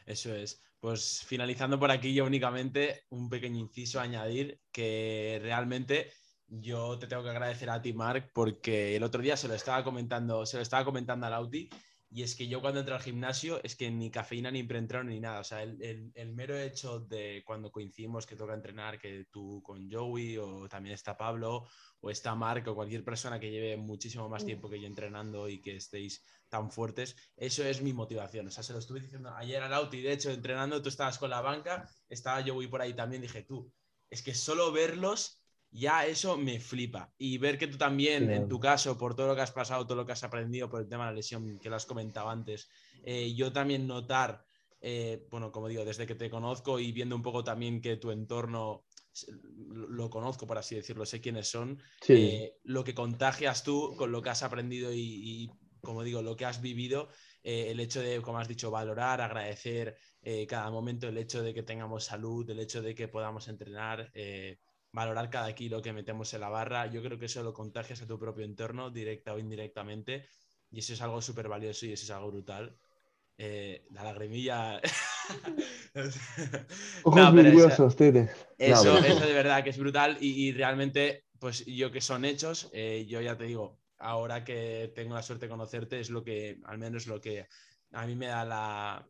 [0.07, 0.63] Eso es.
[0.81, 6.13] Pues finalizando por aquí, yo únicamente un pequeño inciso a añadir que realmente
[6.47, 9.83] yo te tengo que agradecer a ti, Mark, porque el otro día se lo estaba
[9.83, 11.71] comentando, se lo estaba comentando a Lauti
[12.15, 15.19] y es que yo cuando entré al gimnasio es que ni cafeína, ni preentreno, ni
[15.19, 15.41] nada.
[15.41, 19.91] O sea, el, el, mero hecho de cuando coincidimos que toca entrenar, que tú con
[19.91, 21.67] Joey o también está Pablo
[21.99, 25.61] o está Mark o cualquier persona que lleve muchísimo más tiempo que yo entrenando y
[25.61, 28.47] que estéis tan fuertes, eso es mi motivación.
[28.47, 31.31] O sea, se lo estuve diciendo ayer al Auti, de hecho, entrenando, tú estabas con
[31.31, 33.73] la banca, estaba Joey por ahí también, dije, tú,
[34.09, 35.44] es que solo verlos
[35.75, 37.13] ya eso me flipa.
[37.19, 39.97] Y ver que tú también, en tu caso, por todo lo que has pasado, todo
[39.97, 42.71] lo que has aprendido por el tema de la lesión que lo has comentado antes,
[43.03, 44.45] eh, yo también notar,
[44.81, 48.13] eh, bueno, como digo, desde que te conozco y viendo un poco también que tu
[48.13, 48.85] entorno
[49.69, 54.23] lo conozco, por así decirlo, sé quiénes son, eh, lo que contagias tú con lo
[54.23, 57.09] que has aprendido y, como digo, lo que has vivido,
[57.43, 59.97] el hecho de, como has dicho, valorar, agradecer
[60.49, 64.11] cada momento, el hecho de que tengamos salud, el hecho de que podamos entrenar,
[64.95, 68.07] valorar cada kilo que metemos en la barra, yo creo que eso lo contagias a
[68.07, 70.25] tu propio entorno, directa o indirectamente,
[70.71, 72.77] y eso es algo súper valioso y eso es algo brutal.
[73.37, 74.81] la lagrimilla.
[77.03, 78.31] Ojos no, ustedes.
[78.57, 82.71] Eso, eso, de verdad que es brutal y, y realmente, pues yo que son hechos,
[82.73, 86.79] yo ya te digo, ahora que tengo la suerte de conocerte, es lo que, al
[86.79, 87.49] menos lo que
[87.93, 89.09] a mí me da la,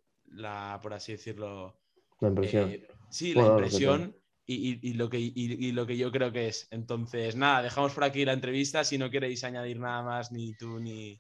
[0.81, 1.79] por así decirlo...
[2.21, 2.71] La impresión.
[2.71, 4.17] Eh, sí, la impresión
[4.47, 5.33] y, lo que,
[5.73, 6.69] lo que yo creo que es.
[6.71, 8.85] Entonces, nada, dejamos por aquí la entrevista.
[8.85, 11.19] Si no queréis añadir nada más, ni tú, ni,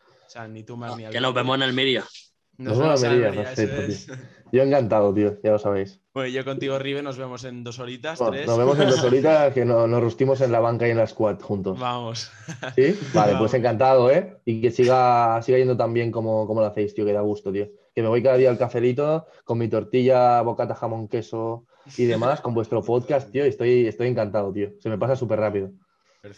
[0.50, 2.04] ni tú más, ni Que nos vemos en el Miria.
[2.56, 4.20] Nos, vemos en el Miria, perfecto,
[4.52, 6.00] Yo encantado, tío, ya lo sabéis.
[6.12, 8.20] Bueno, yo contigo, Rive, nos vemos en dos horitas.
[8.20, 11.06] Nos vemos en dos horitas que nos, nos rustimos en la banca y en la
[11.06, 11.80] squad juntos.
[11.80, 12.30] Vamos.
[12.76, 12.96] ¿Sí?
[13.14, 14.36] Vale, pues encantado, ¿eh?
[14.44, 17.50] Y que siga, siga yendo tan bien como, como lo hacéis, tío, que da gusto,
[17.50, 17.68] tío.
[17.94, 21.64] Que me voy cada día al cafelito con mi tortilla, bocata, jamón, queso
[21.96, 24.70] y demás, con vuestro podcast, tío, estoy, estoy encantado, tío.
[24.80, 25.70] Se me pasa súper rápido.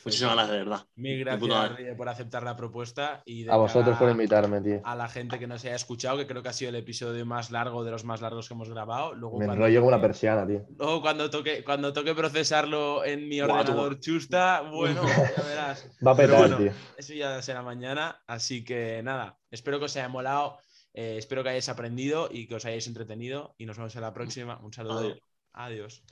[0.04, 0.86] Muchísimas gracias, de verdad.
[0.96, 3.22] Mil gracias por aceptar la propuesta.
[3.24, 4.80] Y a vosotros por invitarme, tío.
[4.84, 7.50] A la gente que nos haya escuchado, que creo que ha sido el episodio más
[7.52, 9.14] largo de los más largos que hemos grabado.
[9.14, 10.66] Luego, Me enrollo como una persiana, tío.
[10.76, 15.02] Luego, cuando toque, cuando toque procesarlo en mi ordenador chusta, bueno,
[15.36, 15.88] ya verás.
[16.04, 16.72] Va a petar, tío.
[16.96, 18.20] Eso ya será mañana.
[18.26, 20.58] Así que nada, espero que os haya molado.
[20.94, 23.54] Eh, espero que hayáis aprendido y que os hayáis entretenido.
[23.58, 24.58] Y nos vemos en la próxima.
[24.62, 25.14] Un saludo.
[25.56, 26.02] Adiós.